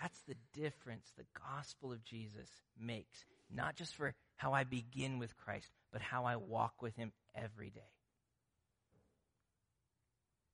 That's 0.00 0.20
the 0.22 0.36
difference 0.54 1.12
the 1.16 1.26
gospel 1.38 1.92
of 1.92 2.04
Jesus 2.04 2.48
makes, 2.78 3.24
not 3.54 3.76
just 3.76 3.94
for 3.94 4.14
how 4.40 4.54
I 4.54 4.64
begin 4.64 5.18
with 5.18 5.36
Christ, 5.36 5.70
but 5.92 6.00
how 6.00 6.24
I 6.24 6.36
walk 6.36 6.80
with 6.80 6.96
him 6.96 7.12
every 7.34 7.68
day. 7.68 7.92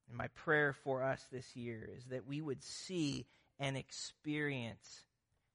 And 0.09 0.19
my 0.19 0.27
prayer 0.27 0.73
for 0.73 1.05
us 1.05 1.25
this 1.31 1.55
year 1.55 1.89
is 1.97 2.07
that 2.07 2.27
we 2.27 2.41
would 2.41 2.65
see 2.65 3.27
and 3.61 3.77
experience 3.77 5.03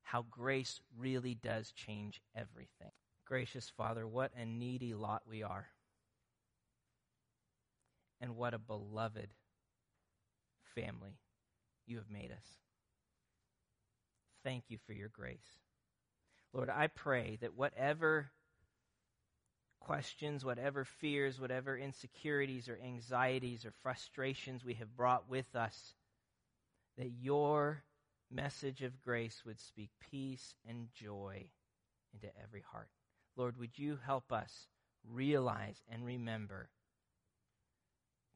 how 0.02 0.24
grace 0.32 0.80
really 0.98 1.36
does 1.36 1.74
change 1.74 2.22
everything. 2.34 2.92
Gracious 3.26 3.70
Father, 3.76 4.08
what 4.08 4.32
a 4.40 4.46
needy 4.46 4.94
lot 4.94 5.24
we 5.30 5.44
are. 5.44 5.68
And 8.22 8.38
what 8.38 8.54
a 8.54 8.60
beloved 8.60 9.28
family 10.74 11.18
you 11.86 11.98
have 11.98 12.10
made 12.10 12.32
us. 12.32 12.48
Thank 14.42 14.64
you 14.70 14.78
for 14.88 14.94
your 14.94 15.10
grace. 15.10 15.60
Lord, 16.54 16.70
I 16.70 16.88
pray 16.88 17.38
that 17.42 17.56
whatever 17.56 18.32
questions, 19.80 20.46
whatever 20.46 20.86
fears, 20.86 21.40
whatever 21.40 21.78
insecurities 21.78 22.70
or 22.70 22.80
anxieties 22.84 23.66
or 23.66 23.72
frustrations 23.82 24.64
we 24.64 24.76
have 24.76 24.96
brought 24.96 25.30
with 25.30 25.56
us, 25.56 25.96
that 26.98 27.12
your 27.20 27.84
message 28.30 28.82
of 28.82 29.02
grace 29.02 29.44
would 29.46 29.60
speak 29.60 29.90
peace 30.00 30.56
and 30.68 30.88
joy 30.94 31.46
into 32.14 32.28
every 32.42 32.64
heart. 32.72 32.90
Lord, 33.36 33.58
would 33.58 33.78
you 33.78 33.98
help 34.06 34.32
us 34.32 34.68
realize 35.10 35.82
and 35.90 36.06
remember 36.06 36.70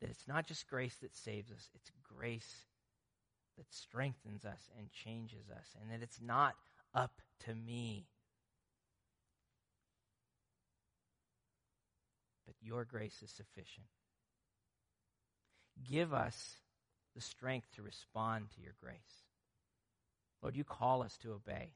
that 0.01 0.09
it's 0.09 0.27
not 0.27 0.47
just 0.47 0.69
grace 0.69 0.95
that 1.01 1.15
saves 1.15 1.51
us, 1.51 1.69
it's 1.75 1.91
grace 2.17 2.65
that 3.57 3.71
strengthens 3.71 4.45
us 4.45 4.69
and 4.77 4.89
changes 4.91 5.49
us, 5.49 5.75
and 5.79 5.91
that 5.91 6.03
it's 6.03 6.21
not 6.21 6.55
up 6.93 7.21
to 7.41 7.55
me 7.55 8.07
But 12.45 12.55
Your 12.61 12.85
grace 12.85 13.21
is 13.23 13.31
sufficient. 13.31 13.87
Give 15.83 16.13
us 16.13 16.57
the 17.15 17.21
strength 17.21 17.67
to 17.75 17.81
respond 17.81 18.51
to 18.51 18.61
your 18.61 18.75
grace. 18.81 19.25
Lord, 20.41 20.55
you 20.55 20.63
call 20.63 21.01
us 21.01 21.17
to 21.17 21.33
obey. 21.33 21.73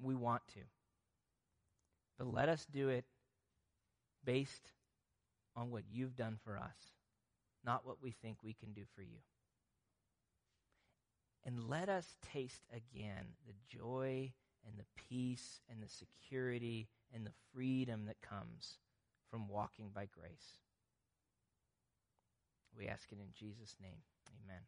We 0.00 0.14
want 0.14 0.42
to. 0.54 0.60
But 2.18 2.32
let 2.32 2.48
us 2.48 2.66
do 2.72 2.88
it 2.88 3.04
based 4.24 4.72
on 5.56 5.70
what 5.70 5.82
you've 5.90 6.16
done 6.16 6.38
for 6.44 6.56
us, 6.56 6.76
not 7.64 7.86
what 7.86 8.02
we 8.02 8.10
think 8.10 8.38
we 8.42 8.54
can 8.54 8.72
do 8.72 8.82
for 8.94 9.02
you. 9.02 9.18
And 11.44 11.68
let 11.68 11.88
us 11.88 12.16
taste 12.32 12.62
again 12.70 13.34
the 13.46 13.54
joy 13.68 14.32
and 14.66 14.78
the 14.78 15.02
peace 15.08 15.60
and 15.70 15.82
the 15.82 15.88
security 15.88 16.88
and 17.14 17.26
the 17.26 17.32
freedom 17.54 18.06
that 18.06 18.20
comes 18.20 18.78
from 19.30 19.48
walking 19.48 19.90
by 19.94 20.06
grace. 20.06 20.58
We 22.76 22.86
ask 22.88 23.10
it 23.12 23.18
in 23.18 23.32
Jesus' 23.34 23.76
name. 23.80 24.02
Amen. 24.44 24.58